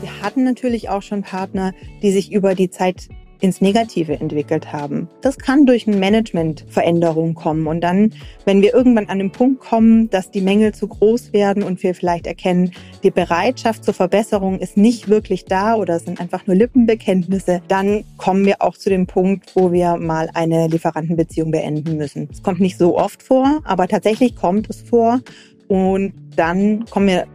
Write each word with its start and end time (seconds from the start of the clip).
Wir 0.00 0.22
hatten 0.22 0.44
natürlich 0.44 0.88
auch 0.88 1.02
schon 1.02 1.22
Partner, 1.22 1.74
die 2.02 2.10
sich 2.10 2.32
über 2.32 2.54
die 2.54 2.70
Zeit 2.70 3.08
ins 3.40 3.60
Negative 3.60 4.20
entwickelt 4.20 4.72
haben. 4.72 5.08
Das 5.20 5.38
kann 5.38 5.66
durch 5.66 5.86
eine 5.86 5.96
Managementveränderung 5.96 7.34
kommen. 7.34 7.66
Und 7.66 7.80
dann, 7.80 8.12
wenn 8.44 8.62
wir 8.62 8.74
irgendwann 8.74 9.08
an 9.08 9.18
den 9.18 9.32
Punkt 9.32 9.60
kommen, 9.60 10.10
dass 10.10 10.30
die 10.30 10.40
Mängel 10.40 10.72
zu 10.74 10.88
groß 10.88 11.32
werden 11.32 11.62
und 11.62 11.82
wir 11.82 11.94
vielleicht 11.94 12.26
erkennen, 12.26 12.72
die 13.02 13.10
Bereitschaft 13.10 13.84
zur 13.84 13.94
Verbesserung 13.94 14.58
ist 14.58 14.76
nicht 14.76 15.08
wirklich 15.08 15.46
da 15.46 15.74
oder 15.74 15.96
es 15.96 16.04
sind 16.04 16.20
einfach 16.20 16.46
nur 16.46 16.56
Lippenbekenntnisse, 16.56 17.62
dann 17.68 18.04
kommen 18.16 18.44
wir 18.44 18.62
auch 18.62 18.76
zu 18.76 18.90
dem 18.90 19.06
Punkt, 19.06 19.54
wo 19.56 19.72
wir 19.72 19.96
mal 19.96 20.30
eine 20.34 20.68
Lieferantenbeziehung 20.68 21.50
beenden 21.50 21.96
müssen. 21.96 22.28
Es 22.30 22.42
kommt 22.42 22.60
nicht 22.60 22.78
so 22.78 22.98
oft 22.98 23.22
vor, 23.22 23.60
aber 23.64 23.88
tatsächlich 23.88 24.36
kommt 24.36 24.68
es 24.68 24.82
vor. 24.82 25.20
Und 25.68 26.14
dann 26.34 26.84
kommen 26.86 27.06
wir 27.06 27.26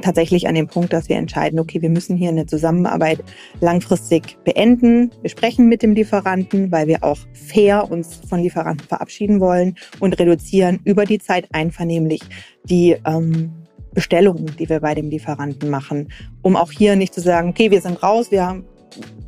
tatsächlich 0.00 0.48
an 0.48 0.54
dem 0.54 0.66
Punkt, 0.66 0.92
dass 0.92 1.08
wir 1.08 1.16
entscheiden, 1.16 1.58
okay, 1.58 1.80
wir 1.80 1.90
müssen 1.90 2.16
hier 2.16 2.28
eine 2.28 2.46
Zusammenarbeit 2.46 3.22
langfristig 3.60 4.36
beenden. 4.44 5.10
Wir 5.22 5.30
sprechen 5.30 5.68
mit 5.68 5.82
dem 5.82 5.94
Lieferanten, 5.94 6.70
weil 6.72 6.86
wir 6.86 7.02
auch 7.04 7.18
fair 7.32 7.90
uns 7.90 8.20
von 8.28 8.40
Lieferanten 8.40 8.86
verabschieden 8.86 9.40
wollen 9.40 9.76
und 10.00 10.18
reduzieren 10.18 10.80
über 10.84 11.04
die 11.04 11.18
Zeit 11.18 11.48
einvernehmlich 11.52 12.20
die 12.64 12.96
ähm, 13.06 13.52
Bestellungen, 13.92 14.54
die 14.58 14.68
wir 14.68 14.80
bei 14.80 14.94
dem 14.94 15.08
Lieferanten 15.08 15.70
machen, 15.70 16.08
um 16.42 16.56
auch 16.56 16.72
hier 16.72 16.96
nicht 16.96 17.14
zu 17.14 17.20
sagen, 17.20 17.50
okay, 17.50 17.70
wir 17.70 17.80
sind 17.80 18.02
raus, 18.02 18.30
wir 18.30 18.62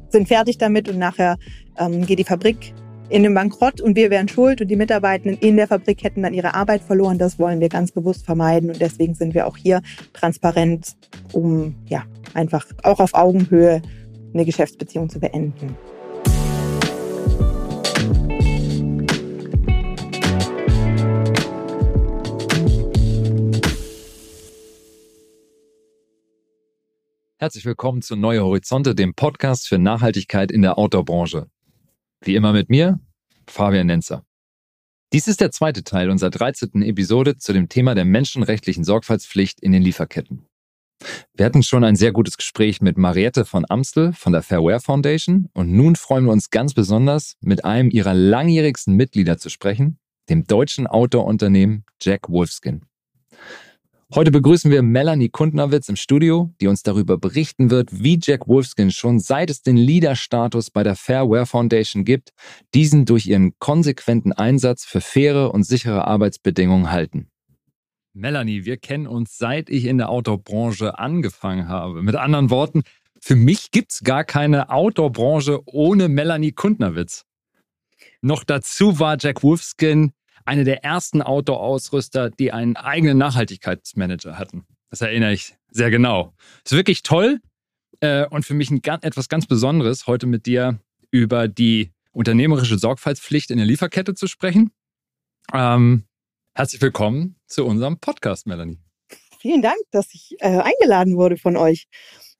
sind 0.09 0.28
fertig 0.28 0.59
damit 0.59 0.88
und 0.88 0.98
nachher 0.98 1.37
ähm, 1.78 2.04
geht 2.04 2.18
die 2.18 2.24
Fabrik 2.24 2.74
in 3.09 3.23
den 3.23 3.34
Bankrott 3.34 3.80
und 3.80 3.96
wir 3.96 4.10
wären 4.10 4.28
schuld 4.28 4.60
und 4.60 4.69
die 4.69 4.77
Mitarbeitenden 4.77 5.38
in 5.41 5.56
der 5.56 5.69
Fabrik 5.69 6.02
hätten 6.02 6.23
dann 6.23 6.34
ihre 6.34 6.55
Arbeit 6.55 6.83
verloren. 6.83 7.19
Das 7.19 7.38
wollen 7.38 7.60
wir 7.60 7.69
ganz 7.69 7.92
bewusst 7.92 8.24
vermeiden 8.24 8.70
und 8.70 8.80
deswegen 8.80 9.15
sind 9.15 9.34
wir 9.34 9.46
auch 9.46 9.56
hier 9.56 9.82
transparent, 10.12 10.96
um 11.32 11.77
ja 11.87 12.05
einfach 12.34 12.66
auch 12.82 12.98
auf 12.98 13.15
Augenhöhe 13.15 13.80
eine 14.34 14.45
Geschäftsbeziehung 14.45 15.09
zu 15.09 15.20
beenden. 15.20 15.76
Herzlich 27.38 27.66
willkommen 27.66 28.02
zu 28.02 28.16
Neue 28.16 28.43
Horizonte, 28.43 28.95
dem 28.95 29.15
Podcast 29.15 29.68
für 29.68 29.79
Nachhaltigkeit 29.79 30.51
in 30.51 30.63
der 30.63 30.79
Outdoor-Branche. 30.79 31.46
Wie 32.22 32.34
immer 32.34 32.52
mit 32.52 32.70
mir, 32.70 33.00
Fabian 33.48 33.86
Nenzer. 33.86 34.24
Dies 35.12 35.28
ist 35.28 35.40
der 35.40 35.52
zweite 35.52 35.84
Teil 35.84 36.10
unserer 36.10 36.30
13. 36.30 36.82
Episode 36.82 37.36
zu 37.36 37.52
dem 37.52 37.68
Thema 37.68 37.95
der 37.95 38.04
menschenrechtlichen 38.04 38.84
Sorgfaltspflicht 38.84 39.60
in 39.60 39.73
den 39.73 39.82
Lieferketten. 39.82 40.46
Wir 41.34 41.46
hatten 41.46 41.62
schon 41.62 41.84
ein 41.84 41.96
sehr 41.96 42.12
gutes 42.12 42.36
Gespräch 42.36 42.80
mit 42.80 42.96
Mariette 42.96 43.45
von 43.45 43.64
Amstel 43.68 44.12
von 44.12 44.32
der 44.32 44.42
Fairware 44.42 44.80
Foundation 44.80 45.48
und 45.52 45.70
nun 45.70 45.95
freuen 45.95 46.24
wir 46.24 46.32
uns 46.32 46.50
ganz 46.50 46.74
besonders, 46.74 47.36
mit 47.40 47.64
einem 47.64 47.90
ihrer 47.90 48.14
langjährigsten 48.14 48.95
Mitglieder 48.95 49.38
zu 49.38 49.51
sprechen, 49.51 49.98
dem 50.28 50.45
deutschen 50.45 50.86
Outdoor-Unternehmen 50.86 51.84
Jack 52.01 52.28
Wolfskin. 52.28 52.86
Heute 54.15 54.30
begrüßen 54.30 54.71
wir 54.71 54.82
Melanie 54.82 55.30
Kundnerwitz 55.30 55.88
im 55.88 55.96
Studio, 55.96 56.54
die 56.60 56.68
uns 56.68 56.85
darüber 56.85 57.18
berichten 57.18 57.73
wird, 57.73 57.88
wie 57.90 58.21
Jack 58.23 58.46
Wolfskin 58.46 58.93
schon 58.93 59.18
seit 59.18 59.51
es 59.51 59.63
den 59.63 59.76
Leader-Status 59.76 60.71
bei 60.71 60.85
der 60.85 60.95
Fairware 60.95 61.45
Foundation 61.45 62.04
gibt, 62.04 62.30
diesen 62.73 63.04
durch 63.04 63.26
ihren 63.26 63.59
konsequenten 63.59 64.32
Einsatz 64.32 64.84
für 64.84 65.00
faire 65.00 65.53
und 65.53 65.65
sichere 65.65 66.06
Arbeitsbedingungen 66.06 66.93
halten. 66.93 67.26
Melanie, 68.12 68.65
wir 68.65 68.76
kennen 68.76 69.09
uns 69.09 69.38
seit 69.38 69.69
ich 69.71 69.87
in 69.87 69.98
der 69.98 70.09
Outdoor-Branche 70.09 71.00
angefangen 71.00 71.66
habe. 71.66 72.00
Mit 72.04 72.15
anderen 72.15 72.48
Worten, 72.48 72.84
für 73.20 73.34
mich 73.34 73.72
gibt's 73.72 74.04
gar 74.04 74.22
keine 74.22 74.70
Outdoor-Branche 74.70 75.62
ohne 75.66 76.09
Melanie 76.09 76.53
Kundnerwitz. 76.53 77.25
Noch 78.22 78.44
dazu 78.44 79.00
war 79.00 79.16
Jack 79.19 79.42
Wolfskin 79.42 80.12
eine 80.46 80.64
der 80.64 80.84
ersten 80.84 81.22
Outdoor-Ausrüster, 81.22 82.30
die 82.30 82.52
einen 82.52 82.76
eigenen 82.76 83.18
Nachhaltigkeitsmanager 83.18 84.38
hatten. 84.38 84.64
Das 84.90 85.00
erinnere 85.00 85.32
ich 85.32 85.56
sehr 85.70 85.90
genau. 85.90 86.32
Ist 86.64 86.72
wirklich 86.72 87.02
toll 87.02 87.40
äh, 88.00 88.26
und 88.26 88.44
für 88.44 88.54
mich 88.54 88.70
ein, 88.70 88.80
etwas 89.02 89.28
ganz 89.28 89.46
Besonderes, 89.46 90.06
heute 90.06 90.26
mit 90.26 90.46
dir 90.46 90.78
über 91.10 91.48
die 91.48 91.92
unternehmerische 92.12 92.78
Sorgfaltspflicht 92.78 93.50
in 93.50 93.58
der 93.58 93.66
Lieferkette 93.66 94.14
zu 94.14 94.26
sprechen. 94.26 94.70
Ähm, 95.52 96.04
herzlich 96.54 96.80
willkommen 96.80 97.36
zu 97.46 97.66
unserem 97.66 97.98
Podcast, 97.98 98.46
Melanie. 98.46 98.78
Vielen 99.40 99.62
Dank, 99.62 99.78
dass 99.90 100.14
ich 100.14 100.36
äh, 100.40 100.60
eingeladen 100.60 101.16
wurde 101.16 101.36
von 101.36 101.56
euch. 101.56 101.88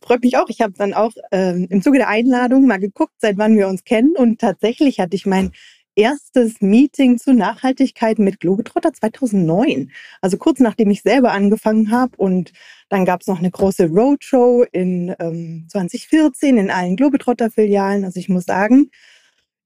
Freut 0.01 0.23
mich 0.23 0.37
auch. 0.37 0.49
Ich 0.49 0.61
habe 0.61 0.75
dann 0.77 0.95
auch 0.95 1.13
ähm, 1.33 1.67
im 1.71 1.83
Zuge 1.83 1.99
der 1.99 2.09
Einladung 2.09 2.67
mal 2.67 2.79
geguckt, 2.79 3.15
seit 3.19 3.39
wann 3.39 3.57
wir 3.57 3.69
uns 3.69 3.85
kennen. 3.85 4.15
Und 4.17 4.41
tatsächlich 4.41 5.01
hatte 5.01 5.17
ich 5.17 5.27
mein 5.27 5.53
erstes 5.97 6.61
Meeting 6.61 7.19
zu 7.19 7.33
Nachhaltigkeit 7.33 8.19
mit 8.19 8.39
Globetrotter 8.39 8.93
2009. 8.93 9.91
Also 10.21 10.37
kurz 10.37 10.61
nachdem 10.61 10.91
ich 10.91 11.03
selber 11.03 11.33
angefangen 11.33 11.91
habe. 11.91 12.17
Und 12.17 12.53
dann 12.89 13.05
gab 13.05 13.23
es 13.23 13.27
noch 13.27 13.39
eine 13.39 13.51
große 13.51 13.89
Roadshow 13.89 14.65
in 14.71 15.15
ähm, 15.19 15.67
2014 15.71 16.59
in 16.59 16.71
allen 16.71 16.97
Globetrotter-Filialen. 16.97 18.05
Also 18.05 18.21
ich 18.21 18.29
muss 18.29 18.45
sagen, 18.45 18.91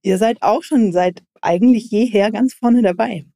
ihr 0.02 0.16
seid 0.18 0.42
auch 0.42 0.62
schon 0.62 0.92
seit 0.92 1.22
eigentlich 1.42 1.90
jeher 1.90 2.30
ganz 2.30 2.54
vorne 2.54 2.82
dabei. 2.82 3.26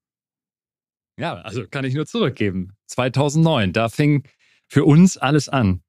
Ja, 1.19 1.35
also 1.35 1.67
kann 1.69 1.85
ich 1.85 1.95
nur 1.95 2.07
zurückgeben. 2.07 2.73
2009, 2.87 3.73
da 3.73 3.89
fing 3.89 4.25
für 4.69 4.85
uns 4.85 5.17
alles 5.17 5.49
an. 5.49 5.84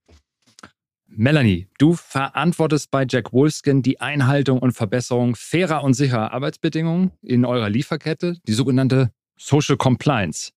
Melanie, 1.17 1.67
du 1.77 1.93
verantwortest 1.93 2.91
bei 2.91 3.05
Jack 3.09 3.31
Wolfskin 3.31 3.81
die 3.81 4.01
Einhaltung 4.01 4.59
und 4.59 4.73
Verbesserung 4.73 5.35
fairer 5.35 5.83
und 5.83 5.93
sicherer 5.93 6.33
Arbeitsbedingungen 6.33 7.11
in 7.21 7.45
eurer 7.45 7.69
Lieferkette, 7.69 8.37
die 8.45 8.53
sogenannte 8.53 9.11
Social 9.37 9.77
Compliance. 9.77 10.51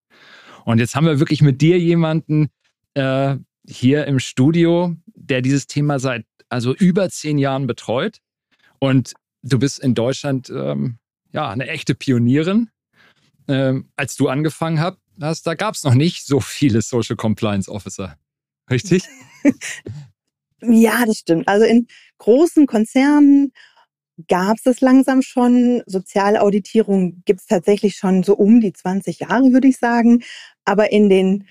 Und 0.65 0.79
jetzt 0.79 0.97
haben 0.97 1.07
wir 1.07 1.21
wirklich 1.21 1.43
mit 1.43 1.61
dir 1.61 1.79
jemanden 1.79 2.49
äh, 2.95 3.37
hier 3.69 4.07
im 4.07 4.19
Studio, 4.19 4.97
der 5.07 5.43
dieses 5.43 5.69
Thema 5.69 6.01
seit 6.01 6.27
also 6.49 6.75
über 6.75 7.09
zehn 7.09 7.39
Jahren 7.39 7.67
betreut. 7.69 8.19
Und 8.81 9.15
du 9.43 9.59
bist 9.61 9.79
in 9.79 9.95
Deutschland 9.95 10.51
ähm, 10.51 10.99
ja 11.33 11.49
eine 11.49 11.69
echte 11.69 11.95
Pionierin. 11.95 12.69
Ähm, 13.47 13.91
als 13.95 14.17
du 14.17 14.29
angefangen 14.29 14.81
hast, 15.21 15.47
da 15.47 15.55
gab 15.55 15.75
es 15.75 15.85
noch 15.85 15.95
nicht 15.95 16.27
so 16.27 16.41
viele 16.41 16.83
Social 16.83 17.17
Compliance 17.17 17.71
Officer. 17.71 18.17
Richtig? 18.69 19.05
Ja, 20.61 21.05
das 21.07 21.19
stimmt. 21.19 21.49
Also 21.49 21.65
in 21.65 21.87
großen 22.19 22.67
Konzernen 22.67 23.53
gab 24.27 24.57
es 24.57 24.63
das 24.65 24.81
langsam 24.81 25.23
schon. 25.23 25.83
Sozialauditierung 25.87 27.23
gibt 27.25 27.41
es 27.41 27.47
tatsächlich 27.47 27.97
schon 27.97 28.23
so 28.23 28.35
um 28.35 28.61
die 28.61 28.73
20 28.73 29.21
Jahre, 29.21 29.53
würde 29.53 29.69
ich 29.69 29.79
sagen. 29.79 30.23
Aber 30.65 30.91
in 30.91 31.09
den 31.09 31.47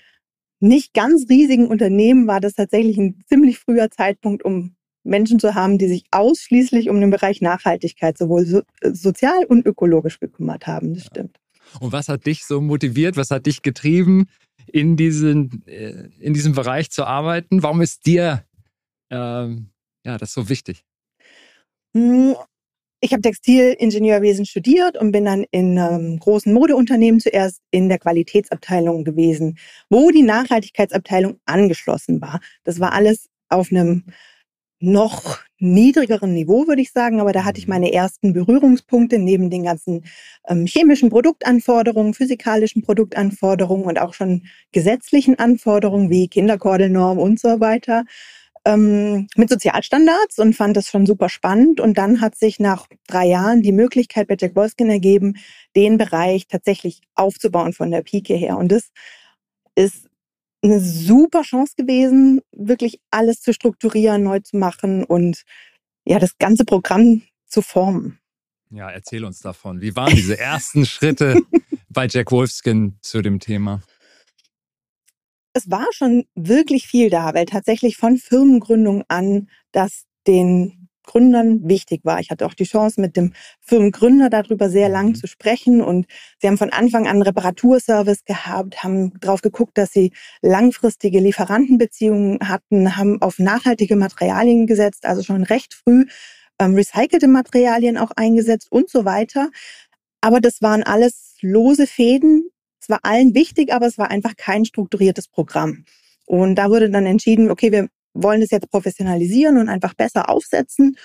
nicht 0.60 0.92
ganz 0.92 1.28
riesigen 1.28 1.68
Unternehmen 1.68 2.26
war 2.26 2.40
das 2.40 2.54
tatsächlich 2.54 2.98
ein 2.98 3.22
ziemlich 3.28 3.58
früher 3.58 3.90
Zeitpunkt, 3.90 4.44
um 4.44 4.74
Menschen 5.04 5.38
zu 5.38 5.54
haben, 5.54 5.78
die 5.78 5.88
sich 5.88 6.04
ausschließlich 6.10 6.90
um 6.90 7.00
den 7.00 7.10
Bereich 7.10 7.40
Nachhaltigkeit 7.40 8.18
sowohl 8.18 8.44
so, 8.44 8.62
äh, 8.80 8.92
sozial 8.92 9.44
und 9.48 9.64
ökologisch 9.64 10.20
gekümmert 10.20 10.66
haben. 10.66 10.94
Das 10.94 11.06
stimmt. 11.06 11.38
Und 11.80 11.92
was 11.92 12.08
hat 12.08 12.26
dich 12.26 12.44
so 12.44 12.60
motiviert? 12.60 13.16
Was 13.16 13.30
hat 13.30 13.46
dich 13.46 13.62
getrieben, 13.62 14.26
in, 14.66 14.96
diesen, 14.96 15.62
äh, 15.66 16.08
in 16.18 16.34
diesem 16.34 16.54
Bereich 16.54 16.90
zu 16.90 17.04
arbeiten? 17.04 17.62
Warum 17.62 17.80
ist 17.80 18.06
dir 18.06 18.44
ähm, 19.10 19.70
ja, 20.04 20.18
das 20.18 20.30
ist 20.30 20.34
so 20.34 20.48
wichtig? 20.48 20.84
Hm, 21.94 22.34
ich 23.00 23.12
habe 23.12 23.22
Textilingenieurwesen 23.22 24.44
studiert 24.44 24.96
und 24.96 25.12
bin 25.12 25.24
dann 25.24 25.44
in 25.50 25.78
einem 25.78 26.18
großen 26.18 26.52
Modeunternehmen 26.52 27.20
zuerst 27.20 27.60
in 27.70 27.88
der 27.88 27.98
Qualitätsabteilung 27.98 29.04
gewesen, 29.04 29.58
wo 29.88 30.10
die 30.10 30.22
Nachhaltigkeitsabteilung 30.22 31.38
angeschlossen 31.46 32.20
war. 32.20 32.40
Das 32.64 32.80
war 32.80 32.92
alles 32.92 33.28
auf 33.48 33.70
einem 33.70 34.04
noch 34.80 35.38
niedrigeren 35.58 36.34
Niveau, 36.34 36.68
würde 36.68 36.82
ich 36.82 36.92
sagen, 36.92 37.20
aber 37.20 37.32
da 37.32 37.44
hatte 37.44 37.58
ich 37.58 37.66
mhm. 37.66 37.74
meine 37.74 37.92
ersten 37.92 38.32
Berührungspunkte 38.32 39.18
neben 39.18 39.50
den 39.50 39.64
ganzen 39.64 40.04
ähm, 40.46 40.66
chemischen 40.66 41.08
Produktanforderungen, 41.10 42.14
physikalischen 42.14 42.82
Produktanforderungen 42.82 43.86
und 43.86 44.00
auch 44.00 44.14
schon 44.14 44.46
gesetzlichen 44.72 45.38
Anforderungen 45.38 46.10
wie 46.10 46.28
Kinderkordelnorm 46.28 47.18
und 47.18 47.40
so 47.40 47.60
weiter 47.60 48.04
ähm, 48.68 49.28
mit 49.34 49.48
Sozialstandards 49.48 50.38
und 50.38 50.54
fand 50.54 50.76
das 50.76 50.88
schon 50.88 51.06
super 51.06 51.30
spannend. 51.30 51.80
Und 51.80 51.96
dann 51.96 52.20
hat 52.20 52.36
sich 52.36 52.60
nach 52.60 52.86
drei 53.06 53.26
Jahren 53.26 53.62
die 53.62 53.72
Möglichkeit 53.72 54.28
bei 54.28 54.36
Jack 54.38 54.54
Wolfskin 54.54 54.90
ergeben, 54.90 55.36
den 55.74 55.96
Bereich 55.96 56.46
tatsächlich 56.48 57.00
aufzubauen 57.14 57.72
von 57.72 57.90
der 57.90 58.02
Pike 58.02 58.34
her. 58.34 58.58
Und 58.58 58.70
das 58.70 58.90
ist 59.74 60.06
eine 60.62 60.80
super 60.80 61.42
Chance 61.42 61.74
gewesen, 61.76 62.42
wirklich 62.52 63.00
alles 63.10 63.40
zu 63.40 63.54
strukturieren, 63.54 64.22
neu 64.22 64.40
zu 64.40 64.58
machen 64.58 65.04
und 65.04 65.44
ja, 66.04 66.18
das 66.18 66.36
ganze 66.38 66.64
Programm 66.64 67.22
zu 67.46 67.62
formen. 67.62 68.18
Ja, 68.70 68.90
erzähl 68.90 69.24
uns 69.24 69.40
davon. 69.40 69.80
Wie 69.80 69.96
waren 69.96 70.14
diese 70.14 70.38
ersten 70.38 70.84
Schritte 70.84 71.40
bei 71.88 72.06
Jack 72.06 72.32
Wolfskin 72.32 72.98
zu 73.00 73.22
dem 73.22 73.40
Thema? 73.40 73.82
Es 75.58 75.70
war 75.70 75.86
schon 75.92 76.24
wirklich 76.34 76.86
viel 76.86 77.10
da, 77.10 77.34
weil 77.34 77.44
tatsächlich 77.44 77.96
von 77.96 78.16
Firmengründung 78.16 79.04
an 79.08 79.48
das 79.72 80.04
den 80.26 80.88
Gründern 81.04 81.66
wichtig 81.66 82.02
war. 82.04 82.20
Ich 82.20 82.30
hatte 82.30 82.44
auch 82.44 82.54
die 82.54 82.64
Chance, 82.64 83.00
mit 83.00 83.16
dem 83.16 83.32
Firmengründer 83.60 84.28
darüber 84.28 84.68
sehr 84.68 84.88
lang 84.88 85.08
mhm. 85.08 85.14
zu 85.14 85.26
sprechen 85.26 85.80
und 85.80 86.06
sie 86.38 86.48
haben 86.48 86.58
von 86.58 86.70
Anfang 86.70 87.08
an 87.08 87.22
Reparaturservice 87.22 88.24
gehabt, 88.24 88.84
haben 88.84 89.18
darauf 89.20 89.40
geguckt, 89.40 89.78
dass 89.78 89.90
sie 89.90 90.12
langfristige 90.42 91.18
Lieferantenbeziehungen 91.20 92.46
hatten, 92.46 92.96
haben 92.96 93.22
auf 93.22 93.38
nachhaltige 93.38 93.96
Materialien 93.96 94.66
gesetzt, 94.66 95.06
also 95.06 95.22
schon 95.22 95.44
recht 95.44 95.74
früh 95.74 96.04
ähm, 96.58 96.74
recycelte 96.74 97.28
Materialien 97.28 97.96
auch 97.96 98.10
eingesetzt 98.16 98.70
und 98.70 98.90
so 98.90 99.04
weiter. 99.04 99.50
Aber 100.20 100.40
das 100.40 100.62
waren 100.62 100.82
alles 100.82 101.36
lose 101.40 101.86
Fäden. 101.86 102.47
Es 102.88 102.92
war 102.92 103.00
allen 103.02 103.34
wichtig, 103.34 103.70
aber 103.70 103.86
es 103.86 103.98
war 103.98 104.10
einfach 104.10 104.34
kein 104.36 104.64
strukturiertes 104.64 105.28
Programm. 105.28 105.84
Und 106.24 106.54
da 106.54 106.70
wurde 106.70 106.88
dann 106.88 107.04
entschieden, 107.04 107.50
okay, 107.50 107.70
wir 107.70 107.88
wollen 108.14 108.40
es 108.40 108.50
jetzt 108.50 108.70
professionalisieren 108.70 109.58
und 109.58 109.68
einfach 109.68 109.92
besser 109.92 110.30
aufsetzen. 110.30 110.96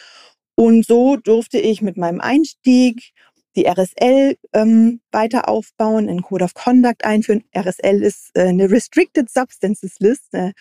Und 0.55 0.85
so 0.85 1.17
durfte 1.17 1.59
ich 1.59 1.81
mit 1.81 1.97
meinem 1.97 2.21
Einstieg 2.21 3.11
die 3.57 3.65
RSL 3.65 4.37
ähm, 4.53 5.01
weiter 5.11 5.49
aufbauen, 5.49 6.07
einen 6.07 6.21
Code 6.21 6.45
of 6.45 6.53
Conduct 6.53 7.03
einführen. 7.03 7.43
RSL 7.53 8.01
ist 8.01 8.31
äh, 8.33 8.47
eine 8.47 8.71
Restricted 8.71 9.29
Substances 9.29 9.99
List, 9.99 10.33
äh, 10.33 10.53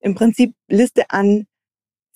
im 0.00 0.16
Prinzip 0.16 0.54
Liste 0.68 1.04
an 1.10 1.46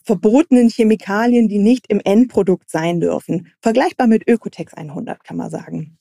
verbotenen 0.02 0.69
Chemikalien, 0.69 1.49
die 1.49 1.58
nicht 1.58 1.87
im 1.88 2.00
Endprodukt 2.02 2.69
sein 2.70 3.00
dürfen. 3.00 3.52
Vergleichbar 3.60 4.08
mit 4.08 4.28
Ökotex 4.28 4.75
100, 4.75 5.22
kann 5.22 5.37
man 5.37 5.49
sagen. 5.49 5.96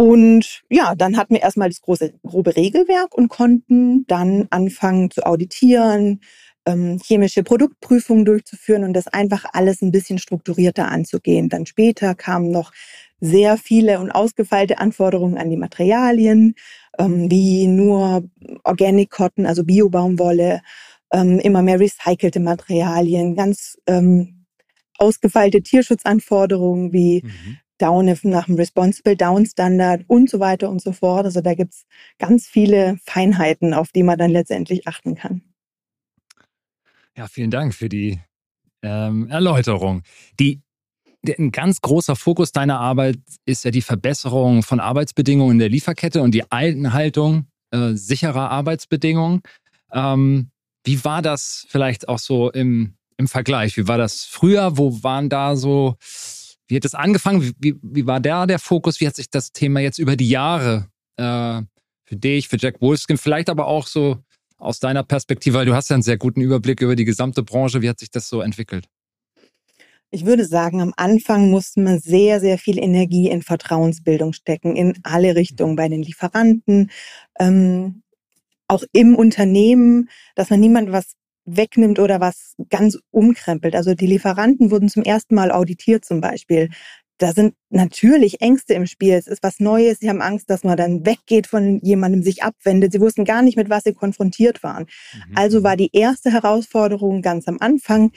Und 0.00 0.62
ja, 0.70 0.94
dann 0.94 1.18
hatten 1.18 1.34
wir 1.34 1.42
erstmal 1.42 1.68
das 1.68 1.82
große, 1.82 2.14
grobe 2.22 2.56
Regelwerk 2.56 3.14
und 3.14 3.28
konnten 3.28 4.06
dann 4.06 4.46
anfangen 4.48 5.10
zu 5.10 5.26
auditieren, 5.26 6.22
ähm, 6.64 6.98
chemische 7.04 7.42
Produktprüfungen 7.42 8.24
durchzuführen 8.24 8.84
und 8.84 8.94
das 8.94 9.08
einfach 9.08 9.44
alles 9.52 9.82
ein 9.82 9.90
bisschen 9.90 10.18
strukturierter 10.18 10.88
anzugehen. 10.88 11.50
Dann 11.50 11.66
später 11.66 12.14
kamen 12.14 12.50
noch 12.50 12.72
sehr 13.20 13.58
viele 13.58 14.00
und 14.00 14.10
ausgefeilte 14.10 14.78
Anforderungen 14.78 15.36
an 15.36 15.50
die 15.50 15.58
Materialien, 15.58 16.54
ähm, 16.98 17.30
wie 17.30 17.66
nur 17.66 18.24
Organic 18.64 19.10
Cotton, 19.10 19.44
also 19.44 19.64
Biobaumwolle, 19.64 20.62
ähm, 21.12 21.38
immer 21.40 21.60
mehr 21.60 21.78
recycelte 21.78 22.40
Materialien, 22.40 23.36
ganz 23.36 23.76
ähm, 23.86 24.46
ausgefeilte 24.96 25.60
Tierschutzanforderungen 25.60 26.90
wie 26.94 27.20
mhm. 27.22 27.58
Down 27.80 28.16
nach 28.22 28.46
dem 28.46 28.54
Responsible 28.56 29.16
Down 29.16 29.46
Standard 29.46 30.04
und 30.06 30.30
so 30.30 30.38
weiter 30.38 30.70
und 30.70 30.80
so 30.80 30.92
fort. 30.92 31.24
Also 31.24 31.40
da 31.40 31.54
gibt's 31.54 31.84
ganz 32.18 32.46
viele 32.46 32.98
Feinheiten, 33.04 33.74
auf 33.74 33.90
die 33.92 34.02
man 34.02 34.18
dann 34.18 34.30
letztendlich 34.30 34.86
achten 34.86 35.14
kann. 35.14 35.42
Ja, 37.16 37.26
vielen 37.26 37.50
Dank 37.50 37.74
für 37.74 37.88
die 37.88 38.20
ähm, 38.82 39.28
Erläuterung. 39.28 40.02
Die, 40.38 40.60
der, 41.22 41.38
ein 41.38 41.52
ganz 41.52 41.80
großer 41.80 42.16
Fokus 42.16 42.52
deiner 42.52 42.80
Arbeit 42.80 43.18
ist 43.44 43.64
ja 43.64 43.70
die 43.70 43.82
Verbesserung 43.82 44.62
von 44.62 44.80
Arbeitsbedingungen 44.80 45.52
in 45.52 45.58
der 45.58 45.68
Lieferkette 45.68 46.22
und 46.22 46.32
die 46.32 46.50
Einhaltung 46.50 47.46
äh, 47.72 47.92
sicherer 47.94 48.50
Arbeitsbedingungen. 48.50 49.42
Ähm, 49.92 50.50
wie 50.84 51.04
war 51.04 51.22
das 51.22 51.66
vielleicht 51.68 52.08
auch 52.08 52.18
so 52.18 52.50
im, 52.50 52.94
im 53.16 53.28
Vergleich? 53.28 53.76
Wie 53.76 53.86
war 53.86 53.98
das 53.98 54.24
früher? 54.24 54.78
Wo 54.78 55.02
waren 55.02 55.28
da 55.28 55.56
so 55.56 55.96
wie 56.70 56.76
hat 56.76 56.84
es 56.84 56.94
angefangen? 56.94 57.52
Wie, 57.58 57.74
wie, 57.82 58.06
war 58.06 58.20
da 58.20 58.46
der 58.46 58.60
Fokus? 58.60 59.00
Wie 59.00 59.06
hat 59.06 59.16
sich 59.16 59.28
das 59.28 59.52
Thema 59.52 59.80
jetzt 59.80 59.98
über 59.98 60.16
die 60.16 60.28
Jahre 60.28 60.86
äh, 61.16 61.62
für 62.04 62.16
dich, 62.16 62.48
für 62.48 62.58
Jack 62.58 62.80
Wolfskin, 62.80 63.18
vielleicht 63.18 63.50
aber 63.50 63.66
auch 63.66 63.86
so 63.86 64.18
aus 64.56 64.78
deiner 64.78 65.02
Perspektive, 65.02 65.58
weil 65.58 65.66
du 65.66 65.74
hast 65.74 65.90
ja 65.90 65.94
einen 65.94 66.02
sehr 66.02 66.18
guten 66.18 66.40
Überblick 66.40 66.80
über 66.80 66.94
die 66.94 67.04
gesamte 67.04 67.42
Branche. 67.42 67.82
Wie 67.82 67.88
hat 67.88 67.98
sich 67.98 68.10
das 68.10 68.28
so 68.28 68.40
entwickelt? 68.40 68.86
Ich 70.12 70.26
würde 70.26 70.44
sagen, 70.44 70.80
am 70.80 70.92
Anfang 70.96 71.50
musste 71.50 71.80
man 71.80 71.98
sehr, 71.98 72.40
sehr 72.40 72.58
viel 72.58 72.78
Energie 72.78 73.28
in 73.28 73.42
Vertrauensbildung 73.42 74.32
stecken, 74.32 74.76
in 74.76 74.98
alle 75.02 75.36
Richtungen, 75.36 75.76
bei 75.76 75.88
den 75.88 76.02
Lieferanten, 76.02 76.90
ähm, 77.38 78.02
auch 78.66 78.84
im 78.92 79.16
Unternehmen, 79.16 80.08
dass 80.34 80.50
man 80.50 80.60
niemand 80.60 80.92
was 80.92 81.16
wegnimmt 81.56 81.98
oder 81.98 82.20
was 82.20 82.54
ganz 82.70 82.98
umkrempelt. 83.10 83.74
Also 83.74 83.94
die 83.94 84.06
Lieferanten 84.06 84.70
wurden 84.70 84.88
zum 84.88 85.02
ersten 85.02 85.34
Mal 85.34 85.50
auditiert 85.50 86.04
zum 86.04 86.20
Beispiel. 86.20 86.70
Da 87.18 87.32
sind 87.32 87.54
natürlich 87.68 88.40
Ängste 88.40 88.72
im 88.72 88.86
Spiel. 88.86 89.12
Es 89.12 89.26
ist 89.26 89.42
was 89.42 89.60
Neues. 89.60 89.98
Sie 90.00 90.08
haben 90.08 90.22
Angst, 90.22 90.48
dass 90.48 90.64
man 90.64 90.78
dann 90.78 91.04
weggeht 91.04 91.46
von 91.46 91.78
jemandem, 91.82 92.22
sich 92.22 92.42
abwendet. 92.42 92.92
Sie 92.92 93.00
wussten 93.00 93.26
gar 93.26 93.42
nicht, 93.42 93.58
mit 93.58 93.68
was 93.68 93.84
sie 93.84 93.92
konfrontiert 93.92 94.62
waren. 94.62 94.86
Mhm. 95.14 95.36
Also 95.36 95.62
war 95.62 95.76
die 95.76 95.90
erste 95.92 96.32
Herausforderung 96.32 97.20
ganz 97.20 97.46
am 97.46 97.58
Anfang, 97.60 98.12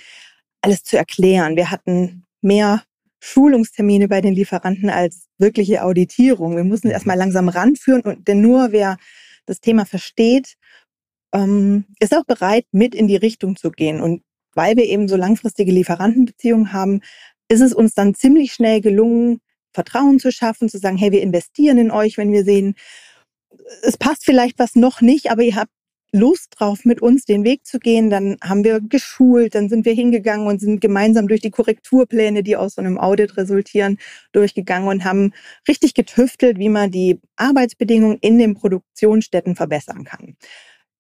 alles 0.62 0.83
zu 0.83 0.97
erklären. 0.97 1.57
Wir 1.57 1.69
hatten 1.69 2.25
mehr 2.41 2.83
Schulungstermine 3.19 4.07
bei 4.07 4.21
den 4.21 4.33
Lieferanten 4.33 4.89
als 4.89 5.27
wirkliche 5.38 5.83
Auditierung. 5.83 6.56
Wir 6.56 6.63
mussten 6.63 6.88
mhm. 6.88 6.94
erstmal 6.94 7.18
langsam 7.18 7.50
ranführen 7.50 8.01
und 8.01 8.27
denn 8.27 8.39
nur 8.39 8.71
wer 8.71 8.97
das 9.45 9.59
Thema 9.59 9.86
versteht 9.86 10.56
ähm, 11.33 11.85
ist 12.00 12.15
auch 12.15 12.25
bereit, 12.25 12.65
mit 12.71 12.95
in 12.95 13.07
die 13.07 13.15
Richtung 13.15 13.56
zu 13.56 13.71
gehen. 13.71 14.01
Und 14.01 14.24
weil 14.53 14.77
wir 14.77 14.85
eben 14.85 15.07
so 15.07 15.15
langfristige 15.15 15.71
Lieferantenbeziehungen 15.71 16.74
haben, 16.74 17.01
ist 17.50 17.62
es 17.62 17.74
uns 17.74 17.94
dann 17.94 18.15
ziemlich 18.15 18.53
schnell 18.53 18.81
gelungen, 18.81 19.39
Vertrauen 19.74 20.19
zu 20.19 20.31
schaffen, 20.31 20.69
zu 20.69 20.77
sagen, 20.77 20.97
hey, 20.97 21.12
wir 21.12 21.21
investieren 21.21 21.77
in 21.80 21.91
euch, 21.91 22.18
wenn 22.18 22.31
wir 22.31 22.44
sehen, 22.44 22.75
es 23.81 23.97
passt 23.97 24.24
vielleicht 24.24 24.59
was 24.59 24.75
noch 24.75 25.01
nicht, 25.01 25.31
aber 25.31 25.41
ihr 25.41 25.56
habt 25.56 25.71
Lust 26.15 26.53
drauf, 26.59 26.85
mit 26.85 27.01
uns 27.01 27.25
den 27.25 27.44
Weg 27.44 27.65
zu 27.65 27.79
gehen. 27.79 28.12
Dann 28.12 28.38
haben 28.44 28.63
wir 28.63 28.79
geschult, 28.81 29.56
dann 29.56 29.68
sind 29.68 29.83
wir 29.83 29.94
hingegangen 29.94 30.45
und 30.45 30.62
sind 30.62 30.79
gemeinsam 30.79 31.27
durch 31.27 31.41
die 31.41 31.50
Korrekturpläne, 31.50 32.44
die 32.44 32.56
aus 32.56 32.75
so 32.75 32.81
einem 32.81 33.00
Audit 33.00 33.36
resultieren, 33.36 33.97
durchgegangen 34.31 34.88
und 34.88 35.06
haben 35.06 35.33
richtig 35.68 35.95
getüftelt, 35.95 36.59
wie 36.59 36.69
man 36.69 36.91
die 36.91 37.19
Arbeitsbedingungen 37.36 38.19
in 38.21 38.38
den 38.38 38.53
Produktionsstätten 38.53 39.56
verbessern 39.56 40.03
kann. 40.03 40.38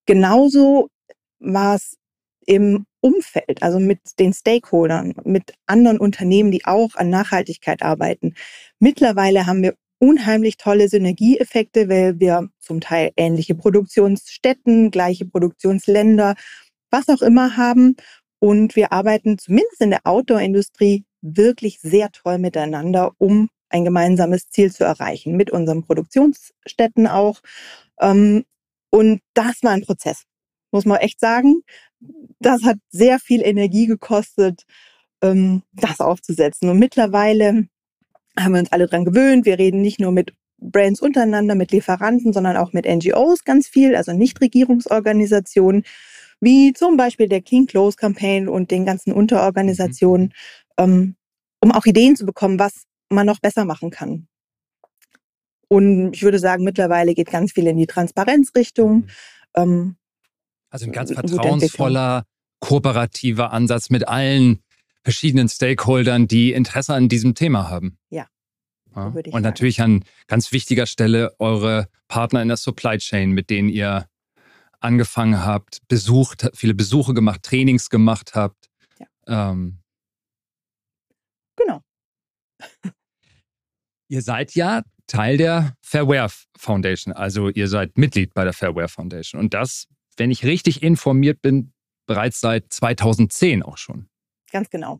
Genauso 0.05 0.89
war 1.39 1.75
es 1.75 1.97
im 2.45 2.85
Umfeld, 3.01 3.61
also 3.61 3.79
mit 3.79 3.99
den 4.19 4.33
Stakeholdern, 4.33 5.13
mit 5.23 5.53
anderen 5.65 5.99
Unternehmen, 5.99 6.51
die 6.51 6.65
auch 6.65 6.95
an 6.95 7.09
Nachhaltigkeit 7.09 7.81
arbeiten. 7.81 8.33
Mittlerweile 8.79 9.45
haben 9.45 9.61
wir 9.61 9.75
unheimlich 9.99 10.57
tolle 10.57 10.89
Synergieeffekte, 10.89 11.87
weil 11.87 12.19
wir 12.19 12.49
zum 12.59 12.81
Teil 12.81 13.11
ähnliche 13.15 13.55
Produktionsstätten, 13.55 14.91
gleiche 14.91 15.25
Produktionsländer, 15.25 16.35
was 16.91 17.07
auch 17.09 17.21
immer 17.21 17.55
haben. 17.55 17.95
Und 18.39 18.75
wir 18.75 18.91
arbeiten 18.91 19.37
zumindest 19.37 19.79
in 19.79 19.91
der 19.91 20.01
Outdoor-Industrie 20.03 21.05
wirklich 21.21 21.79
sehr 21.79 22.11
toll 22.11 22.37
miteinander, 22.37 23.13
um 23.17 23.49
ein 23.69 23.85
gemeinsames 23.85 24.49
Ziel 24.49 24.71
zu 24.71 24.83
erreichen, 24.83 25.37
mit 25.37 25.49
unseren 25.51 25.83
Produktionsstätten 25.83 27.07
auch. 27.07 27.39
Ähm, 28.01 28.43
und 28.93 29.21
das 29.33 29.63
war 29.63 29.71
ein 29.71 29.81
Prozess, 29.81 30.25
muss 30.71 30.85
man 30.85 30.99
echt 30.99 31.19
sagen. 31.19 31.63
Das 32.39 32.61
hat 32.61 32.77
sehr 32.91 33.17
viel 33.17 33.41
Energie 33.41 33.87
gekostet, 33.87 34.65
ähm, 35.23 35.63
das 35.71 35.99
aufzusetzen. 35.99 36.69
Und 36.69 36.77
mittlerweile 36.77 37.67
haben 38.39 38.53
wir 38.53 38.59
uns 38.59 38.71
alle 38.71 38.85
dran 38.85 39.03
gewöhnt. 39.03 39.47
Wir 39.47 39.57
reden 39.57 39.81
nicht 39.81 39.99
nur 39.99 40.11
mit 40.11 40.35
Brands 40.59 41.01
untereinander, 41.01 41.55
mit 41.55 41.71
Lieferanten, 41.71 42.33
sondern 42.33 42.55
auch 42.55 42.71
mit 42.71 42.85
NGOs 42.85 43.43
ganz 43.43 43.67
viel, 43.67 43.95
also 43.95 44.13
Nichtregierungsorganisationen, 44.13 45.85
wie 46.39 46.73
zum 46.73 46.95
Beispiel 46.95 47.27
der 47.27 47.41
Clean 47.41 47.65
Clothes 47.65 47.97
Campaign 47.97 48.47
und 48.47 48.69
den 48.69 48.85
ganzen 48.85 49.11
Unterorganisationen, 49.11 50.33
mhm. 50.77 50.83
ähm, 50.83 51.15
um 51.61 51.71
auch 51.71 51.87
Ideen 51.87 52.15
zu 52.15 52.27
bekommen, 52.27 52.59
was 52.59 52.83
man 53.09 53.25
noch 53.25 53.39
besser 53.39 53.65
machen 53.65 53.89
kann. 53.89 54.27
Und 55.67 56.13
ich 56.13 56.23
würde 56.23 56.39
sagen, 56.39 56.63
mittlerweile 56.63 57.13
geht 57.13 57.31
ganz 57.31 57.53
viel 57.53 57.67
in 57.67 57.77
die 57.77 57.87
Transparenzrichtung. 57.87 58.95
Mhm. 58.95 59.07
Ähm, 59.55 59.95
also 60.69 60.85
ein 60.85 60.91
ganz 60.91 61.11
vertrauensvoller, 61.11 62.25
kooperativer 62.59 63.51
Ansatz 63.51 63.89
mit 63.89 64.07
allen 64.07 64.63
verschiedenen 65.03 65.49
Stakeholdern, 65.49 66.27
die 66.27 66.53
Interesse 66.53 66.93
an 66.93 67.09
diesem 67.09 67.35
Thema 67.35 67.69
haben. 67.69 67.97
Ja. 68.09 68.27
ja. 68.95 69.05
Und 69.07 69.25
sagen. 69.25 69.43
natürlich 69.43 69.81
an 69.81 70.03
ganz 70.27 70.51
wichtiger 70.51 70.85
Stelle 70.85 71.35
eure 71.39 71.87
Partner 72.07 72.41
in 72.41 72.47
der 72.47 72.57
Supply 72.57 72.97
Chain, 72.97 73.31
mit 73.31 73.49
denen 73.49 73.69
ihr 73.69 74.07
angefangen 74.79 75.43
habt, 75.45 75.79
besucht, 75.87 76.49
viele 76.53 76.73
Besuche 76.73 77.13
gemacht, 77.13 77.43
Trainings 77.43 77.89
gemacht 77.89 78.35
habt. 78.35 78.69
Ja. 78.99 79.51
Ähm, 79.51 79.79
genau. 81.55 81.81
Ihr 84.09 84.21
seid 84.21 84.53
ja 84.55 84.83
Teil 85.13 85.37
der 85.37 85.77
Fairware 85.81 86.31
Foundation. 86.57 87.13
Also 87.13 87.49
ihr 87.49 87.67
seid 87.67 87.99
Mitglied 87.99 88.33
bei 88.33 88.43
der 88.43 88.53
Fairware 88.53 88.87
Foundation. 88.87 89.39
Und 89.39 89.53
das, 89.53 89.87
wenn 90.17 90.31
ich 90.31 90.43
richtig 90.43 90.81
informiert 90.81 91.39
bin, 91.41 91.71
bereits 92.07 92.41
seit 92.41 92.73
2010 92.73 93.61
auch 93.61 93.77
schon. 93.77 94.09
Ganz 94.51 94.71
genau. 94.71 94.99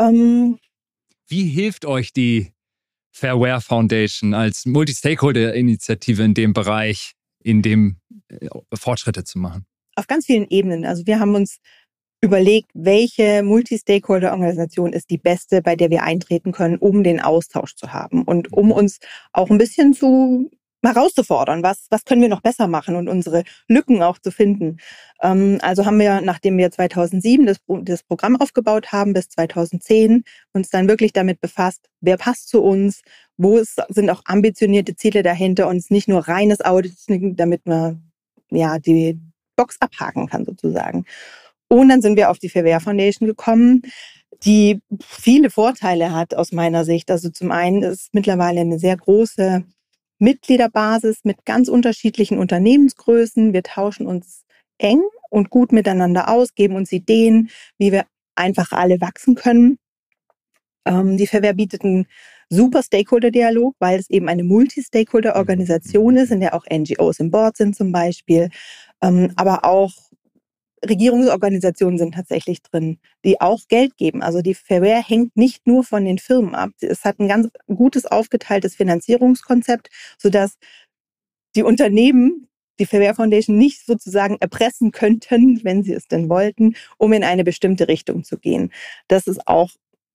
Ähm, 0.00 0.58
Wie 1.26 1.48
hilft 1.48 1.84
euch 1.84 2.12
die 2.12 2.52
Fairware 3.10 3.60
Foundation 3.60 4.34
als 4.34 4.66
Multi-Stakeholder-Initiative 4.66 6.22
in 6.22 6.34
dem 6.34 6.52
Bereich 6.52 7.12
in 7.42 7.62
dem 7.62 7.98
äh, 8.28 8.48
Fortschritte 8.72 9.24
zu 9.24 9.40
machen? 9.40 9.66
Auf 9.96 10.06
ganz 10.06 10.26
vielen 10.26 10.46
Ebenen. 10.48 10.84
Also 10.84 11.06
wir 11.06 11.18
haben 11.18 11.34
uns 11.34 11.58
überlegt, 12.20 12.70
welche 12.74 13.42
Multi-Stakeholder-Organisation 13.42 14.92
ist 14.92 15.10
die 15.10 15.18
beste, 15.18 15.62
bei 15.62 15.76
der 15.76 15.90
wir 15.90 16.02
eintreten 16.02 16.52
können, 16.52 16.78
um 16.78 17.02
den 17.02 17.20
Austausch 17.20 17.74
zu 17.76 17.92
haben 17.92 18.22
und 18.22 18.52
um 18.52 18.72
uns 18.72 18.98
auch 19.32 19.50
ein 19.50 19.58
bisschen 19.58 19.92
zu 19.92 20.50
herauszufordern, 20.82 21.62
was, 21.62 21.86
was 21.90 22.04
können 22.04 22.22
wir 22.22 22.28
noch 22.28 22.42
besser 22.42 22.68
machen 22.68 22.96
und 22.96 23.08
unsere 23.08 23.44
Lücken 23.68 24.02
auch 24.02 24.18
zu 24.18 24.30
finden. 24.30 24.78
Ähm, 25.22 25.58
also 25.62 25.84
haben 25.84 25.98
wir, 25.98 26.20
nachdem 26.20 26.56
wir 26.58 26.70
2007 26.70 27.46
das, 27.46 27.58
das 27.82 28.02
Programm 28.02 28.36
aufgebaut 28.36 28.92
haben, 28.92 29.12
bis 29.12 29.28
2010 29.28 30.24
uns 30.52 30.70
dann 30.70 30.88
wirklich 30.88 31.12
damit 31.12 31.40
befasst, 31.40 31.88
wer 32.00 32.16
passt 32.16 32.48
zu 32.48 32.62
uns, 32.62 33.02
wo 33.36 33.58
es, 33.58 33.76
sind 33.88 34.10
auch 34.10 34.22
ambitionierte 34.26 34.96
Ziele 34.96 35.22
dahinter 35.22 35.68
und 35.68 35.76
es 35.76 35.90
nicht 35.90 36.08
nur 36.08 36.28
reines 36.28 36.60
Audit, 36.60 36.94
damit 37.08 37.66
man 37.66 38.10
ja 38.50 38.78
die 38.78 39.18
Box 39.56 39.76
abhaken 39.80 40.28
kann 40.28 40.44
sozusagen. 40.44 41.04
Und 41.68 41.88
dann 41.88 42.02
sind 42.02 42.16
wir 42.16 42.30
auf 42.30 42.38
die 42.38 42.48
Fairware 42.48 42.80
Foundation 42.80 43.26
gekommen, 43.26 43.82
die 44.44 44.80
viele 45.00 45.50
Vorteile 45.50 46.12
hat 46.12 46.34
aus 46.34 46.52
meiner 46.52 46.84
Sicht. 46.84 47.10
Also 47.10 47.30
zum 47.30 47.50
einen 47.50 47.82
ist 47.82 48.12
mittlerweile 48.12 48.60
eine 48.60 48.78
sehr 48.78 48.96
große 48.96 49.64
Mitgliederbasis 50.18 51.20
mit 51.24 51.44
ganz 51.44 51.68
unterschiedlichen 51.68 52.38
Unternehmensgrößen. 52.38 53.52
Wir 53.52 53.62
tauschen 53.62 54.06
uns 54.06 54.44
eng 54.78 55.02
und 55.30 55.50
gut 55.50 55.72
miteinander 55.72 56.28
aus, 56.28 56.54
geben 56.54 56.76
uns 56.76 56.92
Ideen, 56.92 57.50
wie 57.78 57.92
wir 57.92 58.04
einfach 58.34 58.72
alle 58.72 59.00
wachsen 59.00 59.34
können. 59.34 59.78
Ähm, 60.86 61.16
die 61.16 61.26
Verwehr 61.26 61.54
bietet 61.54 61.84
einen 61.84 62.06
super 62.48 62.82
Stakeholder-Dialog, 62.82 63.74
weil 63.78 63.98
es 63.98 64.08
eben 64.08 64.28
eine 64.28 64.44
Multi-Stakeholder-Organisation 64.44 66.16
ist, 66.16 66.30
in 66.30 66.40
der 66.40 66.54
auch 66.54 66.64
NGOs 66.70 67.18
im 67.18 67.30
Board 67.30 67.56
sind 67.56 67.74
zum 67.74 67.90
Beispiel, 67.90 68.50
ähm, 69.02 69.32
aber 69.36 69.64
auch 69.64 69.92
Regierungsorganisationen 70.84 71.98
sind 71.98 72.14
tatsächlich 72.14 72.62
drin, 72.62 72.98
die 73.24 73.40
auch 73.40 73.60
Geld 73.68 73.96
geben. 73.96 74.22
Also 74.22 74.42
die 74.42 74.54
Fairware 74.54 75.02
hängt 75.02 75.36
nicht 75.36 75.66
nur 75.66 75.84
von 75.84 76.04
den 76.04 76.18
Firmen 76.18 76.54
ab. 76.54 76.70
Es 76.80 77.04
hat 77.04 77.18
ein 77.18 77.28
ganz 77.28 77.48
gutes 77.66 78.06
aufgeteiltes 78.06 78.74
Finanzierungskonzept, 78.74 79.88
sodass 80.18 80.58
die 81.54 81.62
Unternehmen 81.62 82.48
die 82.78 82.86
Fairware 82.86 83.14
Foundation 83.14 83.56
nicht 83.56 83.86
sozusagen 83.86 84.36
erpressen 84.40 84.92
könnten, 84.92 85.64
wenn 85.64 85.82
sie 85.82 85.94
es 85.94 86.08
denn 86.08 86.28
wollten, 86.28 86.74
um 86.98 87.12
in 87.12 87.24
eine 87.24 87.44
bestimmte 87.44 87.88
Richtung 87.88 88.24
zu 88.24 88.38
gehen. 88.38 88.70
Das 89.08 89.26
ist 89.26 89.46
auch 89.48 89.70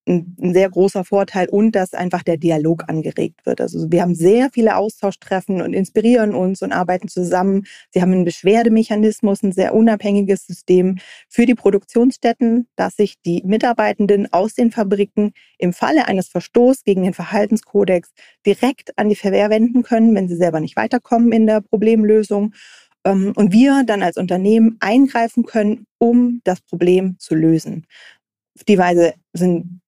ein, 0.08 0.36
sehr 0.54 0.70
großer 0.70 1.04
Vorteil 1.06 1.48
und 1.50 1.74
dass 1.74 1.94
einfach 1.94 2.24
der 2.24 2.38
Dialog 2.38 2.86
angeregt 2.88 3.46
wird. 3.46 3.62
Also 3.62 3.92
wir 3.92 4.02
haben 4.02 4.16
sehr 4.16 4.50
viele 4.52 4.76
Austauschtreffen 4.76 5.62
und 5.62 5.74
inspirieren 5.74 6.34
uns 6.34 6.62
und 6.62 6.72
arbeiten 6.72 7.08
zusammen. 7.08 7.66
Sie 7.92 8.02
haben 8.02 8.12
einen 8.12 8.26
Beschwerdemechanismus, 8.26 9.44
ein 9.44 9.52
sehr 9.52 9.76
unabhängiges 9.76 10.48
System 10.48 10.98
für 11.30 11.46
die 11.46 11.56
Produktionsstätten, 11.56 12.68
dass 12.76 12.96
sich 12.96 13.22
die 13.22 13.44
Mitarbeitenden 13.46 14.32
aus 14.34 14.56
den 14.56 14.72
Fabriken 14.72 15.34
im 15.58 15.74
Falle 15.74 16.08
eines 16.08 16.30
Verstoßes 16.30 16.84
gegen 16.84 17.04
den 17.04 17.14
Verhaltenskodex 17.14 18.12
direkt 18.46 18.98
an 18.98 19.10
die 19.10 19.16
Verwehr 19.16 19.50
wenden 19.50 19.84
können, 19.84 20.16
wenn 20.16 20.28
sie 20.28 20.36
selber 20.36 20.60
nicht 20.60 20.76
weiterkommen 20.76 21.32
in 21.32 21.46
der 21.46 21.62
Problemlösung 21.62 22.54
ähm, 23.06 23.34
und 23.36 23.54
wir 23.54 23.84
dann 23.86 24.02
als 24.02 24.18
Unternehmen 24.18 24.78
eingreifen 24.80 25.46
können, 25.46 25.86
um 26.00 26.42
das 26.44 26.62
Problem 26.62 27.18
zu 27.20 27.36
lösen. 27.36 27.86
Auf 28.58 28.64
die 28.64 28.78
Weise 28.78 29.14
sind 29.34 29.81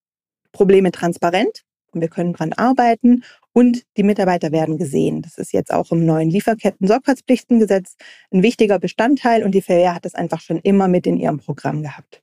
Probleme 0.54 0.92
transparent 0.92 1.64
und 1.92 2.02
wir 2.02 2.08
können 2.08 2.34
dran 2.34 2.54
arbeiten 2.54 3.24
und 3.52 3.84
die 3.98 4.04
Mitarbeiter 4.04 4.52
werden 4.52 4.78
gesehen. 4.78 5.22
Das 5.22 5.38
ist 5.38 5.54
jetzt 5.54 5.72
auch 5.74 5.92
im 5.92 6.06
neuen 6.06 6.30
Lieferketten-Sorgfaltspflichtengesetz 6.30 7.96
ein 8.32 8.42
wichtiger 8.42 8.80
Bestandteil 8.80 9.44
und 9.44 9.52
die 9.52 9.62
VR 9.62 9.96
hat 9.96 10.06
das 10.06 10.16
einfach 10.16 10.42
schon 10.42 10.60
immer 10.60 10.88
mit 10.88 11.06
in 11.06 11.18
ihrem 11.18 11.40
Programm 11.40 11.84
gehabt. 11.84 12.22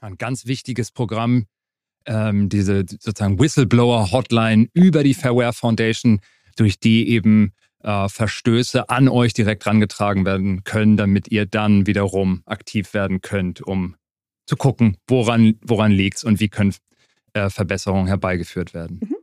Ein 0.00 0.16
ganz 0.16 0.46
wichtiges 0.46 0.90
Programm, 0.92 1.46
ähm, 2.06 2.48
diese 2.48 2.84
sozusagen 2.88 3.38
Whistleblower-Hotline 3.38 4.68
über 4.72 5.02
die 5.02 5.14
Fairware 5.14 5.52
Foundation, 5.52 6.20
durch 6.56 6.80
die 6.80 7.10
eben 7.10 7.52
äh, 7.82 8.08
Verstöße 8.08 8.88
an 8.88 9.08
euch 9.08 9.34
direkt 9.34 9.66
rangetragen 9.66 10.24
werden 10.24 10.64
können, 10.64 10.96
damit 10.96 11.30
ihr 11.30 11.46
dann 11.46 11.86
wiederum 11.86 12.42
aktiv 12.46 12.94
werden 12.94 13.20
könnt, 13.20 13.60
um 13.60 13.96
zu 14.46 14.56
gucken, 14.56 14.96
woran, 15.06 15.58
woran 15.62 15.92
liegt 15.92 16.18
es 16.18 16.24
und 16.24 16.40
wie 16.40 16.48
können 16.48 16.74
äh, 17.32 17.50
Verbesserungen 17.50 18.06
herbeigeführt 18.06 18.74
werden. 18.74 19.00
Mhm. 19.02 19.16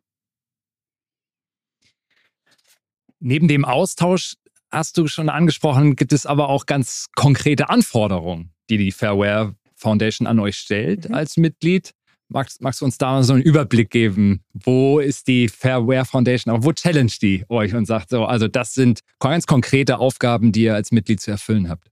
Neben 3.20 3.48
dem 3.48 3.66
Austausch 3.66 4.36
hast 4.72 4.98
du 4.98 5.08
schon 5.08 5.30
angesprochen, 5.30 5.96
gibt 5.96 6.14
es 6.14 6.26
aber 6.26 6.50
auch 6.50 6.66
ganz 6.66 7.08
konkrete 7.16 7.70
Anforderungen, 7.70 8.52
die 8.70 8.78
die 8.78 8.92
Fairware 8.92 9.56
Foundation 9.76 10.28
an 10.28 10.40
euch 10.40 10.58
stellt 10.58 11.10
mhm. 11.10 11.16
als 11.16 11.38
Mitglied. 11.38 11.94
Magst, 12.30 12.62
magst 12.62 12.82
du 12.82 12.86
uns 12.86 12.98
da 12.98 13.24
so 13.24 13.34
einen 13.34 13.42
Überblick 13.42 13.90
geben? 13.90 14.44
Wo 14.54 15.00
ist 15.00 15.28
die 15.30 15.48
Fairware 15.48 16.04
Foundation? 16.04 16.54
Aber 16.54 16.66
wo 16.66 16.74
challenge 16.74 17.14
die 17.22 17.46
euch 17.48 17.74
und 17.74 17.86
sagt 17.86 18.10
so, 18.10 18.26
also 18.26 18.50
das 18.50 18.74
sind 18.74 19.00
ganz 19.20 19.48
konkrete 19.48 20.00
Aufgaben, 20.00 20.52
die 20.52 20.64
ihr 20.64 20.76
als 20.76 20.92
Mitglied 20.92 21.22
zu 21.22 21.32
erfüllen 21.32 21.70
habt? 21.70 21.90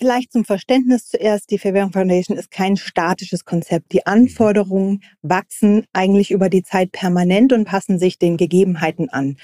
Vielleicht 0.00 0.32
zum 0.32 0.46
Verständnis 0.46 1.08
zuerst, 1.08 1.50
die 1.50 1.58
Verwehrung 1.58 1.92
Foundation 1.92 2.38
ist 2.38 2.50
kein 2.50 2.78
statisches 2.78 3.44
Konzept. 3.44 3.92
Die 3.92 4.06
Anforderungen 4.06 5.02
wachsen 5.20 5.84
eigentlich 5.92 6.30
über 6.30 6.48
die 6.48 6.62
Zeit 6.62 6.90
permanent 6.90 7.52
und 7.52 7.66
passen 7.66 7.98
sich 7.98 8.18
den 8.18 8.38
Gegebenheiten 8.38 9.10
an. 9.10 9.36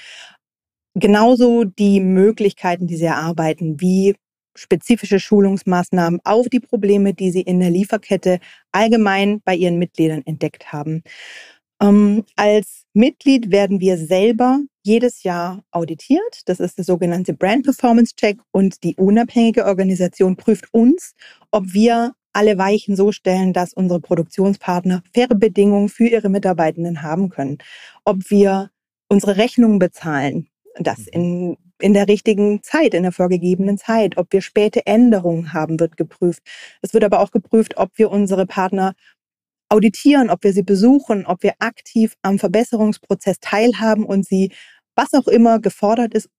Genauso 0.95 1.63
die 1.63 1.99
Möglichkeiten, 1.99 2.87
die 2.87 2.95
sie 2.95 3.05
erarbeiten, 3.05 3.79
wie 3.79 4.15
spezifische 4.55 5.19
Schulungsmaßnahmen 5.19 6.21
auf 6.23 6.47
die 6.49 6.59
Probleme, 6.59 7.13
die 7.13 7.29
sie 7.29 7.41
in 7.41 7.59
der 7.59 7.69
Lieferkette 7.69 8.39
allgemein 8.71 9.41
bei 9.45 9.53
ihren 9.53 9.77
Mitgliedern 9.77 10.23
entdeckt 10.25 10.73
haben. 10.73 11.03
Ähm, 11.81 12.23
als 12.35 12.85
Mitglied 12.93 13.51
werden 13.51 13.79
wir 13.79 13.97
selber 13.97 14.59
jedes 14.83 15.23
Jahr 15.23 15.63
auditiert. 15.71 16.41
Das 16.45 16.59
ist 16.59 16.77
der 16.77 16.85
sogenannte 16.85 17.33
Brand 17.33 17.65
Performance 17.65 18.15
Check 18.15 18.39
und 18.51 18.83
die 18.83 18.95
unabhängige 18.95 19.65
Organisation 19.65 20.37
prüft 20.37 20.73
uns, 20.73 21.13
ob 21.51 21.73
wir 21.73 22.13
alle 22.33 22.57
Weichen 22.57 22.95
so 22.95 23.11
stellen, 23.11 23.51
dass 23.51 23.73
unsere 23.73 23.99
Produktionspartner 23.99 25.03
faire 25.13 25.35
Bedingungen 25.35 25.89
für 25.89 26.07
ihre 26.07 26.29
Mitarbeitenden 26.29 27.01
haben 27.01 27.29
können. 27.29 27.57
Ob 28.05 28.29
wir 28.29 28.69
unsere 29.09 29.37
Rechnungen 29.37 29.79
bezahlen, 29.79 30.47
das 30.79 30.99
mhm. 30.99 31.05
in, 31.13 31.57
in 31.79 31.93
der 31.93 32.07
richtigen 32.07 32.61
Zeit, 32.63 32.93
in 32.93 33.03
der 33.03 33.11
vorgegebenen 33.11 33.77
Zeit. 33.77 34.17
Ob 34.17 34.31
wir 34.31 34.41
späte 34.41 34.85
Änderungen 34.85 35.53
haben, 35.53 35.79
wird 35.79 35.97
geprüft. 35.97 36.43
Es 36.81 36.93
wird 36.93 37.03
aber 37.03 37.19
auch 37.19 37.31
geprüft, 37.31 37.77
ob 37.77 37.97
wir 37.97 38.11
unsere 38.11 38.45
Partner 38.45 38.93
auditieren, 39.69 40.29
ob 40.29 40.43
wir 40.43 40.53
sie 40.53 40.63
besuchen, 40.63 41.25
ob 41.25 41.43
wir 41.43 41.53
aktiv 41.59 42.15
am 42.21 42.39
Verbesserungsprozess 42.39 43.37
teilhaben 43.39 44.05
und 44.05 44.25
sie, 44.25 44.51
was 44.95 45.13
auch 45.13 45.27
immer 45.27 45.59
gefordert 45.59 46.13
ist, 46.13 46.29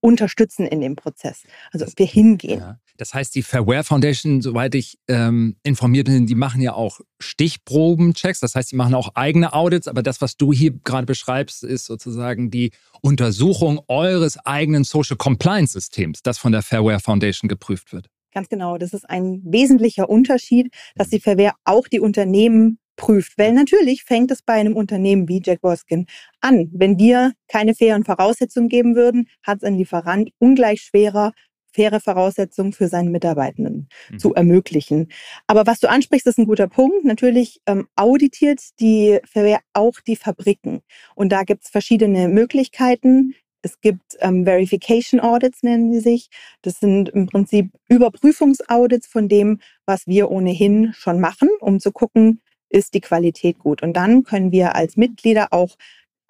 unterstützen 0.00 0.66
in 0.66 0.82
dem 0.82 0.96
Prozess. 0.96 1.44
Also 1.72 1.86
ob 1.86 1.98
wir 1.98 2.06
hingehen. 2.06 2.60
Ja. 2.60 2.78
Das 2.96 3.12
heißt, 3.12 3.34
die 3.34 3.42
Fairware 3.42 3.82
Foundation, 3.82 4.40
soweit 4.40 4.74
ich 4.74 4.98
ähm, 5.08 5.56
informiert 5.64 6.06
bin, 6.06 6.26
die 6.26 6.36
machen 6.36 6.60
ja 6.60 6.74
auch 6.74 7.00
Stichprobenchecks. 7.18 8.38
Das 8.38 8.54
heißt, 8.54 8.70
die 8.70 8.76
machen 8.76 8.94
auch 8.94 9.14
eigene 9.14 9.52
Audits. 9.52 9.88
Aber 9.88 10.02
das, 10.02 10.20
was 10.20 10.36
du 10.36 10.52
hier 10.52 10.72
gerade 10.84 11.06
beschreibst, 11.06 11.64
ist 11.64 11.86
sozusagen 11.86 12.50
die 12.50 12.70
Untersuchung 13.00 13.80
eures 13.88 14.36
eigenen 14.46 14.84
Social 14.84 15.16
Compliance 15.16 15.72
Systems, 15.72 16.22
das 16.22 16.38
von 16.38 16.52
der 16.52 16.62
Fairware 16.62 17.00
Foundation 17.00 17.48
geprüft 17.48 17.92
wird. 17.92 18.10
Ganz 18.34 18.48
genau. 18.48 18.78
Das 18.78 18.92
ist 18.92 19.08
ein 19.08 19.40
wesentlicher 19.44 20.10
Unterschied, 20.10 20.74
dass 20.96 21.08
die 21.08 21.20
Verwehr 21.20 21.54
auch 21.64 21.86
die 21.88 22.00
Unternehmen 22.00 22.78
prüft. 22.96 23.38
Weil 23.38 23.52
natürlich 23.52 24.04
fängt 24.04 24.30
es 24.30 24.42
bei 24.42 24.54
einem 24.54 24.76
Unternehmen 24.76 25.28
wie 25.28 25.40
Jack 25.42 25.62
Wolfskin 25.62 26.06
an. 26.40 26.68
Wenn 26.72 26.98
wir 26.98 27.32
keine 27.48 27.74
fairen 27.74 28.04
Voraussetzungen 28.04 28.68
geben 28.68 28.96
würden, 28.96 29.28
hat 29.42 29.58
es 29.58 29.64
ein 29.64 29.78
Lieferant 29.78 30.30
ungleich 30.38 30.82
schwerer, 30.82 31.32
faire 31.72 32.00
Voraussetzungen 32.00 32.72
für 32.72 32.88
seine 32.88 33.10
Mitarbeitenden 33.10 33.88
mhm. 34.10 34.18
zu 34.18 34.34
ermöglichen. 34.34 35.08
Aber 35.46 35.66
was 35.66 35.80
du 35.80 35.88
ansprichst, 35.88 36.26
ist 36.26 36.38
ein 36.38 36.46
guter 36.46 36.68
Punkt. 36.68 37.04
Natürlich 37.04 37.60
ähm, 37.66 37.88
auditiert 37.96 38.60
die 38.80 39.18
Verwehr 39.24 39.60
auch 39.72 40.00
die 40.06 40.16
Fabriken. 40.16 40.82
Und 41.14 41.30
da 41.30 41.42
gibt 41.42 41.64
es 41.64 41.70
verschiedene 41.70 42.28
Möglichkeiten. 42.28 43.34
Es 43.64 43.80
gibt 43.80 44.16
ähm, 44.20 44.44
Verification 44.44 45.20
Audits, 45.20 45.62
nennen 45.62 45.90
sie 45.90 46.00
sich. 46.00 46.28
Das 46.60 46.80
sind 46.80 47.08
im 47.08 47.26
Prinzip 47.26 47.70
Überprüfungsaudits 47.88 49.06
von 49.06 49.26
dem, 49.26 49.58
was 49.86 50.06
wir 50.06 50.30
ohnehin 50.30 50.92
schon 50.92 51.18
machen, 51.18 51.48
um 51.60 51.80
zu 51.80 51.90
gucken, 51.90 52.42
ist 52.68 52.92
die 52.92 53.00
Qualität 53.00 53.58
gut. 53.58 53.82
Und 53.82 53.94
dann 53.94 54.22
können 54.22 54.52
wir 54.52 54.74
als 54.74 54.98
Mitglieder 54.98 55.48
auch 55.52 55.76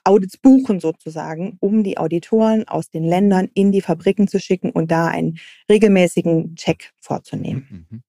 Audits 0.05 0.37
buchen 0.37 0.79
sozusagen, 0.79 1.57
um 1.59 1.83
die 1.83 1.99
Auditoren 1.99 2.69
aus 2.69 2.89
den 2.89 3.03
Ländern 3.03 3.49
in 3.55 3.73
die 3.73 3.81
Fabriken 3.81 4.29
zu 4.29 4.39
schicken 4.39 4.71
und 4.71 4.93
da 4.93 5.09
einen 5.09 5.39
regelmäßigen 5.69 6.55
Check 6.55 6.93
vorzunehmen. 7.01 7.67
Mhm, 7.69 7.87
mhm. 7.91 8.03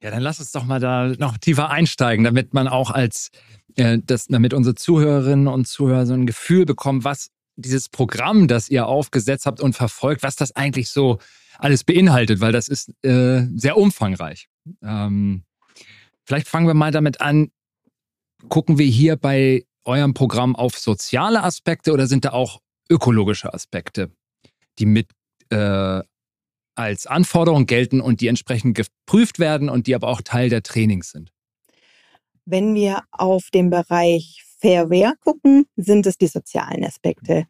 Ja, 0.00 0.12
dann 0.12 0.22
lass 0.22 0.38
uns 0.38 0.52
doch 0.52 0.64
mal 0.64 0.78
da 0.78 1.08
noch 1.18 1.36
tiefer 1.38 1.70
einsteigen, 1.70 2.24
damit 2.24 2.54
man 2.54 2.68
auch 2.68 2.92
als, 2.92 3.30
äh, 3.74 3.98
das, 4.04 4.26
damit 4.26 4.54
unsere 4.54 4.76
Zuhörerinnen 4.76 5.48
und 5.48 5.66
Zuhörer 5.66 6.06
so 6.06 6.14
ein 6.14 6.26
Gefühl 6.26 6.64
bekommen, 6.64 7.02
was 7.02 7.30
dieses 7.58 7.88
Programm, 7.88 8.48
das 8.48 8.68
ihr 8.68 8.86
aufgesetzt 8.86 9.46
habt 9.46 9.60
und 9.60 9.74
verfolgt, 9.74 10.22
was 10.22 10.36
das 10.36 10.54
eigentlich 10.54 10.88
so 10.88 11.18
alles 11.58 11.84
beinhaltet, 11.84 12.40
weil 12.40 12.52
das 12.52 12.68
ist 12.68 12.90
äh, 13.04 13.46
sehr 13.54 13.76
umfangreich. 13.76 14.48
Ähm, 14.82 15.44
vielleicht 16.24 16.48
fangen 16.48 16.66
wir 16.66 16.74
mal 16.74 16.92
damit 16.92 17.20
an. 17.20 17.50
Gucken 18.48 18.78
wir 18.78 18.86
hier 18.86 19.16
bei 19.16 19.66
eurem 19.84 20.14
Programm 20.14 20.54
auf 20.54 20.78
soziale 20.78 21.42
Aspekte 21.42 21.92
oder 21.92 22.06
sind 22.06 22.24
da 22.24 22.30
auch 22.30 22.60
ökologische 22.88 23.52
Aspekte, 23.52 24.12
die 24.78 24.86
mit 24.86 25.10
äh, 25.50 26.02
als 26.76 27.06
Anforderung 27.08 27.66
gelten 27.66 28.00
und 28.00 28.20
die 28.20 28.28
entsprechend 28.28 28.76
geprüft 28.76 29.40
werden 29.40 29.68
und 29.68 29.88
die 29.88 29.96
aber 29.96 30.08
auch 30.08 30.20
Teil 30.22 30.48
der 30.48 30.62
Trainings 30.62 31.10
sind? 31.10 31.32
Wenn 32.44 32.74
wir 32.74 33.02
auf 33.10 33.50
den 33.50 33.68
Bereich 33.68 34.44
Fairware 34.60 35.14
gucken, 35.22 35.66
sind 35.76 36.06
es 36.06 36.18
die 36.18 36.26
sozialen 36.26 36.84
Aspekte 36.84 37.46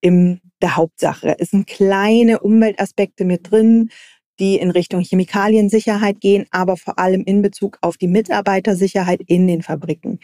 in 0.00 0.40
der 0.62 0.76
Hauptsache. 0.76 1.36
Es 1.38 1.50
sind 1.50 1.66
kleine 1.66 2.40
Umweltaspekte 2.40 3.24
mit 3.24 3.50
drin, 3.50 3.90
die 4.38 4.56
in 4.56 4.70
Richtung 4.70 5.02
Chemikaliensicherheit 5.02 6.20
gehen, 6.20 6.46
aber 6.50 6.76
vor 6.76 6.98
allem 6.98 7.22
in 7.24 7.42
Bezug 7.42 7.78
auf 7.82 7.98
die 7.98 8.08
Mitarbeitersicherheit 8.08 9.20
in 9.26 9.46
den 9.46 9.62
Fabriken. 9.62 10.18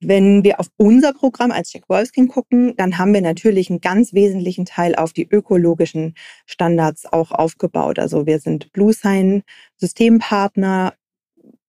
Wenn 0.00 0.44
wir 0.44 0.60
auf 0.60 0.66
unser 0.76 1.14
Programm 1.14 1.50
als 1.50 1.72
Jack 1.72 1.88
Wolfskin 1.88 2.28
gucken, 2.28 2.74
dann 2.76 2.98
haben 2.98 3.14
wir 3.14 3.22
natürlich 3.22 3.70
einen 3.70 3.80
ganz 3.80 4.12
wesentlichen 4.12 4.66
Teil 4.66 4.94
auf 4.94 5.14
die 5.14 5.26
ökologischen 5.26 6.14
Standards 6.44 7.06
auch 7.06 7.30
aufgebaut. 7.30 7.98
Also 7.98 8.26
wir 8.26 8.38
sind 8.38 8.70
BlueSign 8.72 9.42
Systempartner 9.78 10.92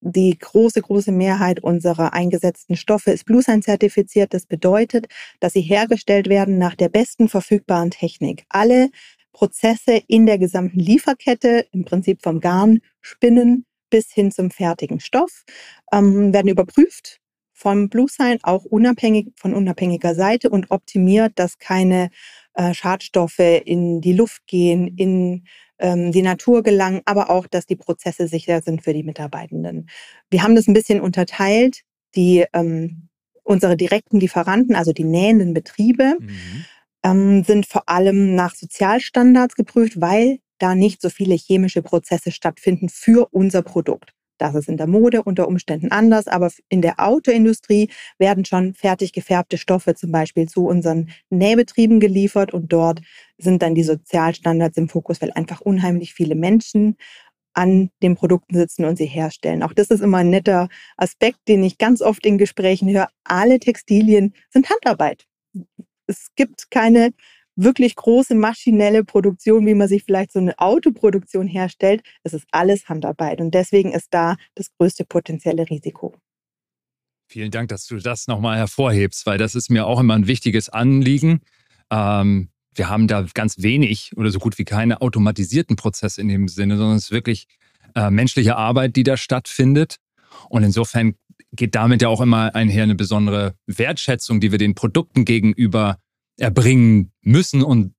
die 0.07 0.37
große, 0.37 0.81
große 0.81 1.11
Mehrheit 1.11 1.61
unserer 1.61 2.13
eingesetzten 2.13 2.75
Stoffe 2.75 3.11
ist 3.11 3.25
BlueSign 3.25 3.63
zertifiziert. 3.63 4.33
Das 4.35 4.45
bedeutet, 4.45 5.07
dass 5.39 5.53
sie 5.53 5.61
hergestellt 5.61 6.29
werden 6.29 6.59
nach 6.59 6.75
der 6.75 6.89
besten 6.89 7.27
verfügbaren 7.27 7.89
Technik. 7.89 8.45
Alle 8.49 8.89
Prozesse 9.33 10.01
in 10.07 10.27
der 10.27 10.37
gesamten 10.37 10.79
Lieferkette, 10.79 11.65
im 11.71 11.85
Prinzip 11.85 12.21
vom 12.21 12.39
Garn, 12.39 12.81
Spinnen 13.01 13.65
bis 13.89 14.13
hin 14.13 14.31
zum 14.31 14.51
fertigen 14.51 14.99
Stoff, 14.99 15.43
ähm, 15.91 16.31
werden 16.31 16.49
überprüft 16.49 17.19
vom 17.51 17.89
BlueSign, 17.89 18.37
auch 18.43 18.63
unabhängig 18.65 19.29
von 19.35 19.55
unabhängiger 19.55 20.13
Seite 20.13 20.49
und 20.49 20.69
optimiert, 20.69 21.33
dass 21.35 21.57
keine 21.57 22.09
äh, 22.53 22.73
Schadstoffe 22.73 23.39
in 23.39 24.01
die 24.01 24.13
Luft 24.13 24.45
gehen, 24.45 24.87
in 24.97 25.45
ähm, 25.79 26.11
die 26.11 26.21
Natur 26.21 26.63
gelangen, 26.63 27.01
aber 27.05 27.29
auch, 27.29 27.47
dass 27.47 27.65
die 27.65 27.75
Prozesse 27.75 28.27
sicher 28.27 28.61
sind 28.61 28.83
für 28.83 28.93
die 28.93 29.03
Mitarbeitenden. 29.03 29.89
Wir 30.29 30.43
haben 30.43 30.55
das 30.55 30.67
ein 30.67 30.73
bisschen 30.73 31.01
unterteilt. 31.01 31.81
Die 32.15 32.45
ähm, 32.53 33.09
unsere 33.45 33.77
direkten 33.77 34.19
Lieferanten, 34.19 34.75
also 34.75 34.91
die 34.91 35.03
nähenden 35.03 35.53
Betriebe, 35.53 36.17
mhm. 36.19 36.65
ähm, 37.03 37.43
sind 37.43 37.67
vor 37.67 37.87
allem 37.87 38.35
nach 38.35 38.55
Sozialstandards 38.55 39.55
geprüft, 39.55 40.01
weil 40.01 40.39
da 40.57 40.75
nicht 40.75 41.01
so 41.01 41.09
viele 41.09 41.35
chemische 41.35 41.81
Prozesse 41.81 42.31
stattfinden 42.31 42.89
für 42.89 43.27
unser 43.31 43.61
Produkt. 43.61 44.13
Das 44.37 44.55
ist 44.55 44.67
in 44.67 44.77
der 44.77 44.87
Mode 44.87 45.23
unter 45.23 45.47
Umständen 45.47 45.91
anders, 45.91 46.27
aber 46.27 46.51
in 46.69 46.81
der 46.81 46.99
Autoindustrie 46.99 47.89
werden 48.17 48.45
schon 48.45 48.73
fertig 48.73 49.13
gefärbte 49.13 49.57
Stoffe 49.57 49.95
zum 49.95 50.11
Beispiel 50.11 50.47
zu 50.47 50.67
unseren 50.67 51.09
Nähbetrieben 51.29 51.99
geliefert 51.99 52.53
und 52.53 52.71
dort 52.73 53.01
sind 53.37 53.61
dann 53.61 53.75
die 53.75 53.83
Sozialstandards 53.83 54.77
im 54.77 54.89
Fokus, 54.89 55.21
weil 55.21 55.31
einfach 55.31 55.61
unheimlich 55.61 56.13
viele 56.13 56.35
Menschen 56.35 56.97
an 57.53 57.89
den 58.03 58.15
Produkten 58.15 58.55
sitzen 58.55 58.85
und 58.85 58.97
sie 58.97 59.05
herstellen. 59.05 59.63
Auch 59.63 59.73
das 59.73 59.89
ist 59.89 60.01
immer 60.01 60.17
ein 60.17 60.29
netter 60.29 60.67
Aspekt, 60.97 61.39
den 61.47 61.63
ich 61.63 61.77
ganz 61.77 62.01
oft 62.01 62.25
in 62.25 62.37
Gesprächen 62.37 62.89
höre. 62.89 63.07
Alle 63.23 63.59
Textilien 63.59 64.33
sind 64.49 64.69
Handarbeit. 64.69 65.25
Es 66.07 66.27
gibt 66.35 66.69
keine 66.69 67.13
wirklich 67.55 67.95
große 67.95 68.35
maschinelle 68.35 69.03
Produktion, 69.03 69.65
wie 69.65 69.73
man 69.73 69.87
sich 69.87 70.03
vielleicht 70.03 70.31
so 70.31 70.39
eine 70.39 70.57
Autoproduktion 70.59 71.47
herstellt. 71.47 72.03
Es 72.23 72.33
ist 72.33 72.45
alles 72.51 72.89
Handarbeit 72.89 73.39
und 73.41 73.53
deswegen 73.53 73.91
ist 73.93 74.07
da 74.11 74.35
das 74.55 74.69
größte 74.77 75.05
potenzielle 75.05 75.69
Risiko. 75.69 76.15
Vielen 77.27 77.51
Dank, 77.51 77.69
dass 77.69 77.87
du 77.87 77.97
das 77.97 78.27
nochmal 78.27 78.57
hervorhebst, 78.57 79.25
weil 79.25 79.37
das 79.37 79.55
ist 79.55 79.69
mir 79.69 79.87
auch 79.87 79.99
immer 79.99 80.13
ein 80.13 80.27
wichtiges 80.27 80.69
Anliegen. 80.69 81.41
Ähm, 81.89 82.49
wir 82.75 82.89
haben 82.89 83.07
da 83.07 83.25
ganz 83.33 83.55
wenig 83.59 84.11
oder 84.15 84.29
so 84.29 84.39
gut 84.39 84.57
wie 84.57 84.65
keine 84.65 85.01
automatisierten 85.01 85.75
Prozesse 85.75 86.21
in 86.21 86.27
dem 86.27 86.47
Sinne, 86.47 86.77
sondern 86.77 86.97
es 86.97 87.05
ist 87.05 87.11
wirklich 87.11 87.47
äh, 87.95 88.11
menschliche 88.11 88.57
Arbeit, 88.57 88.95
die 88.95 89.03
da 89.03 89.17
stattfindet. 89.17 89.97
Und 90.49 90.63
insofern 90.63 91.15
geht 91.53 91.73
damit 91.73 92.01
ja 92.01 92.09
auch 92.09 92.21
immer 92.21 92.53
einher 92.53 92.83
eine 92.83 92.95
besondere 92.95 93.55
Wertschätzung, 93.65 94.39
die 94.39 94.51
wir 94.51 94.59
den 94.59 94.75
Produkten 94.75 95.25
gegenüber 95.25 95.97
erbringen 96.37 97.11
müssen 97.21 97.63
und 97.63 97.93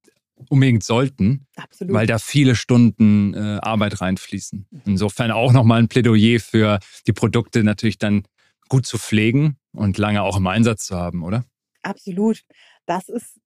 unbedingt 0.49 0.85
sollten, 0.85 1.47
Absolut. 1.57 1.95
weil 1.95 2.07
da 2.07 2.19
viele 2.19 2.55
Stunden 2.55 3.35
äh, 3.35 3.59
Arbeit 3.63 4.01
reinfließen. 4.01 4.67
Mhm. 4.71 4.83
Insofern 4.85 5.31
auch 5.31 5.53
nochmal 5.53 5.81
ein 5.81 5.89
Plädoyer 5.89 6.41
für 6.41 6.79
die 7.07 7.13
Produkte 7.13 7.65
natürlich 7.65 7.99
dann 7.99 8.25
gut 8.69 8.87
zu 8.87 8.99
pflegen 8.99 9.57
und 9.73 9.99
lange 9.99 10.23
auch 10.23 10.37
im 10.37 10.47
Einsatz 10.47 10.87
zu 10.87 10.97
haben, 10.97 11.23
oder? 11.23 11.45
Absolut. 11.83 12.43
Das 12.87 13.09
ist, 13.09 13.39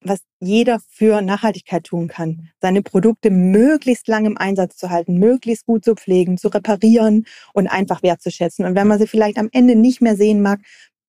was 0.00 0.20
jeder 0.40 0.80
für 0.88 1.20
Nachhaltigkeit 1.20 1.84
tun 1.84 2.08
kann. 2.08 2.48
Seine 2.60 2.82
Produkte 2.82 3.30
möglichst 3.30 4.08
lange 4.08 4.28
im 4.28 4.38
Einsatz 4.38 4.76
zu 4.76 4.90
halten, 4.90 5.18
möglichst 5.18 5.66
gut 5.66 5.84
zu 5.84 5.94
pflegen, 5.94 6.38
zu 6.38 6.48
reparieren 6.48 7.26
und 7.52 7.66
einfach 7.66 8.02
wertzuschätzen. 8.02 8.64
Und 8.64 8.74
wenn 8.74 8.86
man 8.86 8.98
sie 8.98 9.08
vielleicht 9.08 9.38
am 9.38 9.48
Ende 9.52 9.74
nicht 9.74 10.00
mehr 10.00 10.16
sehen 10.16 10.40
mag, 10.40 10.60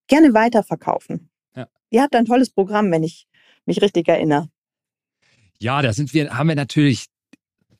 gerne 0.08 0.34
weiterverkaufen. 0.34 1.30
Ja. 1.54 1.68
Ihr 1.90 2.02
habt 2.02 2.16
ein 2.16 2.24
tolles 2.24 2.50
Programm, 2.50 2.90
wenn 2.90 3.04
ich 3.04 3.28
mich 3.70 3.80
richtig 3.82 4.08
erinnere. 4.08 4.48
Ja, 5.58 5.82
da 5.82 5.92
sind 5.92 6.12
wir, 6.14 6.36
haben 6.36 6.48
wir 6.48 6.56
natürlich 6.56 7.06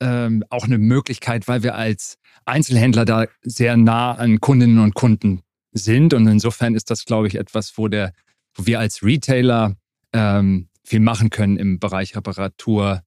ähm, 0.00 0.44
auch 0.48 0.64
eine 0.64 0.78
Möglichkeit, 0.78 1.48
weil 1.48 1.62
wir 1.62 1.74
als 1.74 2.16
Einzelhändler 2.44 3.04
da 3.04 3.26
sehr 3.42 3.76
nah 3.76 4.12
an 4.12 4.40
Kundinnen 4.40 4.78
und 4.78 4.94
Kunden 4.94 5.42
sind. 5.72 6.14
Und 6.14 6.26
insofern 6.26 6.74
ist 6.74 6.90
das, 6.90 7.04
glaube 7.04 7.28
ich, 7.28 7.36
etwas, 7.36 7.76
wo 7.76 7.88
der, 7.88 8.12
wo 8.54 8.66
wir 8.66 8.80
als 8.80 9.02
Retailer 9.02 9.76
ähm, 10.12 10.68
viel 10.84 11.00
machen 11.00 11.30
können 11.30 11.56
im 11.56 11.78
Bereich 11.78 12.16
Reparatur, 12.16 13.02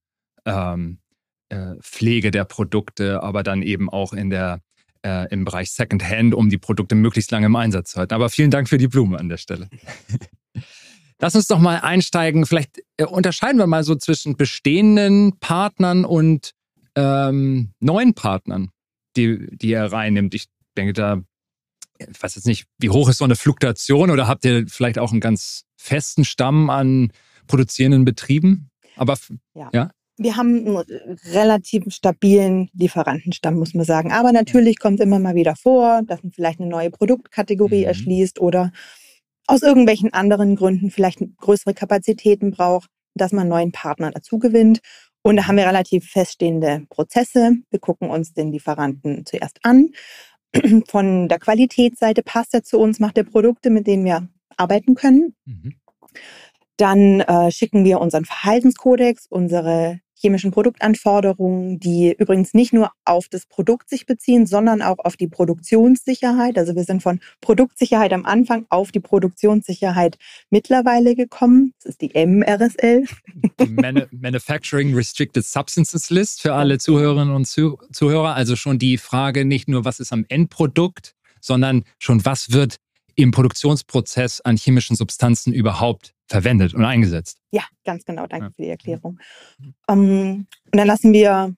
ähm, 0.45 0.99
äh, 1.49 1.75
Pflege 1.81 2.31
der 2.31 2.45
Produkte, 2.45 3.21
aber 3.23 3.43
dann 3.43 3.61
eben 3.61 3.89
auch 3.89 4.13
in 4.13 4.29
der 4.29 4.61
äh, 5.05 5.27
im 5.31 5.45
Bereich 5.45 5.71
Secondhand, 5.71 6.33
um 6.33 6.49
die 6.49 6.57
Produkte 6.57 6.95
möglichst 6.95 7.31
lange 7.31 7.47
im 7.47 7.55
Einsatz 7.55 7.91
zu 7.91 7.99
halten. 7.99 8.13
Aber 8.13 8.29
vielen 8.29 8.51
Dank 8.51 8.69
für 8.69 8.77
die 8.77 8.87
Blume 8.87 9.19
an 9.19 9.29
der 9.29 9.37
Stelle. 9.37 9.69
Lass 11.23 11.35
uns 11.35 11.47
doch 11.47 11.59
mal 11.59 11.79
einsteigen. 11.79 12.45
Vielleicht 12.45 12.83
äh, 12.97 13.05
unterscheiden 13.05 13.57
wir 13.57 13.65
mal 13.65 13.85
so 13.85 13.95
zwischen 13.95 14.35
bestehenden 14.35 15.39
Partnern 15.39 16.03
und 16.03 16.51
ähm, 16.97 17.71
neuen 17.79 18.13
Partnern, 18.13 18.71
die, 19.15 19.47
die 19.55 19.69
ihr 19.69 19.83
reinnimmt. 19.83 20.35
Ich 20.35 20.47
denke 20.75 20.91
da, 20.91 21.21
ich 21.97 22.21
weiß 22.21 22.35
jetzt 22.35 22.45
nicht, 22.45 22.65
wie 22.77 22.89
hoch 22.89 23.07
ist 23.07 23.19
so 23.19 23.23
eine 23.23 23.37
Fluktuation 23.37 24.11
oder 24.11 24.27
habt 24.27 24.43
ihr 24.43 24.67
vielleicht 24.67 24.99
auch 24.99 25.11
einen 25.11 25.21
ganz 25.21 25.63
festen 25.77 26.25
Stamm 26.25 26.69
an 26.69 27.13
produzierenden 27.47 28.03
Betrieben? 28.03 28.69
Aber 28.97 29.17
ja. 29.55 29.69
ja? 29.71 29.91
Wir 30.17 30.35
haben 30.35 30.67
einen 30.67 30.77
relativ 31.31 31.85
stabilen 31.87 32.69
Lieferantenstamm, 32.73 33.55
muss 33.55 33.73
man 33.73 33.85
sagen. 33.85 34.11
Aber 34.11 34.33
natürlich 34.33 34.77
kommt 34.77 34.99
es 34.99 35.05
immer 35.05 35.19
mal 35.19 35.35
wieder 35.35 35.55
vor, 35.55 36.01
dass 36.05 36.21
man 36.21 36.33
vielleicht 36.33 36.59
eine 36.59 36.69
neue 36.69 36.91
Produktkategorie 36.91 37.83
mhm. 37.83 37.87
erschließt 37.87 38.41
oder 38.41 38.73
aus 39.47 39.61
irgendwelchen 39.61 40.13
anderen 40.13 40.55
Gründen 40.55 40.91
vielleicht 40.91 41.19
größere 41.37 41.73
Kapazitäten 41.73 42.51
braucht, 42.51 42.89
dass 43.15 43.31
man 43.31 43.47
neuen 43.47 43.71
Partner 43.71 44.11
dazu 44.11 44.39
gewinnt. 44.39 44.79
Und 45.21 45.37
da 45.37 45.47
haben 45.47 45.57
wir 45.57 45.67
relativ 45.67 46.09
feststehende 46.09 46.85
Prozesse. 46.89 47.53
Wir 47.69 47.79
gucken 47.79 48.09
uns 48.09 48.33
den 48.33 48.51
Lieferanten 48.51 49.25
zuerst 49.25 49.59
an. 49.63 49.91
Von 50.87 51.29
der 51.29 51.39
Qualitätsseite 51.39 52.23
passt 52.23 52.53
er 52.53 52.63
zu 52.63 52.79
uns, 52.79 52.99
macht 52.99 53.17
er 53.17 53.23
Produkte, 53.23 53.69
mit 53.69 53.87
denen 53.87 54.05
wir 54.05 54.27
arbeiten 54.57 54.95
können. 54.95 55.35
Mhm. 55.45 55.75
Dann 56.77 57.21
äh, 57.21 57.51
schicken 57.51 57.85
wir 57.85 58.01
unseren 58.01 58.25
Verhaltenskodex, 58.25 59.27
unsere 59.29 59.99
chemischen 60.23 60.51
Produktanforderungen, 60.51 61.79
die 61.79 62.15
übrigens 62.17 62.53
nicht 62.53 62.71
nur 62.71 62.91
auf 63.03 63.27
das 63.27 63.45
Produkt 63.45 63.89
sich 63.89 64.05
beziehen, 64.05 64.47
sondern 64.47 64.81
auch 64.81 64.99
auf 64.99 65.17
die 65.17 65.27
Produktionssicherheit. 65.27 66.57
Also 66.57 66.75
wir 66.75 66.85
sind 66.85 67.03
von 67.03 67.19
Produktsicherheit 67.41 68.13
am 68.13 68.25
Anfang 68.25 68.65
auf 68.69 68.93
die 68.93 69.01
Produktionssicherheit 69.01 70.17
mittlerweile 70.49 71.15
gekommen. 71.15 71.73
Das 71.83 71.91
ist 71.91 72.01
die 72.01 72.11
MRSL. 72.13 73.03
Manu 73.67 74.03
Manufacturing 74.11 74.95
Restricted 74.95 75.45
Substances 75.45 76.09
List 76.09 76.41
für 76.41 76.53
alle 76.53 76.77
Zuhörerinnen 76.77 77.35
und 77.35 77.45
Zuhörer. 77.45 78.35
Also 78.35 78.55
schon 78.55 78.79
die 78.79 78.97
Frage 78.97 79.43
nicht 79.43 79.67
nur, 79.67 79.83
was 79.83 79.99
ist 79.99 80.13
am 80.13 80.25
Endprodukt, 80.29 81.15
sondern 81.41 81.83
schon, 81.99 82.23
was 82.23 82.51
wird 82.53 82.77
im 83.15 83.31
Produktionsprozess 83.31 84.39
an 84.41 84.55
chemischen 84.55 84.95
Substanzen 84.95 85.51
überhaupt 85.51 86.12
verwendet 86.27 86.73
und 86.73 86.85
eingesetzt. 86.85 87.37
Ja, 87.51 87.63
ganz 87.85 88.05
genau. 88.05 88.27
Danke 88.27 88.47
ja. 88.47 88.51
für 88.55 88.61
die 88.61 88.69
Erklärung. 88.69 89.19
Ähm, 89.87 90.47
und 90.71 90.75
dann 90.79 90.87
lassen 90.87 91.13
wir 91.13 91.55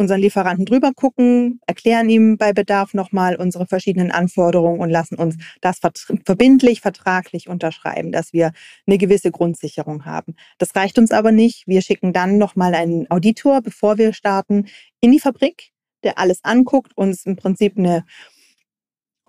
unseren 0.00 0.20
Lieferanten 0.20 0.64
drüber 0.64 0.92
gucken, 0.94 1.60
erklären 1.66 2.08
ihm 2.08 2.38
bei 2.38 2.52
Bedarf 2.52 2.94
nochmal 2.94 3.36
unsere 3.36 3.66
verschiedenen 3.66 4.10
Anforderungen 4.10 4.80
und 4.80 4.90
lassen 4.90 5.14
uns 5.14 5.36
das 5.60 5.78
verbindlich, 6.24 6.80
vertraglich 6.80 7.48
unterschreiben, 7.48 8.10
dass 8.10 8.32
wir 8.32 8.52
eine 8.86 8.98
gewisse 8.98 9.30
Grundsicherung 9.30 10.06
haben. 10.06 10.34
Das 10.58 10.74
reicht 10.74 10.98
uns 10.98 11.12
aber 11.12 11.30
nicht. 11.30 11.66
Wir 11.68 11.82
schicken 11.82 12.12
dann 12.12 12.38
nochmal 12.38 12.74
einen 12.74 13.08
Auditor, 13.10 13.60
bevor 13.60 13.98
wir 13.98 14.12
starten, 14.12 14.66
in 15.00 15.12
die 15.12 15.20
Fabrik, 15.20 15.70
der 16.02 16.18
alles 16.18 16.42
anguckt, 16.42 16.96
uns 16.96 17.26
im 17.26 17.36
Prinzip 17.36 17.76
eine, 17.76 18.04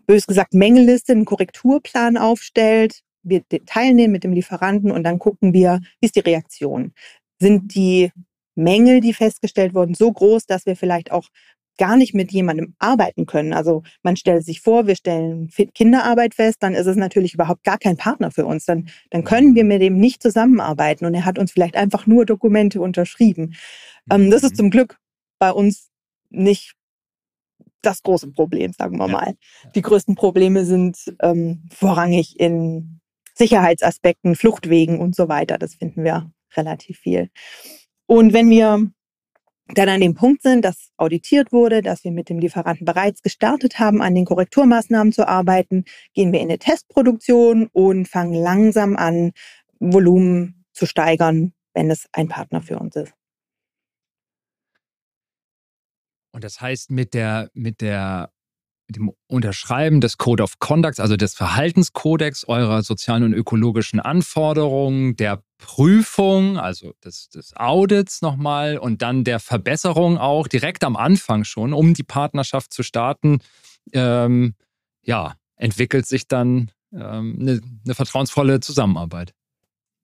bös 0.08 0.26
gesagt, 0.26 0.54
Mängelliste, 0.54 1.12
einen 1.12 1.26
Korrekturplan 1.26 2.18
aufstellt. 2.18 3.02
Wir 3.24 3.44
teilnehmen 3.66 4.12
mit 4.12 4.24
dem 4.24 4.34
Lieferanten 4.34 4.92
und 4.92 5.04
dann 5.04 5.20
gucken 5.20 5.54
wir, 5.54 5.80
wie 6.00 6.06
ist 6.06 6.16
die 6.16 6.22
Reaktion. 6.22 6.94
Sind 7.40 7.76
die 7.76 8.12
Mängel, 8.56 9.00
die 9.00 9.14
festgestellt 9.14 9.74
wurden, 9.74 9.94
so 9.94 10.12
groß, 10.12 10.46
dass 10.46 10.66
wir 10.66 10.76
vielleicht 10.76 11.12
auch 11.12 11.28
gar 11.78 11.98
nicht 11.98 12.14
mit 12.14 12.32
jemandem 12.32 12.76
arbeiten 12.80 13.26
können. 13.26 13.54
Also 13.54 13.84
man 14.04 14.16
stellt 14.16 14.46
sich 14.46 14.62
vor, 14.62 14.88
wir 14.88 14.96
stellen 14.96 15.50
Kinderarbeit 15.74 16.36
fest, 16.36 16.58
dann 16.60 16.76
ist 16.76 16.86
es 16.86 16.96
natürlich 16.96 17.34
überhaupt 17.34 17.64
gar 17.64 17.78
kein 17.78 17.98
Partner 17.98 18.30
für 18.30 18.46
uns. 18.46 18.66
Dann, 18.66 18.90
dann 19.10 19.24
können 19.24 19.56
wir 19.56 19.64
mit 19.64 19.82
dem 19.82 19.98
nicht 19.98 20.22
zusammenarbeiten 20.22 21.06
und 21.06 21.14
er 21.14 21.26
hat 21.26 21.40
uns 21.40 21.52
vielleicht 21.52 21.76
einfach 21.76 22.06
nur 22.06 22.26
Dokumente 22.26 22.82
unterschrieben. 22.82 23.56
Ähm, 24.12 24.30
das 24.30 24.44
ist 24.44 24.52
mhm. 24.52 24.58
zum 24.58 24.70
Glück 24.70 25.00
bei 25.40 25.52
uns 25.52 25.90
nicht 26.30 26.76
das 27.82 28.04
große 28.04 28.32
Problem, 28.32 28.74
sagen 28.74 29.00
wir 29.00 29.08
mal. 29.08 29.34
Die 29.74 29.82
größten 29.82 30.14
Probleme 30.14 30.66
sind 30.66 30.98
ähm, 31.22 31.64
vorrangig 31.74 32.40
in 32.40 33.01
Sicherheitsaspekten, 33.36 34.36
Fluchtwegen 34.36 35.00
und 35.00 35.16
so 35.16 35.30
weiter. 35.30 35.58
Das 35.58 35.76
finden 35.76 36.04
wir 36.04 36.32
relativ 36.56 37.00
viel. 37.00 37.30
Und 38.06 38.34
wenn 38.34 38.50
wir 38.50 38.92
dann 39.74 39.90
an 39.90 40.02
dem 40.02 40.16
Punkt 40.16 40.42
sind, 40.42 40.66
dass 40.66 40.92
auditiert 40.98 41.52
wurde, 41.52 41.82
dass 41.82 42.04
wir 42.04 42.12
mit 42.12 42.30
dem 42.30 42.40
Lieferanten 42.40 42.86
bereits 42.86 43.22
gestartet 43.22 43.80
haben, 43.80 44.02
an 44.02 44.16
den 44.16 44.26
Korrekturmaßnahmen 44.26 45.14
zu 45.14 45.28
arbeiten, 45.28 45.86
gehen 46.14 46.32
wir 46.34 46.40
in 46.40 46.50
eine 46.50 46.60
Testproduktion 46.60 47.68
und 47.72 48.08
fangen 48.08 48.34
langsam 48.34 48.98
an, 48.98 49.32
Volumen 49.80 50.66
zu 50.74 50.86
steigern, 50.86 51.54
wenn 51.74 51.90
es 51.90 52.08
ein 52.12 52.28
Partner 52.28 52.62
für 52.62 52.78
uns 52.80 52.96
ist. 52.96 53.14
Und 56.34 56.44
das 56.44 56.62
heißt, 56.62 56.92
mit 56.92 57.14
der, 57.14 57.50
mit 57.54 57.82
der 57.82 58.32
dem 58.92 59.12
Unterschreiben 59.28 60.02
des 60.02 60.18
Code 60.18 60.44
of 60.44 60.60
Conduct, 60.60 61.00
also 61.00 61.16
des 61.16 61.34
Verhaltenskodex 61.34 62.48
eurer 62.48 62.84
sozialen 62.84 63.24
und 63.24 63.34
ökologischen 63.34 64.00
Anforderungen, 64.00 65.16
der 65.16 65.44
Prüfung, 65.58 66.58
also 66.58 66.94
des, 67.04 67.30
des 67.30 67.56
Audits 67.56 68.22
nochmal 68.22 68.78
und 68.78 69.02
dann 69.02 69.24
der 69.24 69.40
Verbesserung 69.40 70.18
auch 70.18 70.48
direkt 70.48 70.84
am 70.84 70.96
Anfang 70.96 71.44
schon, 71.44 71.74
um 71.74 71.94
die 71.94 72.04
Partnerschaft 72.04 72.74
zu 72.74 72.84
starten, 72.84 73.40
ähm, 73.94 74.56
ja, 75.04 75.36
entwickelt 75.56 76.06
sich 76.06 76.28
dann 76.28 76.72
ähm, 76.94 77.38
eine, 77.40 77.62
eine 77.86 77.96
vertrauensvolle 77.96 78.60
Zusammenarbeit. 78.60 79.34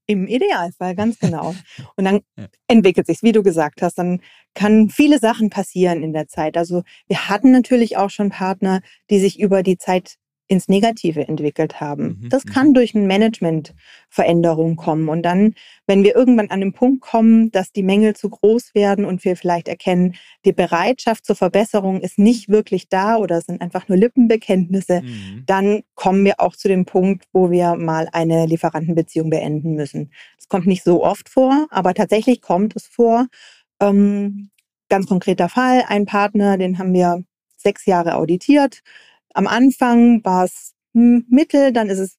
Im 0.07 0.25
Idealfall, 0.25 0.95
ganz 0.95 1.19
genau. 1.19 1.53
Und 1.95 2.05
dann 2.05 2.21
entwickelt 2.67 3.07
sich 3.07 3.21
wie 3.23 3.33
du 3.33 3.43
gesagt 3.43 3.81
hast, 3.81 3.97
dann 3.99 4.21
kann 4.53 4.89
viele 4.89 5.19
Sachen 5.19 5.49
passieren 5.49 6.01
in 6.01 6.13
der 6.13 6.27
Zeit. 6.27 6.57
Also 6.57 6.83
wir 7.07 7.29
hatten 7.29 7.51
natürlich 7.51 7.97
auch 7.97 8.09
schon 8.09 8.29
Partner, 8.29 8.81
die 9.09 9.19
sich 9.19 9.39
über 9.39 9.63
die 9.63 9.77
Zeit 9.77 10.15
ins 10.47 10.67
Negative 10.69 11.27
entwickelt 11.27 11.81
haben. 11.81 12.19
Mhm. 12.21 12.29
Das 12.29 12.45
mhm. 12.45 12.49
kann 12.49 12.73
durch 12.73 12.95
eine 12.95 13.05
Managementveränderung 13.05 14.77
kommen. 14.77 15.09
Und 15.09 15.23
dann, 15.23 15.53
wenn 15.85 16.03
wir 16.03 16.15
irgendwann 16.15 16.49
an 16.49 16.61
den 16.61 16.73
Punkt 16.73 17.01
kommen, 17.01 17.51
dass 17.51 17.71
die 17.71 17.83
Mängel 17.83 18.15
zu 18.15 18.29
groß 18.29 18.73
werden 18.73 19.05
und 19.05 19.25
wir 19.25 19.35
vielleicht 19.35 19.67
erkennen, 19.67 20.15
die 20.45 20.53
Bereitschaft 20.53 21.25
zur 21.25 21.35
Verbesserung 21.35 21.99
ist 21.99 22.17
nicht 22.17 22.49
wirklich 22.49 22.87
da 22.87 23.17
oder 23.17 23.41
sind 23.41 23.61
einfach 23.61 23.87
nur 23.89 23.97
Lippenbekenntnisse, 23.97 25.01
mhm. 25.01 25.43
dann 25.45 25.81
kommen 25.95 26.23
wir 26.23 26.39
auch 26.39 26.55
zu 26.55 26.67
dem 26.67 26.85
Punkt, 26.85 27.25
wo 27.33 27.51
wir 27.51 27.75
mal 27.75 28.07
eine 28.13 28.45
Lieferantenbeziehung 28.45 29.29
beenden 29.29 29.75
müssen. 29.75 30.11
Es 30.37 30.47
kommt 30.47 30.65
nicht 30.65 30.83
so 30.83 31.03
oft 31.03 31.29
vor, 31.29 31.67
aber 31.69 31.93
tatsächlich 31.93 32.41
kommt 32.41 32.75
es 32.75 32.87
vor. 32.87 33.27
Ähm, 33.81 34.49
ganz 34.89 35.07
konkreter 35.07 35.49
Fall, 35.49 35.83
ein 35.87 36.05
Partner, 36.05 36.57
den 36.57 36.79
haben 36.79 36.93
wir 36.93 37.23
sechs 37.57 37.85
Jahre 37.85 38.15
auditiert 38.15 38.81
am 39.33 39.47
Anfang 39.47 40.23
war 40.23 40.45
es 40.45 40.73
mittel, 40.93 41.71
dann 41.71 41.89
ist 41.89 41.99
es 41.99 42.17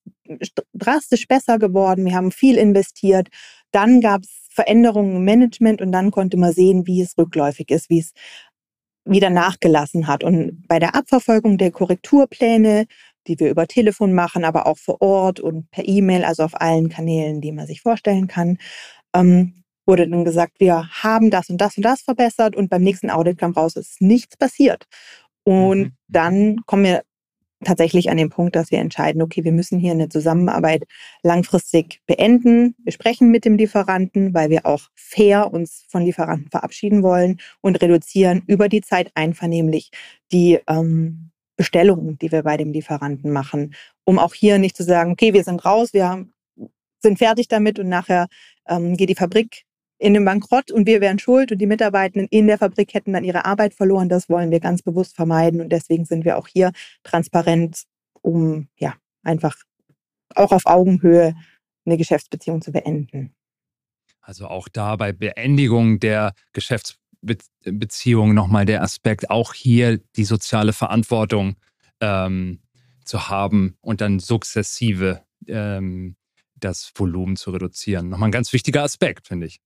drastisch 0.73 1.27
besser 1.27 1.59
geworden. 1.59 2.05
Wir 2.05 2.15
haben 2.15 2.31
viel 2.31 2.57
investiert. 2.57 3.29
Dann 3.73 4.01
gab 4.01 4.23
es 4.23 4.47
Veränderungen 4.51 5.17
im 5.17 5.25
Management 5.25 5.81
und 5.81 5.93
dann 5.93 6.11
konnte 6.11 6.37
man 6.37 6.53
sehen, 6.53 6.87
wie 6.87 7.03
es 7.03 7.17
rückläufig 7.17 7.71
ist, 7.71 7.91
wie 7.91 8.01
es 8.01 8.13
wieder 9.05 9.31
nachgelassen 9.31 10.07
hat. 10.07 10.25
Und 10.25 10.67
bei 10.69 10.79
der 10.79 10.95
Abverfolgung 10.95 11.59
der 11.59 11.71
Korrekturpläne, 11.71 12.87
die 13.27 13.39
wir 13.39 13.51
über 13.51 13.67
Telefon 13.67 14.13
machen, 14.13 14.45
aber 14.45 14.67
auch 14.67 14.79
vor 14.79 15.01
Ort 15.01 15.41
und 15.41 15.71
per 15.71 15.87
E-Mail, 15.87 16.25
also 16.25 16.43
auf 16.45 16.61
allen 16.61 16.89
Kanälen, 16.89 17.41
die 17.41 17.53
man 17.53 17.67
sich 17.67 17.83
vorstellen 17.83 18.27
kann, 18.27 18.59
ähm, 19.15 19.55
wurde 19.87 20.09
dann 20.09 20.25
gesagt, 20.25 20.61
wir 20.61 20.89
haben 20.91 21.31
das 21.31 21.49
und 21.49 21.59
das 21.61 21.77
und 21.77 21.83
das 21.83 22.03
verbessert 22.03 22.57
und 22.57 22.69
beim 22.69 22.83
nächsten 22.83 23.11
Audit 23.11 23.39
kam 23.39 23.53
raus, 23.53 23.77
es 23.77 23.93
ist 23.93 24.03
nichts 24.03 24.37
passiert. 24.37 24.87
Und 25.49 25.79
mhm. 25.79 25.93
dann 26.09 26.57
kommen 26.67 26.85
wir 26.85 27.05
tatsächlich 27.65 28.11
an 28.11 28.19
den 28.19 28.29
Punkt, 28.29 28.55
dass 28.55 28.71
wir 28.71 28.81
entscheiden, 28.81 29.23
okay, 29.23 29.45
wir 29.45 29.53
müssen 29.53 29.79
hier 29.79 29.93
eine 29.93 30.11
Zusammenarbeit 30.11 30.85
langfristig 31.23 32.03
beenden. 32.07 32.75
Wir 32.85 32.93
sprechen 32.93 33.31
mit 33.31 33.47
dem 33.47 33.57
Lieferanten, 33.57 34.35
weil 34.35 34.51
wir 34.51 34.67
auch 34.67 34.91
fair 34.95 35.51
uns 35.51 35.87
von 35.89 36.03
Lieferanten 36.03 36.51
verabschieden 36.51 37.03
wollen 37.03 37.41
und 37.63 37.81
reduzieren 37.81 38.43
über 38.47 38.69
die 38.69 38.83
Zeit 38.83 39.11
einvernehmlich 39.15 39.91
die 40.33 40.59
ähm, 40.69 41.31
Bestellungen, 41.57 42.19
die 42.19 42.31
wir 42.31 42.43
bei 42.43 42.59
dem 42.59 42.71
Lieferanten 42.71 43.33
machen, 43.33 43.75
um 44.05 44.19
auch 44.19 44.35
hier 44.35 44.59
nicht 44.59 44.77
zu 44.77 44.85
sagen, 44.85 45.13
okay, 45.13 45.33
wir 45.33 45.45
sind 45.45 45.65
raus, 45.65 45.95
wir 45.95 46.27
sind 47.01 47.17
fertig 47.17 47.49
damit 47.49 47.79
und 47.79 47.89
nachher 47.89 48.27
ähm, 48.69 48.99
geht 48.99 49.09
die 49.09 49.15
Fabrik 49.15 49.65
in 49.99 50.15
den 50.15 50.25
Bankrott 50.25 50.71
und 50.71 50.87
wir 50.87 51.01
wären 51.01 51.19
schuld 51.19 51.53
und 51.53 51.59
die 51.59 51.67
Mitarbeitenden 51.67 52.29
in 52.31 52.47
der 52.47 52.59
Fabrik 52.59 52.95
hätten 52.95 53.13
dann 53.13 53.25
ihre 53.25 53.45
Arbeit 53.45 53.75
verloren. 53.75 54.09
Das 54.09 54.29
wollen 54.29 54.51
wir 54.51 54.61
ganz 54.61 54.83
bewusst 54.83 55.17
vermeiden 55.17 55.61
und 55.61 55.71
deswegen 55.71 56.05
sind 56.05 56.25
wir 56.25 56.39
auch 56.39 56.47
hier 56.49 56.73
transparent, 57.03 57.83
um 58.23 58.69
ja 58.77 58.95
einfach 59.23 59.57
auch 60.35 60.53
auf 60.53 60.67
Augenhöhe 60.67 61.35
eine 61.85 61.97
Geschäftsbeziehung 61.97 62.63
zu 62.63 62.71
beenden. 62.71 63.35
Also 64.21 64.47
auch 64.47 64.69
da 64.69 64.97
bei 64.97 65.13
Beendigung 65.13 66.01
der 66.01 66.35
Geschäftsbeziehung 66.53 68.35
nochmal 68.35 68.67
der 68.67 68.83
Aspekt, 68.83 69.31
auch 69.31 69.55
hier 69.55 69.99
die 70.17 70.25
soziale 70.25 70.73
Verantwortung 70.73 71.57
ähm, 72.01 72.61
zu 73.05 73.31
haben 73.31 73.77
und 73.81 74.01
dann 74.01 74.19
sukzessive 74.21 75.23
ähm, 75.47 76.17
das 76.57 76.93
Volumen 76.95 77.37
zu 77.37 77.51
reduzieren. 77.51 78.11
Nochmal 78.11 78.29
ein 78.29 78.33
ganz 78.33 78.53
wichtiger 78.53 78.83
Aspekt, 78.83 79.29
finde 79.29 79.47
ich. 79.47 79.61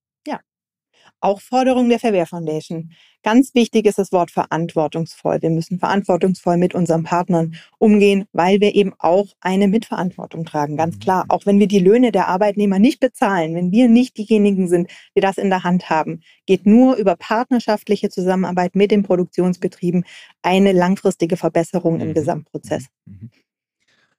Auch 1.22 1.40
Forderung 1.40 1.88
der 1.88 2.00
Verwehr 2.00 2.26
Foundation. 2.26 2.90
Ganz 3.22 3.54
wichtig 3.54 3.86
ist 3.86 3.96
das 3.98 4.10
Wort 4.10 4.32
verantwortungsvoll. 4.32 5.40
Wir 5.40 5.50
müssen 5.50 5.78
verantwortungsvoll 5.78 6.56
mit 6.56 6.74
unseren 6.74 7.04
Partnern 7.04 7.54
umgehen, 7.78 8.24
weil 8.32 8.60
wir 8.60 8.74
eben 8.74 8.92
auch 8.98 9.28
eine 9.40 9.68
Mitverantwortung 9.68 10.44
tragen. 10.44 10.76
Ganz 10.76 10.98
klar. 10.98 11.22
Mhm. 11.24 11.30
Auch 11.30 11.46
wenn 11.46 11.60
wir 11.60 11.68
die 11.68 11.78
Löhne 11.78 12.10
der 12.10 12.26
Arbeitnehmer 12.26 12.80
nicht 12.80 12.98
bezahlen, 12.98 13.54
wenn 13.54 13.70
wir 13.70 13.88
nicht 13.88 14.18
diejenigen 14.18 14.66
sind, 14.68 14.90
die 15.16 15.20
das 15.20 15.38
in 15.38 15.48
der 15.48 15.62
Hand 15.62 15.90
haben, 15.90 16.22
geht 16.46 16.66
nur 16.66 16.96
über 16.96 17.14
partnerschaftliche 17.14 18.10
Zusammenarbeit 18.10 18.74
mit 18.74 18.90
den 18.90 19.04
Produktionsbetrieben 19.04 20.04
eine 20.42 20.72
langfristige 20.72 21.36
Verbesserung 21.36 22.00
im 22.00 22.08
mhm. 22.08 22.14
Gesamtprozess. 22.14 22.86
Mhm. 23.06 23.30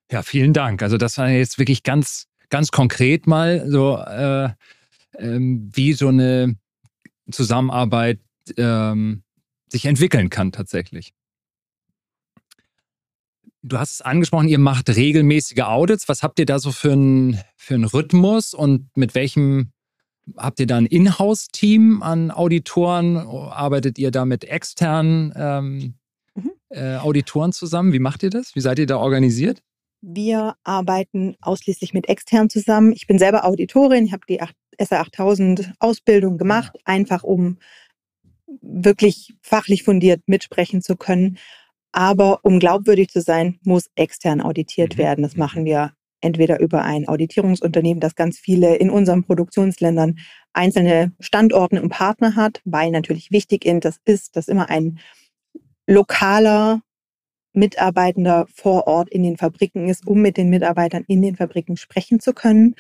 Ja, 0.09 0.21
vielen 0.21 0.53
Dank. 0.53 0.81
Also 0.81 0.95
das 0.95 1.17
war 1.17 1.27
jetzt 1.29 1.59
wirklich 1.59 1.83
ganz, 1.83 2.27
ganz 2.49 2.71
konkret 2.71 3.27
mal 3.27 3.69
so, 3.69 3.97
äh, 3.97 4.51
ähm, 5.17 5.69
wie 5.73 5.93
so 5.93 6.08
eine 6.08 6.56
Zusammenarbeit 7.32 8.19
ähm, 8.58 9.23
sich 9.69 9.86
entwickeln 9.86 10.30
kann 10.30 10.52
tatsächlich. 10.52 11.13
Du 13.65 13.78
hast 13.78 13.91
es 13.91 14.02
angesprochen, 14.02 14.49
ihr 14.49 14.60
macht 14.60 14.89
regelmäßige 14.89 15.62
Audits. 15.62 16.10
Was 16.10 16.21
habt 16.21 16.38
ihr 16.38 16.45
da 16.45 16.60
so 16.60 16.71
für 16.71 16.91
einen 16.91 17.39
für 17.56 17.76
Rhythmus 17.93 18.54
und 18.54 18.89
mit 18.97 19.15
welchem 19.15 19.71
habt 20.36 20.60
ihr 20.60 20.67
da 20.67 20.78
ein 20.78 20.86
Inhouse-Team 20.86 22.04
an 22.04 22.30
Auditoren? 22.30 23.17
Arbeitet 23.17 23.97
ihr 23.97 24.12
da 24.12 24.26
mit 24.26 24.43
externen 24.43 25.34
ähm, 25.38 25.93
mhm. 26.36 26.52
äh, 26.69 26.97
Auditoren 26.97 27.54
zusammen? 27.54 27.93
Wie 27.93 27.99
macht 27.99 28.23
ihr 28.23 28.30
das? 28.30 28.54
Wie 28.54 28.60
seid 28.62 28.80
ihr 28.80 28.86
da 28.86 28.97
organisiert? 28.97 29.63
Wir 30.02 30.56
arbeiten 30.65 31.38
ausschließlich 31.39 31.93
mit 31.93 32.10
extern 32.10 32.49
zusammen. 32.49 32.91
Ich 32.91 33.08
bin 33.08 33.17
selber 33.17 33.45
Auditorin, 33.45 34.06
ich 34.06 34.12
habe 34.12 34.26
die 34.28 34.41
SA8000 34.79 35.73
Ausbildung 35.79 36.38
gemacht, 36.38 36.77
einfach 36.86 37.23
um 37.23 37.57
wirklich 38.62 39.33
fachlich 39.41 39.83
fundiert 39.83 40.21
mitsprechen 40.27 40.81
zu 40.81 40.95
können. 40.95 41.38
Aber 41.91 42.39
um 42.43 42.59
glaubwürdig 42.59 43.09
zu 43.09 43.21
sein, 43.21 43.59
muss 43.63 43.89
extern 43.95 44.41
auditiert 44.41 44.95
mhm. 44.95 44.97
werden. 44.99 45.21
Das 45.23 45.38
machen 45.38 45.62
mhm. 45.62 45.67
wir 45.67 45.93
entweder 46.21 46.59
über 46.59 46.83
ein 46.83 47.07
Auditierungsunternehmen, 47.07 47.99
das 47.99 48.15
ganz 48.15 48.39
viele 48.39 48.75
in 48.75 48.89
unseren 48.89 49.23
Produktionsländern 49.23 50.19
einzelne 50.53 51.12
Standorte 51.19 51.81
und 51.81 51.89
Partner 51.89 52.36
hat, 52.36 52.62
weil 52.63 52.91
natürlich 52.91 53.31
wichtig 53.31 53.69
das 53.81 53.99
ist, 54.05 54.36
dass 54.36 54.47
immer 54.47 54.69
ein 54.69 54.99
lokaler 55.86 56.81
Mitarbeitender 57.53 58.47
vor 58.53 58.88
Ort 58.88 59.09
in 59.09 59.23
den 59.23 59.38
Fabriken 59.38 59.88
ist, 59.88 60.07
um 60.07 60.21
mit 60.21 60.38
den 60.38 60.49
Mitarbeitern 60.49 61.03
in 61.07 61.21
den 61.21 61.36
Fabriken 61.36 61.77
sprechen 61.77 62.19
zu 62.19 62.33
können. 62.33 62.75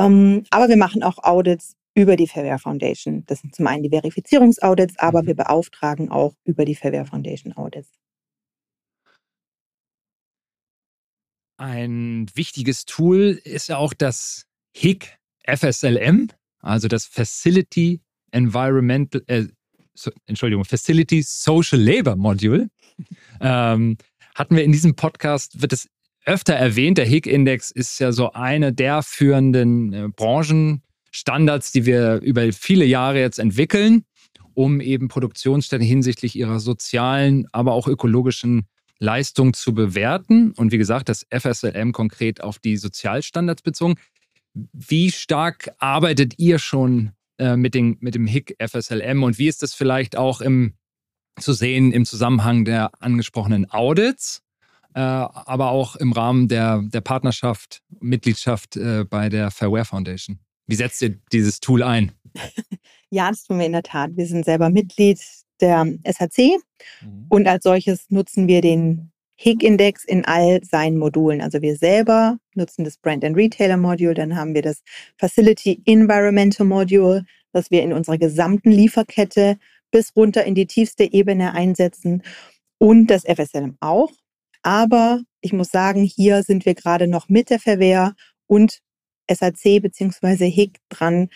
Ähm, 0.00 0.44
aber 0.50 0.68
wir 0.68 0.76
machen 0.76 1.02
auch 1.02 1.18
Audits 1.18 1.76
über 1.94 2.16
die 2.16 2.26
Fairware 2.26 2.58
Foundation. 2.58 3.24
Das 3.26 3.40
sind 3.40 3.54
zum 3.54 3.66
einen 3.66 3.82
die 3.82 3.90
Verifizierungsaudits, 3.90 4.98
aber 4.98 5.22
mhm. 5.22 5.26
wir 5.26 5.34
beauftragen 5.34 6.10
auch 6.10 6.34
über 6.44 6.64
die 6.64 6.74
Fairware 6.74 7.04
Foundation 7.04 7.52
Audits. 7.56 7.90
Ein 11.58 12.26
wichtiges 12.34 12.86
Tool 12.86 13.38
ist 13.44 13.68
ja 13.68 13.76
auch 13.76 13.92
das 13.92 14.46
HIC 14.74 15.18
FSLM, 15.46 16.28
also 16.60 16.88
das 16.88 17.04
Facility 17.04 18.00
Environmental, 18.30 19.22
äh, 19.26 19.46
so, 19.92 20.10
Entschuldigung, 20.24 20.64
Facility 20.64 21.22
Social 21.22 21.78
Labor 21.78 22.16
Module. 22.16 22.70
ähm, 23.40 23.98
hatten 24.34 24.56
wir 24.56 24.64
in 24.64 24.72
diesem 24.72 24.94
Podcast, 24.94 25.60
wird 25.60 25.74
es 25.74 25.88
öfter 26.24 26.54
erwähnt, 26.54 26.98
der 26.98 27.06
HIC-Index 27.06 27.70
ist 27.70 27.98
ja 27.98 28.12
so 28.12 28.32
eine 28.32 28.72
der 28.72 29.02
führenden 29.02 29.92
äh, 29.92 30.08
Branchenstandards, 30.14 31.72
die 31.72 31.86
wir 31.86 32.20
über 32.20 32.52
viele 32.52 32.84
Jahre 32.84 33.20
jetzt 33.20 33.38
entwickeln, 33.38 34.04
um 34.54 34.80
eben 34.80 35.08
Produktionsstätten 35.08 35.86
hinsichtlich 35.86 36.36
ihrer 36.36 36.60
sozialen, 36.60 37.46
aber 37.52 37.72
auch 37.72 37.88
ökologischen 37.88 38.66
Leistung 38.98 39.54
zu 39.54 39.74
bewerten. 39.74 40.52
Und 40.52 40.72
wie 40.72 40.78
gesagt, 40.78 41.08
das 41.08 41.26
FSLM 41.30 41.92
konkret 41.92 42.42
auf 42.42 42.58
die 42.58 42.76
Sozialstandards 42.76 43.62
bezogen. 43.62 43.94
Wie 44.52 45.10
stark 45.10 45.70
arbeitet 45.78 46.34
ihr 46.38 46.58
schon 46.58 47.12
äh, 47.38 47.56
mit, 47.56 47.74
den, 47.74 47.96
mit 48.00 48.14
dem 48.14 48.26
HIC 48.26 48.56
FSLM 48.58 49.22
und 49.22 49.38
wie 49.38 49.48
ist 49.48 49.62
das 49.62 49.72
vielleicht 49.72 50.16
auch 50.16 50.42
im, 50.42 50.74
zu 51.38 51.54
sehen 51.54 51.92
im 51.92 52.04
Zusammenhang 52.04 52.64
der 52.66 52.90
angesprochenen 53.00 53.70
Audits, 53.70 54.42
aber 54.98 55.70
auch 55.70 55.96
im 55.96 56.12
Rahmen 56.12 56.48
der, 56.48 56.82
der 56.82 57.00
Partnerschaft, 57.00 57.82
Mitgliedschaft 58.00 58.76
äh, 58.76 59.04
bei 59.04 59.28
der 59.28 59.50
Fairware 59.50 59.84
Foundation? 59.84 60.38
Wie 60.66 60.74
setzt 60.74 61.02
ihr 61.02 61.18
dieses 61.32 61.60
Tool 61.60 61.82
ein? 61.82 62.12
Ja, 63.12 63.28
das 63.28 63.42
tun 63.42 63.58
wir 63.58 63.66
in 63.66 63.72
der 63.72 63.82
Tat. 63.82 64.12
Wir 64.14 64.26
sind 64.26 64.44
selber 64.44 64.70
Mitglied 64.70 65.20
der 65.60 65.84
SHC 66.04 66.58
mhm. 67.02 67.26
und 67.28 67.48
als 67.48 67.64
solches 67.64 68.08
nutzen 68.08 68.46
wir 68.46 68.60
den 68.60 69.10
HIG-Index 69.34 70.04
in 70.04 70.24
all 70.26 70.62
seinen 70.62 70.96
Modulen. 70.96 71.40
Also 71.40 71.60
wir 71.60 71.76
selber 71.76 72.38
nutzen 72.54 72.84
das 72.84 72.98
Brand 72.98 73.24
and 73.24 73.36
Retailer 73.36 73.78
Module, 73.78 74.14
dann 74.14 74.36
haben 74.36 74.54
wir 74.54 74.62
das 74.62 74.82
Facility 75.16 75.82
Environmental 75.86 76.66
Module, 76.66 77.24
das 77.52 77.70
wir 77.70 77.82
in 77.82 77.92
unserer 77.92 78.18
gesamten 78.18 78.70
Lieferkette 78.70 79.58
bis 79.90 80.14
runter 80.14 80.44
in 80.44 80.54
die 80.54 80.66
tiefste 80.66 81.12
Ebene 81.12 81.52
einsetzen 81.52 82.22
und 82.78 83.08
das 83.08 83.24
FSLM 83.24 83.76
auch. 83.80 84.12
Aber 84.62 85.20
ich 85.40 85.52
muss 85.52 85.70
sagen, 85.70 86.02
hier 86.02 86.42
sind 86.42 86.66
wir 86.66 86.74
gerade 86.74 87.06
noch 87.06 87.28
mit 87.28 87.50
der 87.50 87.60
Verwehr 87.60 88.14
und 88.46 88.80
SAC 89.30 89.80
bzw. 89.80 90.50
HIG 90.50 90.78
dran, 90.88 91.28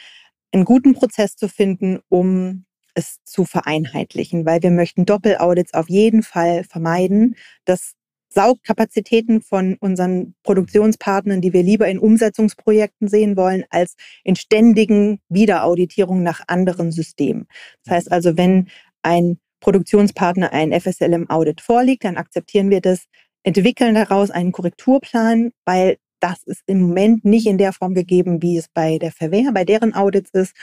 einen 0.53 0.65
guten 0.65 0.95
Prozess 0.95 1.37
zu 1.37 1.49
finden, 1.49 2.01
um 2.09 2.65
es 2.95 3.19
zu 3.25 3.45
vereinheitlichen, 3.45 4.47
weil 4.47 4.63
wir 4.63 4.71
möchten 4.71 5.05
Doppelaudits 5.05 5.75
auf 5.75 5.89
jeden 5.89 6.23
Fall 6.23 6.65
vermeiden. 6.65 7.37
Das 7.65 7.95
saugt 8.29 8.65
Kapazitäten 8.65 9.43
von 9.43 9.77
unseren 9.81 10.35
Produktionspartnern, 10.43 11.41
die 11.41 11.53
wir 11.53 11.63
lieber 11.63 11.89
in 11.89 11.99
Umsetzungsprojekten 11.99 13.09
sehen 13.09 13.37
wollen, 13.37 13.65
als 13.71 13.97
in 14.25 14.37
ständigen 14.37 15.21
Wiederauditierungen 15.29 16.23
nach 16.25 16.43
anderen 16.49 16.93
Systemen. 16.93 17.47
Das 17.85 17.95
heißt 17.95 18.13
also, 18.13 18.37
wenn 18.37 18.69
ein 19.03 19.39
Produktionspartner 19.65 20.53
ein 20.53 20.79
FSLM-Audit 20.79 21.63
vorliegt, 21.63 22.05
dann 22.05 22.19
akzeptieren 22.19 22.69
wir 22.69 22.83
das, 22.83 23.07
entwickeln 23.45 23.95
daraus 23.95 24.31
einen 24.31 24.53
Korrekturplan, 24.53 25.53
weil 25.65 25.97
das 26.21 26.43
ist 26.45 26.63
im 26.67 26.83
Moment 26.83 27.25
nicht 27.25 27.47
in 27.47 27.57
der 27.57 27.73
Form 27.73 27.95
gegeben, 27.95 28.43
wie 28.43 28.59
es 28.59 28.69
bei 28.69 28.99
der 28.99 29.11
Verwehr, 29.11 29.53
bei 29.53 29.65
deren 29.65 29.95
Audits 29.95 30.31
ist 30.33 30.55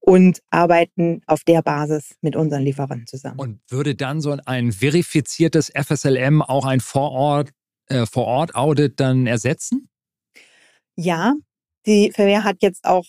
und 0.00 0.40
arbeiten 0.50 1.22
auf 1.26 1.44
der 1.44 1.62
Basis 1.62 2.16
mit 2.20 2.34
unseren 2.34 2.62
Lieferanten 2.62 3.06
zusammen. 3.06 3.38
Und 3.38 3.60
würde 3.68 3.94
dann 3.94 4.20
so 4.20 4.36
ein 4.44 4.72
verifiziertes 4.72 5.70
FSLM 5.72 6.42
auch 6.42 6.64
ein 6.64 6.80
Vorort, 6.80 7.50
äh, 7.86 8.06
Vor-Ort-Audit 8.06 8.98
dann 8.98 9.28
ersetzen? 9.28 9.88
Ja, 10.96 11.34
die 11.86 12.10
Verwehr 12.12 12.42
hat 12.42 12.56
jetzt 12.60 12.84
auch 12.84 13.04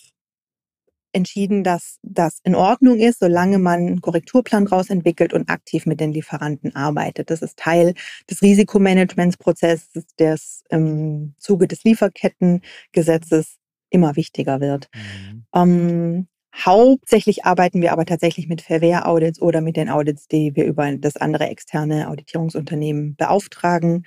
entschieden, 1.12 1.64
dass 1.64 1.98
das 2.02 2.40
in 2.44 2.54
Ordnung 2.54 2.98
ist, 2.98 3.20
solange 3.20 3.58
man 3.58 3.80
einen 3.80 4.00
Korrekturplan 4.00 4.66
daraus 4.66 4.90
entwickelt 4.90 5.32
und 5.32 5.48
aktiv 5.48 5.86
mit 5.86 6.00
den 6.00 6.12
Lieferanten 6.12 6.74
arbeitet. 6.74 7.30
Das 7.30 7.42
ist 7.42 7.58
Teil 7.58 7.94
des 8.28 8.42
Risikomanagementsprozesses, 8.42 10.04
der 10.18 10.38
im 10.68 11.34
Zuge 11.38 11.66
des 11.66 11.84
Lieferkettengesetzes 11.84 13.56
immer 13.90 14.16
wichtiger 14.16 14.60
wird. 14.60 14.88
Mhm. 14.94 15.44
Ähm, 15.54 16.26
Hauptsächlich 16.56 17.44
arbeiten 17.44 17.80
wir 17.80 17.92
aber 17.92 18.04
tatsächlich 18.04 18.48
mit 18.48 18.60
Verwehr-Audits 18.60 19.40
oder 19.40 19.60
mit 19.60 19.76
den 19.76 19.88
Audits, 19.88 20.26
die 20.26 20.56
wir 20.56 20.64
über 20.64 20.90
das 20.96 21.16
andere 21.16 21.48
externe 21.48 22.08
Auditierungsunternehmen 22.08 23.14
beauftragen, 23.14 24.04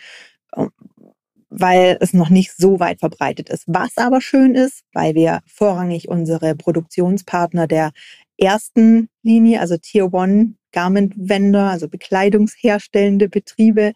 weil 1.53 1.97
es 1.99 2.13
noch 2.13 2.29
nicht 2.29 2.53
so 2.55 2.79
weit 2.79 2.99
verbreitet 2.99 3.49
ist. 3.49 3.63
Was 3.67 3.97
aber 3.97 4.21
schön 4.21 4.55
ist, 4.55 4.83
weil 4.93 5.15
wir 5.15 5.41
vorrangig 5.45 6.07
unsere 6.07 6.55
Produktionspartner 6.55 7.67
der 7.67 7.91
ersten 8.37 9.09
Linie, 9.21 9.59
also 9.59 9.77
Tier 9.77 10.13
One 10.13 10.55
Garment 10.71 11.13
Vendor, 11.15 11.63
also 11.63 11.87
bekleidungsherstellende 11.87 13.29
Betriebe, 13.29 13.93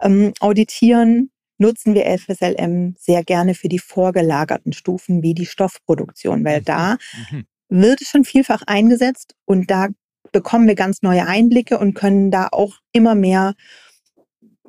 ähm, 0.00 0.32
auditieren, 0.40 1.30
nutzen 1.58 1.94
wir 1.94 2.06
FSLM 2.06 2.94
sehr 2.98 3.22
gerne 3.22 3.54
für 3.54 3.68
die 3.68 3.78
vorgelagerten 3.78 4.72
Stufen 4.72 5.22
wie 5.22 5.34
die 5.34 5.46
Stoffproduktion, 5.46 6.44
weil 6.44 6.60
mhm. 6.60 6.64
da 6.64 6.96
mhm 7.30 7.44
wird 7.68 8.00
schon 8.04 8.24
vielfach 8.24 8.62
eingesetzt 8.66 9.34
und 9.44 9.70
da 9.70 9.88
bekommen 10.32 10.66
wir 10.66 10.74
ganz 10.74 11.02
neue 11.02 11.26
Einblicke 11.26 11.78
und 11.78 11.94
können 11.94 12.30
da 12.30 12.48
auch 12.50 12.76
immer 12.92 13.14
mehr 13.14 13.54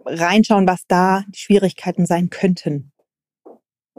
reinschauen, 0.06 0.68
was 0.68 0.86
da 0.88 1.24
die 1.28 1.40
Schwierigkeiten 1.40 2.06
sein 2.06 2.30
könnten. 2.30 2.92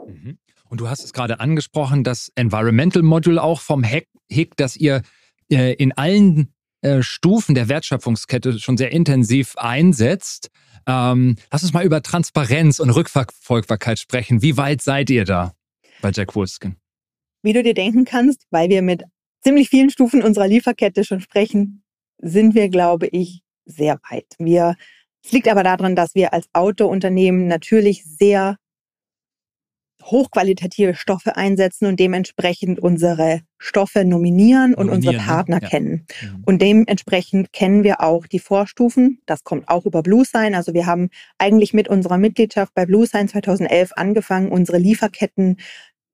Mhm. 0.05 0.37
Und 0.69 0.81
du 0.81 0.89
hast 0.89 1.03
es 1.03 1.13
gerade 1.13 1.39
angesprochen, 1.39 2.03
das 2.03 2.31
Environmental 2.35 3.01
Module 3.01 3.41
auch 3.41 3.61
vom 3.61 3.83
HIC, 3.83 4.55
dass 4.57 4.75
ihr 4.75 5.01
äh, 5.49 5.73
in 5.73 5.93
allen 5.93 6.53
äh, 6.81 7.01
Stufen 7.01 7.55
der 7.55 7.69
Wertschöpfungskette 7.69 8.59
schon 8.59 8.77
sehr 8.77 8.91
intensiv 8.91 9.55
einsetzt. 9.57 10.49
Ähm, 10.85 11.35
lass 11.51 11.63
uns 11.63 11.73
mal 11.73 11.85
über 11.85 12.01
Transparenz 12.01 12.79
und 12.79 12.89
Rückverfolgbarkeit 12.89 13.99
sprechen. 13.99 14.41
Wie 14.41 14.57
weit 14.57 14.81
seid 14.81 15.09
ihr 15.09 15.25
da 15.25 15.53
bei 16.01 16.11
Jack 16.13 16.35
Wolfskin? 16.35 16.75
Wie 17.43 17.53
du 17.53 17.63
dir 17.63 17.73
denken 17.73 18.05
kannst, 18.05 18.45
weil 18.51 18.69
wir 18.69 18.81
mit 18.81 19.03
ziemlich 19.41 19.69
vielen 19.69 19.89
Stufen 19.89 20.21
unserer 20.21 20.47
Lieferkette 20.47 21.03
schon 21.03 21.21
sprechen, 21.21 21.83
sind 22.19 22.55
wir, 22.55 22.69
glaube 22.69 23.07
ich, 23.07 23.41
sehr 23.65 23.99
weit. 24.09 24.27
Wir, 24.39 24.75
es 25.23 25.31
liegt 25.31 25.47
aber 25.47 25.63
daran, 25.63 25.95
dass 25.95 26.15
wir 26.15 26.33
als 26.33 26.47
Autounternehmen 26.53 27.47
natürlich 27.47 28.03
sehr 28.05 28.57
hochqualitative 30.11 30.95
Stoffe 30.95 31.35
einsetzen 31.35 31.85
und 31.85 31.99
dementsprechend 31.99 32.79
unsere 32.79 33.41
Stoffe 33.57 34.05
nominieren 34.05 34.73
und 34.73 34.87
nominieren, 34.87 34.95
unsere 34.95 35.15
ne? 35.15 35.21
Partner 35.21 35.61
ja. 35.61 35.67
kennen. 35.67 36.05
Mhm. 36.21 36.43
Und 36.45 36.61
dementsprechend 36.61 37.51
kennen 37.51 37.83
wir 37.83 38.01
auch 38.01 38.27
die 38.27 38.39
Vorstufen. 38.39 39.19
Das 39.25 39.43
kommt 39.43 39.67
auch 39.67 39.85
über 39.85 40.03
BlueSign. 40.03 40.55
Also 40.55 40.73
wir 40.73 40.85
haben 40.85 41.09
eigentlich 41.37 41.73
mit 41.73 41.87
unserer 41.87 42.17
Mitgliedschaft 42.17 42.73
bei 42.73 42.85
BlueSign 42.85 43.27
2011 43.27 43.91
angefangen, 43.95 44.49
unsere 44.49 44.77
Lieferketten 44.77 45.57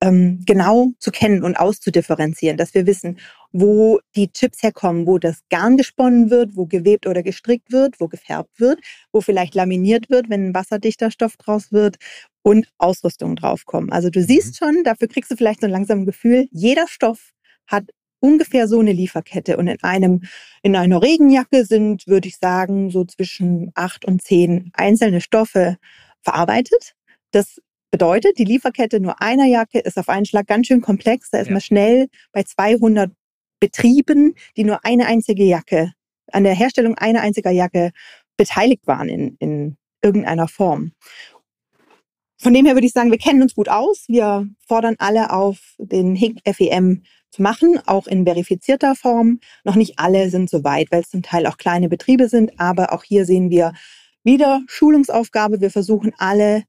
ähm, 0.04 0.42
genau 0.46 0.90
zu 1.00 1.12
kennen 1.12 1.44
und 1.44 1.56
auszudifferenzieren, 1.56 2.58
dass 2.58 2.74
wir 2.74 2.86
wissen, 2.86 3.20
wo 3.54 4.02
die 4.16 4.30
Chips 4.32 4.62
herkommen, 4.62 5.08
wo 5.08 5.18
das 5.18 5.44
Garn 5.50 5.78
gesponnen 5.78 6.30
wird, 6.30 6.58
wo 6.58 6.66
gewebt 6.66 7.08
oder 7.08 7.24
gestrickt 7.24 7.72
wird, 7.72 8.02
wo 8.02 8.10
gefärbt 8.10 8.60
wird, 8.60 8.82
wo 9.14 9.22
vielleicht 9.22 9.56
laminiert 9.56 10.10
wird, 10.10 10.30
wenn 10.30 10.48
ein 10.48 10.54
wasserdichter 10.54 11.10
Stoff 11.10 11.38
draus 11.38 11.72
wird 11.72 11.96
und 12.42 12.68
Ausrüstung 12.78 13.38
draufkommen. 13.38 13.94
Also 13.94 14.10
du 14.10 14.22
siehst 14.22 14.60
mhm. 14.62 14.66
schon, 14.66 14.84
dafür 14.84 15.08
kriegst 15.08 15.32
du 15.32 15.38
vielleicht 15.38 15.62
so 15.62 15.68
ein 15.68 15.72
langsames 15.72 16.06
Gefühl, 16.06 16.48
jeder 16.52 16.88
Stoff 16.90 17.32
hat 17.66 17.86
ungefähr 18.20 18.68
so 18.68 18.80
eine 18.80 18.92
Lieferkette. 18.92 19.56
Und 19.56 19.68
in 19.68 19.82
einem, 19.84 20.22
in 20.64 20.76
einer 20.76 21.02
Regenjacke 21.02 21.64
sind, 21.64 22.08
würde 22.08 22.28
ich 22.28 22.38
sagen, 22.38 22.90
so 22.90 23.06
zwischen 23.06 23.72
acht 23.74 24.04
und 24.06 24.22
zehn 24.22 24.72
einzelne 24.74 25.22
Stoffe 25.22 25.78
verarbeitet. 26.22 26.94
Das 27.32 27.62
Bedeutet, 27.94 28.40
die 28.40 28.44
Lieferkette 28.44 29.00
nur 29.00 29.22
einer 29.22 29.46
Jacke 29.46 29.78
ist 29.78 30.00
auf 30.00 30.10
einen 30.10 30.26
Schlag 30.26 30.48
ganz 30.48 30.66
schön 30.66 30.82
komplex. 30.82 31.30
Da 31.30 31.38
ist 31.38 31.50
ja. 31.50 31.54
man 31.54 31.62
schnell 31.62 32.08
bei 32.32 32.42
200 32.42 33.12
Betrieben, 33.60 34.34
die 34.58 34.64
nur 34.64 34.84
eine 34.84 35.06
einzige 35.06 35.44
Jacke, 35.44 35.94
an 36.32 36.44
der 36.44 36.56
Herstellung 36.56 36.96
einer 36.96 37.22
einziger 37.22 37.52
Jacke 37.52 37.92
beteiligt 38.36 38.88
waren 38.88 39.10
in, 39.10 39.36
in 39.38 39.78
irgendeiner 40.02 40.48
Form. 40.48 40.94
von 42.40 42.52
dem 42.56 42.66
her 42.66 42.74
würde 42.74 42.88
ich 42.88 42.94
sagen, 42.94 43.12
wir 43.12 43.20
kennen 43.20 43.44
uns 43.44 43.54
gut 43.54 43.70
aus. 43.70 44.06
Wir 44.08 44.48
fordern 44.68 44.96
alle 44.98 45.30
auf, 45.30 45.76
den 45.78 46.16
HIG 46.16 46.42
FEM 46.52 47.04
zu 47.30 47.44
machen, 47.44 47.80
auch 47.86 48.08
in 48.08 48.26
verifizierter 48.26 48.96
Form. 48.96 49.40
Noch 49.64 49.76
nicht 49.76 50.00
alle 50.00 50.32
sind 50.32 50.50
so 50.50 50.64
weit, 50.64 50.92
weil 50.92 51.02
es 51.02 51.12
zum 51.12 51.22
Teil 51.22 51.46
auch 51.46 51.58
kleine 51.58 51.90
Betriebe 51.90 52.28
sind, 52.28 52.60
aber 52.60 52.92
auch 52.92 53.04
hier 53.04 53.28
sehen 53.28 53.52
wir 53.52 53.72
wieder 54.24 54.64
Schulungsaufgabe. 54.66 55.62
Wir 55.62 55.70
versuchen 55.70 56.12
alle 56.18 56.64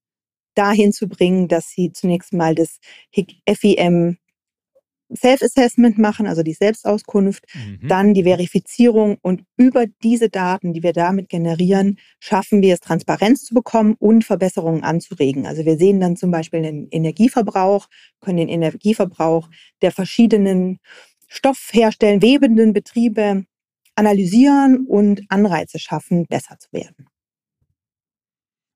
dahin 0.54 0.92
zu 0.92 1.08
bringen, 1.08 1.48
dass 1.48 1.70
sie 1.70 1.92
zunächst 1.92 2.32
mal 2.32 2.54
das 2.54 2.78
FEM 3.46 4.18
Self-Assessment 5.14 5.98
machen, 5.98 6.26
also 6.26 6.42
die 6.42 6.54
Selbstauskunft, 6.54 7.44
mhm. 7.54 7.88
dann 7.88 8.14
die 8.14 8.24
Verifizierung 8.24 9.18
und 9.20 9.44
über 9.56 9.86
diese 10.02 10.28
Daten, 10.28 10.72
die 10.72 10.82
wir 10.82 10.92
damit 10.92 11.28
generieren, 11.28 11.98
schaffen 12.20 12.62
wir 12.62 12.74
es, 12.74 12.80
Transparenz 12.80 13.44
zu 13.44 13.54
bekommen 13.54 13.96
und 13.98 14.24
Verbesserungen 14.24 14.82
anzuregen. 14.82 15.46
Also 15.46 15.64
wir 15.64 15.76
sehen 15.76 16.00
dann 16.00 16.16
zum 16.16 16.30
Beispiel 16.30 16.62
den 16.62 16.88
Energieverbrauch, 16.90 17.88
können 18.20 18.38
den 18.38 18.48
Energieverbrauch 18.48 19.48
der 19.82 19.92
verschiedenen 19.92 20.78
Stoffherstellen, 21.28 22.22
webenden 22.22 22.72
Betriebe 22.72 23.44
analysieren 23.96 24.86
und 24.86 25.22
Anreize 25.28 25.78
schaffen, 25.78 26.26
besser 26.26 26.58
zu 26.58 26.72
werden. 26.72 27.06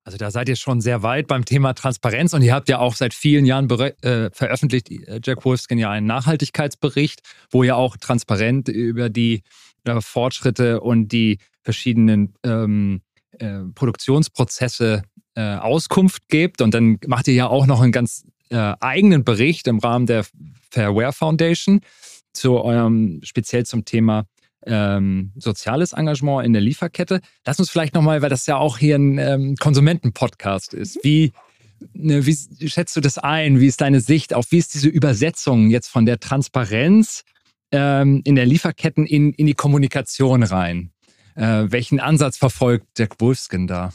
Also 0.09 0.17
da 0.17 0.31
seid 0.31 0.49
ihr 0.49 0.55
schon 0.55 0.81
sehr 0.81 1.03
weit 1.03 1.27
beim 1.27 1.45
Thema 1.45 1.73
Transparenz 1.73 2.33
und 2.33 2.41
ihr 2.41 2.51
habt 2.51 2.67
ja 2.67 2.79
auch 2.79 2.95
seit 2.95 3.13
vielen 3.13 3.45
Jahren 3.45 3.69
äh, 3.69 4.31
veröffentlicht, 4.31 4.89
äh, 4.89 5.19
Jack 5.23 5.45
Wolfskin, 5.45 5.77
ja 5.77 5.91
einen 5.91 6.07
Nachhaltigkeitsbericht, 6.07 7.21
wo 7.51 7.61
ihr 7.61 7.77
auch 7.77 7.95
transparent 7.95 8.69
über 8.69 9.09
die 9.09 9.43
äh, 9.83 10.01
Fortschritte 10.01 10.81
und 10.81 11.09
die 11.09 11.37
verschiedenen 11.61 12.33
ähm, 12.43 13.01
äh, 13.37 13.59
Produktionsprozesse 13.75 15.03
äh, 15.35 15.41
Auskunft 15.57 16.27
gebt. 16.27 16.63
Und 16.63 16.73
dann 16.73 16.97
macht 17.05 17.27
ihr 17.27 17.35
ja 17.35 17.45
auch 17.45 17.67
noch 17.67 17.79
einen 17.79 17.91
ganz 17.91 18.25
äh, 18.49 18.73
eigenen 18.79 19.23
Bericht 19.23 19.67
im 19.67 19.77
Rahmen 19.77 20.07
der 20.07 20.25
Fairware 20.71 21.13
Foundation 21.13 21.81
zu 22.33 22.59
eurem 22.59 23.19
speziell 23.21 23.63
zum 23.63 23.85
Thema 23.85 24.25
ähm, 24.69 25.31
soziales 25.35 25.93
Engagement 25.93 26.45
in 26.45 26.53
der 26.53 26.61
Lieferkette. 26.61 27.21
Lass 27.45 27.59
uns 27.59 27.69
vielleicht 27.69 27.95
nochmal, 27.95 28.21
weil 28.21 28.29
das 28.29 28.45
ja 28.45 28.57
auch 28.57 28.77
hier 28.77 28.95
ein 28.95 29.17
ähm, 29.17 29.55
Konsumentenpodcast 29.55 30.73
ist, 30.73 30.97
mhm. 30.97 30.99
wie, 31.03 31.33
ne, 31.93 32.25
wie 32.25 32.69
schätzt 32.69 32.95
du 32.95 33.01
das 33.01 33.17
ein? 33.17 33.59
Wie 33.59 33.67
ist 33.67 33.81
deine 33.81 33.99
Sicht 33.99 34.33
auf, 34.33 34.51
wie 34.51 34.57
ist 34.57 34.73
diese 34.73 34.87
Übersetzung 34.87 35.69
jetzt 35.69 35.87
von 35.87 36.05
der 36.05 36.19
Transparenz 36.19 37.23
ähm, 37.71 38.21
in 38.23 38.35
der 38.35 38.45
Lieferketten 38.45 39.05
in, 39.05 39.33
in 39.33 39.47
die 39.47 39.55
Kommunikation 39.55 40.43
rein? 40.43 40.91
Äh, 41.35 41.65
welchen 41.69 41.99
Ansatz 41.99 42.37
verfolgt 42.37 42.87
Jack 42.97 43.19
Wolfskin 43.19 43.67
da? 43.67 43.91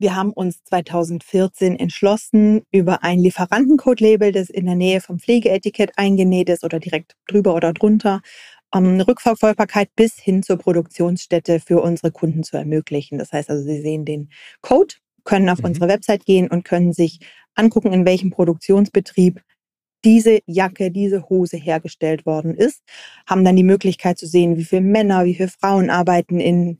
Wir 0.00 0.14
haben 0.14 0.32
uns 0.32 0.62
2014 0.62 1.74
entschlossen, 1.74 2.62
über 2.70 3.02
ein 3.02 3.18
Lieferantencode-Label, 3.18 4.30
das 4.30 4.48
in 4.48 4.66
der 4.66 4.76
Nähe 4.76 5.00
vom 5.00 5.18
Pflegeetikett 5.18 5.90
eingenäht 5.96 6.48
ist 6.50 6.62
oder 6.62 6.78
direkt 6.78 7.16
drüber 7.26 7.52
oder 7.52 7.72
drunter, 7.72 8.20
um 8.72 9.00
Rückverfolgbarkeit 9.00 9.90
bis 9.96 10.18
hin 10.18 10.42
zur 10.42 10.58
Produktionsstätte 10.58 11.60
für 11.60 11.80
unsere 11.80 12.12
Kunden 12.12 12.42
zu 12.42 12.56
ermöglichen. 12.56 13.18
Das 13.18 13.32
heißt 13.32 13.50
also, 13.50 13.64
Sie 13.64 13.80
sehen 13.80 14.04
den 14.04 14.30
Code, 14.60 14.94
können 15.24 15.48
auf 15.48 15.58
mhm. 15.58 15.66
unsere 15.66 15.88
Website 15.88 16.24
gehen 16.24 16.48
und 16.48 16.64
können 16.64 16.92
sich 16.92 17.20
angucken, 17.54 17.92
in 17.92 18.06
welchem 18.06 18.30
Produktionsbetrieb 18.30 19.42
diese 20.04 20.40
Jacke, 20.46 20.90
diese 20.90 21.28
Hose 21.28 21.56
hergestellt 21.56 22.24
worden 22.24 22.54
ist, 22.54 22.82
haben 23.26 23.44
dann 23.44 23.56
die 23.56 23.64
Möglichkeit 23.64 24.18
zu 24.18 24.26
sehen, 24.26 24.56
wie 24.56 24.64
viele 24.64 24.82
Männer, 24.82 25.24
wie 25.24 25.34
viele 25.34 25.48
Frauen 25.48 25.90
arbeiten 25.90 26.38
in 26.40 26.78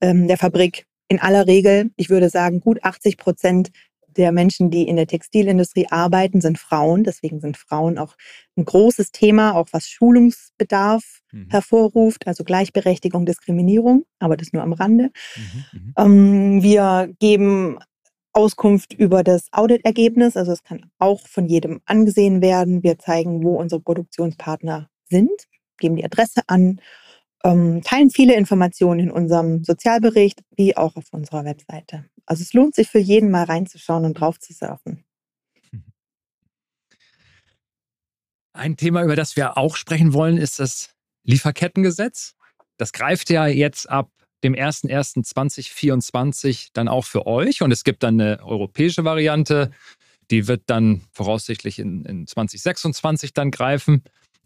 ähm, 0.00 0.28
der 0.28 0.38
Fabrik. 0.38 0.86
In 1.08 1.18
aller 1.18 1.48
Regel, 1.48 1.90
ich 1.96 2.08
würde 2.08 2.28
sagen, 2.28 2.60
gut 2.60 2.84
80 2.84 3.16
Prozent 3.16 3.70
der 4.16 4.32
Menschen, 4.32 4.70
die 4.70 4.88
in 4.88 4.96
der 4.96 5.06
Textilindustrie 5.06 5.86
arbeiten, 5.90 6.40
sind 6.40 6.58
Frauen. 6.58 7.04
Deswegen 7.04 7.40
sind 7.40 7.56
Frauen 7.56 7.98
auch 7.98 8.16
ein 8.56 8.64
großes 8.64 9.12
Thema, 9.12 9.54
auch 9.54 9.68
was 9.72 9.88
Schulungsbedarf 9.88 11.20
mhm. 11.32 11.48
hervorruft, 11.50 12.26
also 12.26 12.44
Gleichberechtigung, 12.44 13.26
Diskriminierung, 13.26 14.04
aber 14.18 14.36
das 14.36 14.52
nur 14.52 14.62
am 14.62 14.72
Rande. 14.72 15.10
Mhm, 15.36 15.64
mhm. 15.72 15.94
ähm, 15.96 16.62
wir 16.62 17.12
geben 17.18 17.78
Auskunft 18.32 18.92
über 18.92 19.24
das 19.24 19.48
Auditergebnis, 19.50 20.36
also 20.36 20.52
es 20.52 20.62
kann 20.62 20.86
auch 20.98 21.26
von 21.26 21.46
jedem 21.46 21.80
angesehen 21.84 22.40
werden. 22.40 22.82
Wir 22.82 22.98
zeigen, 22.98 23.42
wo 23.42 23.56
unsere 23.56 23.80
Produktionspartner 23.80 24.88
sind, 25.06 25.48
geben 25.78 25.96
die 25.96 26.04
Adresse 26.04 26.42
an, 26.46 26.80
ähm, 27.44 27.82
teilen 27.82 28.10
viele 28.10 28.34
Informationen 28.34 29.00
in 29.00 29.10
unserem 29.10 29.64
Sozialbericht 29.64 30.42
wie 30.56 30.76
auch 30.76 30.96
auf 30.96 31.12
unserer 31.12 31.44
Webseite. 31.44 32.04
Also 32.26 32.42
es 32.42 32.52
lohnt 32.52 32.74
sich 32.74 32.88
für 32.88 32.98
jeden 32.98 33.30
mal 33.30 33.44
reinzuschauen 33.44 34.04
und 34.04 34.12
drauf 34.14 34.38
zu 34.38 34.52
surfen. 34.52 35.04
Ein 38.52 38.76
Thema, 38.76 39.04
über 39.04 39.16
das 39.16 39.36
wir 39.36 39.56
auch 39.56 39.76
sprechen 39.76 40.12
wollen, 40.12 40.36
ist 40.36 40.58
das 40.58 40.90
Lieferkettengesetz. 41.24 42.34
Das 42.76 42.92
greift 42.92 43.30
ja 43.30 43.46
jetzt 43.46 43.88
ab 43.88 44.10
dem 44.42 44.54
01.01.2024 44.54 46.70
dann 46.72 46.88
auch 46.88 47.04
für 47.04 47.26
euch 47.26 47.60
und 47.62 47.70
es 47.72 47.84
gibt 47.84 48.02
dann 48.02 48.20
eine 48.20 48.42
europäische 48.42 49.04
Variante, 49.04 49.70
die 50.30 50.48
wird 50.48 50.62
dann 50.66 51.02
voraussichtlich 51.12 51.78
in, 51.78 52.04
in 52.04 52.26
2026 52.26 53.32
dann 53.34 53.50
greifen. 53.50 54.02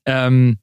Ähm, 0.07 0.59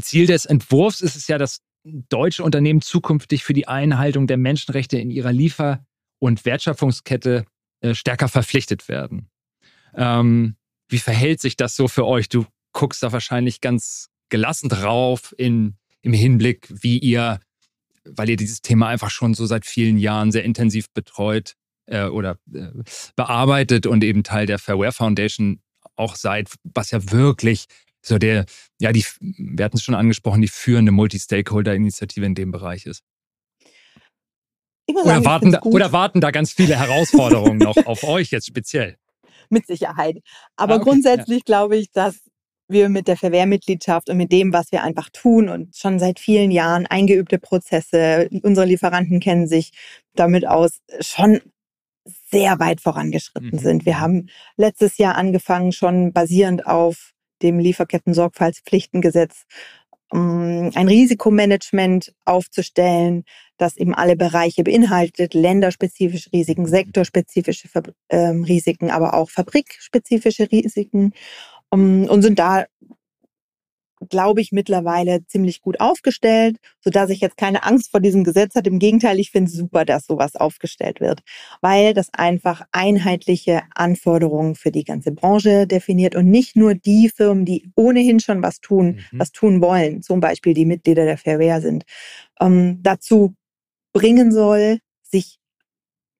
Ziel 0.00 0.26
des 0.26 0.46
Entwurfs 0.46 1.00
ist 1.00 1.16
es 1.16 1.28
ja, 1.28 1.38
dass 1.38 1.60
deutsche 1.84 2.44
Unternehmen 2.44 2.80
zukünftig 2.80 3.44
für 3.44 3.52
die 3.52 3.68
Einhaltung 3.68 4.26
der 4.26 4.36
Menschenrechte 4.36 4.98
in 4.98 5.10
ihrer 5.10 5.32
Liefer- 5.32 5.84
und 6.18 6.44
Wertschöpfungskette 6.44 7.44
äh, 7.80 7.94
stärker 7.94 8.28
verpflichtet 8.28 8.88
werden. 8.88 9.28
Ähm, 9.94 10.56
wie 10.88 10.98
verhält 10.98 11.40
sich 11.40 11.56
das 11.56 11.74
so 11.74 11.88
für 11.88 12.06
euch? 12.06 12.28
Du 12.28 12.46
guckst 12.72 13.02
da 13.02 13.12
wahrscheinlich 13.12 13.60
ganz 13.60 14.08
gelassen 14.28 14.68
drauf 14.68 15.34
in, 15.36 15.76
im 16.02 16.12
Hinblick, 16.12 16.68
wie 16.70 16.98
ihr, 16.98 17.40
weil 18.04 18.30
ihr 18.30 18.36
dieses 18.36 18.62
Thema 18.62 18.88
einfach 18.88 19.10
schon 19.10 19.34
so 19.34 19.46
seit 19.46 19.66
vielen 19.66 19.98
Jahren 19.98 20.32
sehr 20.32 20.44
intensiv 20.44 20.90
betreut 20.94 21.54
äh, 21.86 22.04
oder 22.04 22.38
äh, 22.54 22.68
bearbeitet 23.16 23.86
und 23.86 24.04
eben 24.04 24.22
Teil 24.22 24.46
der 24.46 24.58
Fairware 24.58 24.92
Foundation 24.92 25.60
auch 25.96 26.16
seid, 26.16 26.50
was 26.62 26.90
ja 26.90 27.10
wirklich 27.10 27.66
so 28.02 28.18
der, 28.18 28.44
ja, 28.80 28.92
die, 28.92 29.04
wir 29.20 29.64
hatten 29.64 29.76
es 29.76 29.82
schon 29.82 29.94
angesprochen, 29.94 30.42
die 30.42 30.48
führende 30.48 30.92
Multi-Stakeholder-Initiative 30.92 32.26
in 32.26 32.34
dem 32.34 32.50
Bereich 32.50 32.86
ist. 32.86 33.02
Sagen, 34.88 35.08
oder, 35.08 35.24
warten 35.24 35.52
da, 35.52 35.62
oder 35.62 35.92
warten 35.92 36.20
da 36.20 36.30
ganz 36.30 36.52
viele 36.52 36.76
Herausforderungen 36.76 37.58
noch 37.58 37.76
auf 37.86 38.02
euch 38.04 38.30
jetzt 38.30 38.46
speziell? 38.46 38.96
Mit 39.48 39.66
Sicherheit. 39.66 40.18
Aber 40.56 40.74
ah, 40.74 40.76
okay, 40.76 40.84
grundsätzlich 40.84 41.38
ja. 41.38 41.44
glaube 41.44 41.76
ich, 41.76 41.90
dass 41.92 42.20
wir 42.68 42.88
mit 42.88 43.06
der 43.06 43.16
Verwehrmitgliedschaft 43.16 44.08
und 44.08 44.16
mit 44.16 44.32
dem, 44.32 44.52
was 44.52 44.72
wir 44.72 44.82
einfach 44.82 45.08
tun 45.10 45.48
und 45.48 45.76
schon 45.76 45.98
seit 45.98 46.18
vielen 46.18 46.50
Jahren 46.50 46.86
eingeübte 46.86 47.38
Prozesse, 47.38 48.28
unsere 48.42 48.66
Lieferanten 48.66 49.20
kennen 49.20 49.46
sich 49.46 49.72
damit 50.14 50.46
aus, 50.46 50.80
schon 51.00 51.40
sehr 52.30 52.58
weit 52.58 52.80
vorangeschritten 52.80 53.50
mhm. 53.52 53.58
sind. 53.58 53.86
Wir 53.86 54.00
haben 54.00 54.28
letztes 54.56 54.98
Jahr 54.98 55.16
angefangen, 55.16 55.72
schon 55.72 56.12
basierend 56.12 56.66
auf 56.66 57.11
dem 57.42 57.58
Lieferketten-Sorgfaltspflichtengesetz 57.58 59.44
ähm, 60.12 60.70
ein 60.74 60.88
Risikomanagement 60.88 62.14
aufzustellen, 62.24 63.24
das 63.56 63.76
eben 63.76 63.94
alle 63.94 64.16
Bereiche 64.16 64.64
beinhaltet, 64.64 65.34
länderspezifische 65.34 66.32
Risiken, 66.32 66.66
sektorspezifische 66.66 67.68
ähm, 68.10 68.44
Risiken, 68.44 68.90
aber 68.90 69.14
auch 69.14 69.30
fabrikspezifische 69.30 70.50
Risiken 70.50 71.12
ähm, 71.72 72.06
und 72.08 72.22
sind 72.22 72.38
da 72.38 72.66
glaube 74.08 74.40
ich, 74.40 74.52
mittlerweile 74.52 75.24
ziemlich 75.26 75.60
gut 75.60 75.80
aufgestellt, 75.80 76.58
sodass 76.80 77.10
ich 77.10 77.20
jetzt 77.20 77.36
keine 77.36 77.64
Angst 77.64 77.90
vor 77.90 78.00
diesem 78.00 78.24
Gesetz 78.24 78.54
hatte. 78.54 78.70
Im 78.70 78.78
Gegenteil, 78.78 79.18
ich 79.18 79.30
finde 79.30 79.50
es 79.50 79.56
super, 79.56 79.84
dass 79.84 80.06
sowas 80.06 80.36
aufgestellt 80.36 81.00
wird, 81.00 81.20
weil 81.60 81.94
das 81.94 82.08
einfach 82.12 82.62
einheitliche 82.72 83.62
Anforderungen 83.74 84.54
für 84.54 84.70
die 84.70 84.84
ganze 84.84 85.12
Branche 85.12 85.66
definiert 85.66 86.14
und 86.14 86.28
nicht 86.28 86.56
nur 86.56 86.74
die 86.74 87.10
Firmen, 87.14 87.44
die 87.44 87.70
ohnehin 87.76 88.20
schon 88.20 88.42
was 88.42 88.60
tun, 88.60 89.00
mhm. 89.10 89.18
was 89.18 89.32
tun 89.32 89.60
wollen, 89.60 90.02
zum 90.02 90.20
Beispiel 90.20 90.54
die 90.54 90.66
Mitglieder 90.66 91.04
der 91.04 91.18
Fairware 91.18 91.60
sind, 91.60 91.84
ähm, 92.40 92.78
dazu 92.82 93.34
bringen 93.92 94.32
soll, 94.32 94.78
sich 95.02 95.38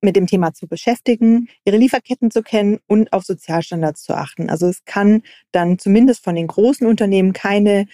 mit 0.02 0.16
dem 0.16 0.26
Thema 0.26 0.52
zu 0.52 0.66
beschäftigen, 0.66 1.48
ihre 1.64 1.76
Lieferketten 1.76 2.30
zu 2.30 2.42
kennen 2.42 2.78
und 2.86 3.12
auf 3.12 3.24
Sozialstandards 3.24 4.02
zu 4.02 4.14
achten. 4.14 4.50
Also 4.50 4.66
es 4.66 4.84
kann 4.84 5.22
dann 5.52 5.78
zumindest 5.78 6.24
von 6.24 6.34
den 6.34 6.48
großen 6.48 6.86
Unternehmen 6.86 7.32
keine 7.32 7.86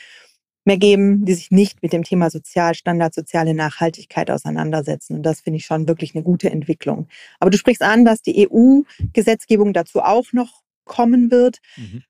mehr 0.64 0.78
geben, 0.78 1.24
die 1.24 1.34
sich 1.34 1.50
nicht 1.50 1.82
mit 1.82 1.92
dem 1.92 2.04
Thema 2.04 2.30
Sozialstandards, 2.30 3.16
soziale 3.16 3.54
Nachhaltigkeit 3.54 4.30
auseinandersetzen. 4.30 5.16
Und 5.16 5.22
das 5.22 5.40
finde 5.40 5.58
ich 5.58 5.66
schon 5.66 5.88
wirklich 5.88 6.14
eine 6.14 6.22
gute 6.22 6.50
Entwicklung. 6.50 7.08
Aber 7.40 7.50
du 7.50 7.58
sprichst 7.58 7.82
an, 7.82 8.04
dass 8.04 8.22
die 8.22 8.48
EU-Gesetzgebung 8.48 9.72
dazu 9.72 10.00
auch 10.00 10.32
noch 10.32 10.62
kommen 10.84 11.30
wird. 11.30 11.58
Mhm. 11.76 12.04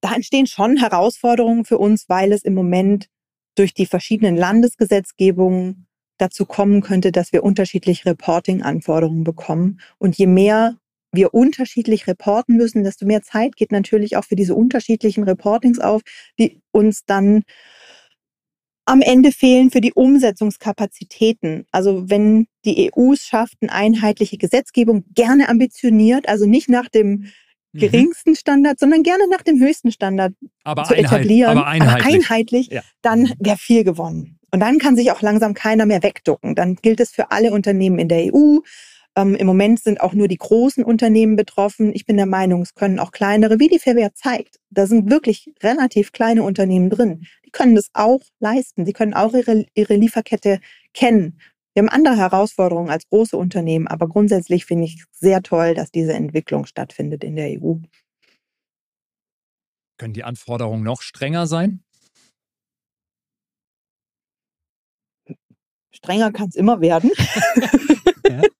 Da 0.00 0.14
entstehen 0.14 0.46
schon 0.46 0.76
Herausforderungen 0.76 1.64
für 1.64 1.78
uns, 1.78 2.08
weil 2.08 2.32
es 2.32 2.42
im 2.42 2.54
Moment 2.54 3.08
durch 3.54 3.74
die 3.74 3.86
verschiedenen 3.86 4.36
Landesgesetzgebungen 4.36 5.86
dazu 6.18 6.46
kommen 6.46 6.80
könnte, 6.80 7.12
dass 7.12 7.32
wir 7.32 7.42
unterschiedliche 7.42 8.06
Reporting-Anforderungen 8.06 9.24
bekommen. 9.24 9.80
Und 9.98 10.16
je 10.16 10.26
mehr 10.26 10.76
wir 11.12 11.32
unterschiedlich 11.32 12.06
reporten 12.06 12.56
müssen, 12.56 12.84
desto 12.84 13.06
mehr 13.06 13.22
Zeit 13.22 13.56
geht 13.56 13.72
natürlich 13.72 14.16
auch 14.16 14.24
für 14.24 14.36
diese 14.36 14.54
unterschiedlichen 14.54 15.24
Reportings 15.24 15.78
auf, 15.78 16.02
die 16.38 16.60
uns 16.72 17.04
dann 17.06 17.42
am 18.86 19.00
Ende 19.00 19.32
fehlen 19.32 19.70
für 19.70 19.80
die 19.80 19.92
Umsetzungskapazitäten. 19.94 21.66
Also 21.72 22.10
wenn 22.10 22.46
die 22.64 22.92
EU 22.92 23.12
es 23.12 23.22
schafft, 23.22 23.56
eine 23.60 23.72
einheitliche 23.72 24.36
Gesetzgebung, 24.36 25.04
gerne 25.14 25.48
ambitioniert, 25.48 26.28
also 26.28 26.46
nicht 26.46 26.68
nach 26.68 26.88
dem 26.88 27.08
mhm. 27.72 27.78
geringsten 27.78 28.36
Standard, 28.36 28.78
sondern 28.78 29.02
gerne 29.02 29.24
nach 29.30 29.42
dem 29.42 29.58
höchsten 29.58 29.90
Standard 29.90 30.34
aber 30.64 30.84
zu 30.84 30.94
etablieren, 30.94 31.56
aber 31.56 31.66
einheitlich, 31.66 32.04
aber 32.04 32.14
einheitlich 32.14 32.66
ja. 32.68 32.82
dann 33.00 33.32
wäre 33.38 33.56
viel 33.56 33.84
gewonnen. 33.84 34.38
Und 34.54 34.60
dann 34.60 34.78
kann 34.78 34.94
sich 34.94 35.10
auch 35.10 35.20
langsam 35.20 35.52
keiner 35.52 35.84
mehr 35.84 36.04
wegducken. 36.04 36.54
Dann 36.54 36.76
gilt 36.76 37.00
es 37.00 37.10
für 37.10 37.32
alle 37.32 37.50
Unternehmen 37.50 37.98
in 37.98 38.06
der 38.06 38.32
EU. 38.32 38.58
Ähm, 39.16 39.34
Im 39.34 39.48
Moment 39.48 39.82
sind 39.82 40.00
auch 40.00 40.12
nur 40.12 40.28
die 40.28 40.36
großen 40.36 40.84
Unternehmen 40.84 41.34
betroffen. 41.34 41.90
Ich 41.92 42.06
bin 42.06 42.16
der 42.16 42.26
Meinung, 42.26 42.62
es 42.62 42.76
können 42.76 43.00
auch 43.00 43.10
kleinere, 43.10 43.58
wie 43.58 43.66
die 43.66 43.80
Verwehr 43.80 44.14
zeigt. 44.14 44.60
Da 44.70 44.86
sind 44.86 45.10
wirklich 45.10 45.50
relativ 45.60 46.12
kleine 46.12 46.44
Unternehmen 46.44 46.88
drin. 46.88 47.26
Die 47.44 47.50
können 47.50 47.74
das 47.74 47.90
auch 47.94 48.20
leisten. 48.38 48.86
Sie 48.86 48.92
können 48.92 49.12
auch 49.12 49.34
ihre, 49.34 49.66
ihre 49.74 49.96
Lieferkette 49.96 50.60
kennen. 50.92 51.40
Wir 51.72 51.82
haben 51.82 51.88
andere 51.88 52.16
Herausforderungen 52.16 52.90
als 52.90 53.08
große 53.08 53.36
Unternehmen, 53.36 53.88
aber 53.88 54.06
grundsätzlich 54.06 54.66
finde 54.66 54.84
ich 54.84 55.02
sehr 55.10 55.42
toll, 55.42 55.74
dass 55.74 55.90
diese 55.90 56.12
Entwicklung 56.12 56.64
stattfindet 56.66 57.24
in 57.24 57.34
der 57.34 57.60
EU. 57.60 57.74
Können 59.98 60.14
die 60.14 60.22
Anforderungen 60.22 60.84
noch 60.84 61.02
strenger 61.02 61.48
sein? 61.48 61.83
Strenger 66.04 66.32
kann 66.32 66.48
es 66.48 66.56
immer 66.56 66.80
werden. 66.80 67.10
ja. 68.28 68.42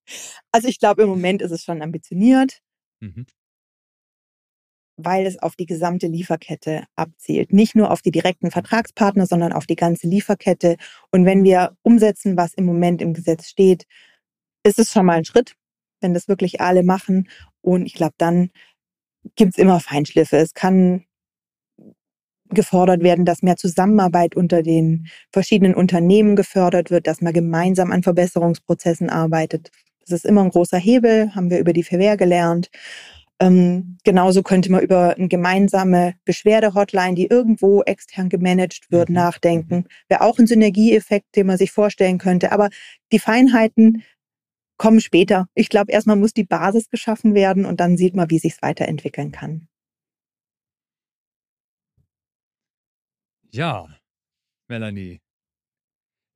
Also 0.52 0.68
ich 0.68 0.78
glaube, 0.78 1.02
im 1.02 1.08
Moment 1.08 1.42
ist 1.42 1.50
es 1.50 1.64
schon 1.64 1.82
ambitioniert, 1.82 2.60
mhm. 3.00 3.26
weil 4.96 5.26
es 5.26 5.36
auf 5.42 5.56
die 5.56 5.66
gesamte 5.66 6.06
Lieferkette 6.06 6.84
abzielt. 6.94 7.52
Nicht 7.52 7.74
nur 7.74 7.90
auf 7.90 8.02
die 8.02 8.12
direkten 8.12 8.52
Vertragspartner, 8.52 9.26
sondern 9.26 9.52
auf 9.52 9.66
die 9.66 9.74
ganze 9.74 10.06
Lieferkette. 10.06 10.76
Und 11.10 11.24
wenn 11.24 11.42
wir 11.42 11.76
umsetzen, 11.82 12.36
was 12.36 12.54
im 12.54 12.66
Moment 12.66 13.02
im 13.02 13.14
Gesetz 13.14 13.48
steht, 13.48 13.86
ist 14.62 14.78
es 14.78 14.92
schon 14.92 15.06
mal 15.06 15.18
ein 15.18 15.24
Schritt, 15.24 15.56
wenn 16.00 16.14
das 16.14 16.28
wirklich 16.28 16.60
alle 16.60 16.84
machen. 16.84 17.28
Und 17.60 17.86
ich 17.86 17.94
glaube, 17.94 18.14
dann 18.16 18.50
gibt 19.34 19.54
es 19.54 19.58
immer 19.58 19.80
Feinschliffe. 19.80 20.36
Es 20.36 20.54
kann 20.54 21.04
gefordert 22.54 23.02
werden, 23.02 23.24
dass 23.24 23.42
mehr 23.42 23.56
Zusammenarbeit 23.56 24.36
unter 24.36 24.62
den 24.62 25.06
verschiedenen 25.32 25.74
Unternehmen 25.74 26.36
gefördert 26.36 26.90
wird, 26.90 27.06
dass 27.06 27.20
man 27.20 27.32
gemeinsam 27.32 27.92
an 27.92 28.02
Verbesserungsprozessen 28.02 29.10
arbeitet. 29.10 29.70
Das 30.00 30.10
ist 30.12 30.26
immer 30.26 30.42
ein 30.42 30.50
großer 30.50 30.78
Hebel, 30.78 31.34
haben 31.34 31.50
wir 31.50 31.58
über 31.58 31.72
die 31.72 31.82
Verwehr 31.82 32.16
gelernt. 32.16 32.70
Ähm, 33.40 33.98
genauso 34.04 34.42
könnte 34.42 34.70
man 34.70 34.82
über 34.82 35.16
eine 35.16 35.28
gemeinsame 35.28 36.14
Beschwerde-Hotline, 36.24 37.14
die 37.14 37.26
irgendwo 37.26 37.82
extern 37.82 38.28
gemanagt 38.28 38.90
wird, 38.90 39.08
mhm. 39.08 39.16
nachdenken. 39.16 39.84
Wäre 40.08 40.20
auch 40.20 40.38
ein 40.38 40.46
Synergieeffekt, 40.46 41.34
den 41.36 41.46
man 41.46 41.58
sich 41.58 41.72
vorstellen 41.72 42.18
könnte. 42.18 42.52
Aber 42.52 42.68
die 43.12 43.18
Feinheiten 43.18 44.02
kommen 44.78 45.00
später. 45.00 45.46
Ich 45.54 45.68
glaube, 45.68 45.92
erstmal 45.92 46.16
muss 46.16 46.32
die 46.32 46.44
Basis 46.44 46.88
geschaffen 46.90 47.34
werden 47.34 47.64
und 47.64 47.80
dann 47.80 47.96
sieht 47.96 48.14
man, 48.14 48.30
wie 48.30 48.38
sich 48.38 48.54
es 48.54 48.62
weiterentwickeln 48.62 49.32
kann. 49.32 49.68
Ja, 53.54 53.86
Melanie, 54.66 55.20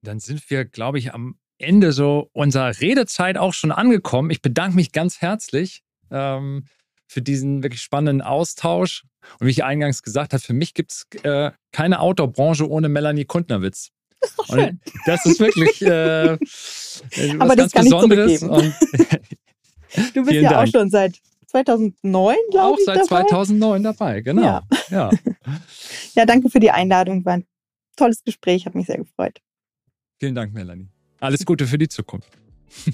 dann 0.04 0.20
sind 0.20 0.48
wir, 0.50 0.64
glaube 0.64 1.00
ich, 1.00 1.12
am 1.14 1.36
Ende 1.58 1.90
so 1.90 2.30
unserer 2.32 2.80
Redezeit 2.80 3.36
auch 3.36 3.54
schon 3.54 3.72
angekommen. 3.72 4.30
Ich 4.30 4.40
bedanke 4.40 4.76
mich 4.76 4.92
ganz 4.92 5.20
herzlich 5.20 5.82
ähm, 6.12 6.68
für 7.08 7.20
diesen 7.20 7.64
wirklich 7.64 7.82
spannenden 7.82 8.22
Austausch. 8.24 9.02
Und 9.40 9.48
wie 9.48 9.50
ich 9.50 9.64
eingangs 9.64 10.04
gesagt 10.04 10.32
habe, 10.32 10.40
für 10.40 10.52
mich 10.52 10.74
gibt 10.74 10.92
es 10.92 11.06
äh, 11.24 11.50
keine 11.72 11.98
Outdoor-Branche 11.98 12.70
ohne 12.70 12.88
Melanie 12.88 13.24
Kundnerwitz. 13.24 13.90
Das 14.20 14.70
das 15.04 15.26
ist 15.26 15.40
wirklich 15.40 15.82
äh, 15.82 16.38
was 16.40 17.40
Aber 17.40 17.56
das 17.56 17.72
ganz 17.72 17.90
kann 17.90 18.08
Besonderes. 18.08 18.42
Ich 18.42 18.48
und 18.48 18.74
du 20.14 20.24
bist 20.24 20.34
ja 20.34 20.50
Dank. 20.50 20.68
auch 20.68 20.70
schon 20.70 20.88
seit 20.88 21.20
2009, 21.48 22.36
glaube 22.50 22.76
ich. 22.80 22.88
Auch 22.88 22.94
seit 22.94 23.10
dabei. 23.10 23.26
2009 23.26 23.82
dabei, 23.82 24.20
genau. 24.20 24.42
Ja. 24.42 24.62
Ja. 24.90 25.10
ja, 26.14 26.26
danke 26.26 26.50
für 26.50 26.60
die 26.60 26.70
Einladung. 26.70 27.24
War 27.24 27.34
ein 27.34 27.46
tolles 27.96 28.22
Gespräch, 28.22 28.66
hat 28.66 28.74
mich 28.74 28.86
sehr 28.86 28.98
gefreut. 28.98 29.40
Vielen 30.18 30.34
Dank, 30.34 30.52
Melanie. 30.52 30.88
Alles 31.20 31.44
Gute 31.44 31.66
für 31.66 31.78
die 31.78 31.88
Zukunft. 31.88 32.30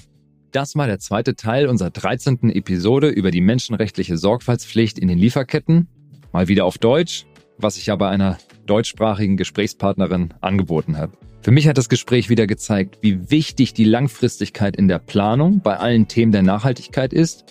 Das 0.51 0.77
war 0.77 0.87
der 0.87 0.99
zweite 0.99 1.35
Teil 1.35 1.67
unserer 1.67 1.89
13. 1.89 2.49
Episode 2.51 3.09
über 3.09 3.29
die 3.29 3.41
menschenrechtliche 3.41 4.17
Sorgfaltspflicht 4.17 4.97
in 4.97 5.09
den 5.09 5.17
Lieferketten. 5.17 5.89
Mal 6.31 6.47
wieder 6.47 6.63
auf 6.63 6.77
Deutsch, 6.77 7.25
was 7.57 7.75
ich 7.75 7.87
ja 7.87 7.97
bei 7.97 8.07
einer 8.07 8.37
deutschsprachigen 8.65 9.35
Gesprächspartnerin 9.35 10.33
angeboten 10.39 10.97
habe. 10.97 11.11
Für 11.41 11.51
mich 11.51 11.67
hat 11.67 11.77
das 11.77 11.89
Gespräch 11.89 12.29
wieder 12.29 12.47
gezeigt, 12.47 12.99
wie 13.01 13.29
wichtig 13.29 13.73
die 13.73 13.83
Langfristigkeit 13.83 14.77
in 14.77 14.87
der 14.87 14.99
Planung 14.99 15.59
bei 15.59 15.75
allen 15.75 16.07
Themen 16.07 16.31
der 16.31 16.43
Nachhaltigkeit 16.43 17.11
ist 17.11 17.43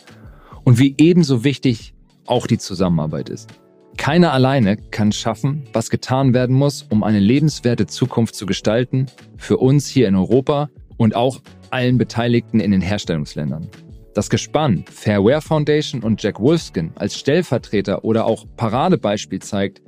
und 0.65 0.79
wie 0.79 0.95
ebenso 0.99 1.45
wichtig 1.45 1.95
auch 2.27 2.47
die 2.47 2.59
Zusammenarbeit 2.59 3.29
ist. 3.29 3.51
Keiner 3.97 4.33
alleine 4.33 4.77
kann 4.77 5.13
schaffen, 5.13 5.65
was 5.73 5.89
getan 5.89 6.35
werden 6.35 6.57
muss, 6.57 6.83
um 6.83 7.05
eine 7.05 7.21
lebenswerte 7.21 7.87
Zukunft 7.87 8.35
zu 8.35 8.45
gestalten, 8.45 9.07
für 9.37 9.59
uns 9.59 9.89
hier 9.89 10.09
in 10.09 10.17
Europa 10.17 10.69
und 10.97 11.15
auch 11.15 11.41
allen 11.71 11.97
Beteiligten 11.97 12.61
in 12.61 12.73
den 12.73 12.81
Herstellungsländern. 12.81 13.69
Das 14.15 14.31
Gespann 14.31 14.85
Fairware 14.91 15.41
Foundation 15.41 16.03
und 16.03 16.23
Jack 16.23 16.41
Wolfskin 16.41 16.93
als 16.95 17.19
Stellvertreter 17.19 18.05
oder 18.05 18.27
auch 18.27 18.47
Paradebeispiel 18.57 19.41
zeigt, 19.41 19.83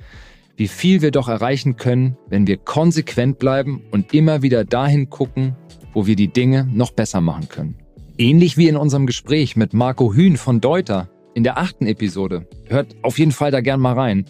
wie 0.57 0.67
viel 0.67 1.01
wir 1.01 1.11
doch 1.11 1.27
erreichen 1.27 1.77
können, 1.77 2.17
wenn 2.27 2.47
wir 2.47 2.57
konsequent 2.57 3.39
bleiben 3.39 3.83
und 3.91 4.13
immer 4.13 4.41
wieder 4.41 4.65
dahin 4.65 5.09
gucken, 5.09 5.55
wo 5.93 6.07
wir 6.07 6.15
die 6.15 6.27
Dinge 6.27 6.67
noch 6.73 6.91
besser 6.91 7.21
machen 7.21 7.47
können. 7.47 7.86
Ähnlich 8.19 8.57
wie 8.57 8.67
in 8.67 8.77
unserem 8.77 9.05
Gespräch 9.05 9.55
mit 9.55 9.75
Marco 9.75 10.11
Hühn 10.11 10.37
von 10.37 10.59
Deuter 10.59 11.07
in 11.35 11.43
der 11.43 11.59
achten 11.59 11.85
Episode. 11.85 12.47
Hört 12.65 12.95
auf 13.03 13.19
jeden 13.19 13.31
Fall 13.31 13.51
da 13.51 13.61
gern 13.61 13.79
mal 13.79 13.93
rein, 13.93 14.25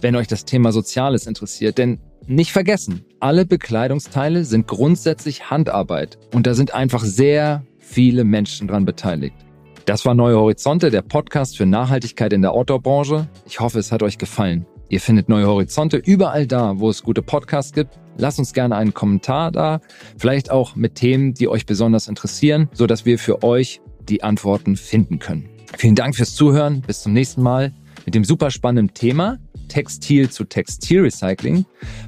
wenn 0.00 0.16
euch 0.16 0.26
das 0.26 0.44
Thema 0.44 0.72
Soziales 0.72 1.28
interessiert. 1.28 1.78
Denn 1.78 2.00
nicht 2.26 2.50
vergessen, 2.50 3.04
alle 3.20 3.46
Bekleidungsteile 3.46 4.44
sind 4.44 4.66
grundsätzlich 4.66 5.48
Handarbeit 5.48 6.18
und 6.34 6.48
da 6.48 6.54
sind 6.54 6.74
einfach 6.74 7.04
sehr 7.04 7.64
viele 7.78 8.24
Menschen 8.24 8.66
dran 8.66 8.84
beteiligt. 8.84 9.36
Das 9.84 10.04
war 10.04 10.14
Neue 10.14 10.36
Horizonte, 10.36 10.90
der 10.90 11.02
Podcast 11.02 11.56
für 11.56 11.66
Nachhaltigkeit 11.66 12.32
in 12.32 12.42
der 12.42 12.50
Outdoor-Branche. 12.50 13.28
Ich 13.46 13.60
hoffe, 13.60 13.78
es 13.78 13.92
hat 13.92 14.02
euch 14.02 14.18
gefallen. 14.18 14.66
Ihr 14.90 15.00
findet 15.00 15.28
Neue 15.28 15.46
Horizonte 15.46 15.98
überall 15.98 16.48
da, 16.48 16.80
wo 16.80 16.90
es 16.90 17.04
gute 17.04 17.22
Podcasts 17.22 17.72
gibt. 17.72 18.00
Lasst 18.18 18.40
uns 18.40 18.52
gerne 18.52 18.74
einen 18.74 18.92
Kommentar 18.92 19.52
da, 19.52 19.80
vielleicht 20.18 20.50
auch 20.50 20.74
mit 20.74 20.96
Themen, 20.96 21.32
die 21.32 21.46
euch 21.46 21.64
besonders 21.64 22.08
interessieren, 22.08 22.68
sodass 22.72 23.06
wir 23.06 23.16
für 23.16 23.44
euch 23.44 23.80
die 24.08 24.24
Antworten 24.24 24.74
finden 24.74 25.20
können. 25.20 25.48
Vielen 25.78 25.94
Dank 25.94 26.16
fürs 26.16 26.34
Zuhören. 26.34 26.80
Bis 26.80 27.02
zum 27.02 27.12
nächsten 27.12 27.40
Mal 27.40 27.72
mit 28.04 28.16
dem 28.16 28.24
super 28.24 28.50
spannenden 28.50 28.92
Thema 28.92 29.38
Textil 29.68 30.28
zu 30.28 30.42
Textilrecycling, 30.42 31.64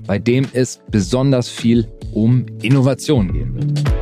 bei 0.09 0.19
dem 0.19 0.49
es 0.53 0.81
besonders 0.91 1.49
viel 1.49 1.87
um 2.13 2.47
Innovation 2.63 3.33
gehen 3.33 3.55
wird. 3.55 4.02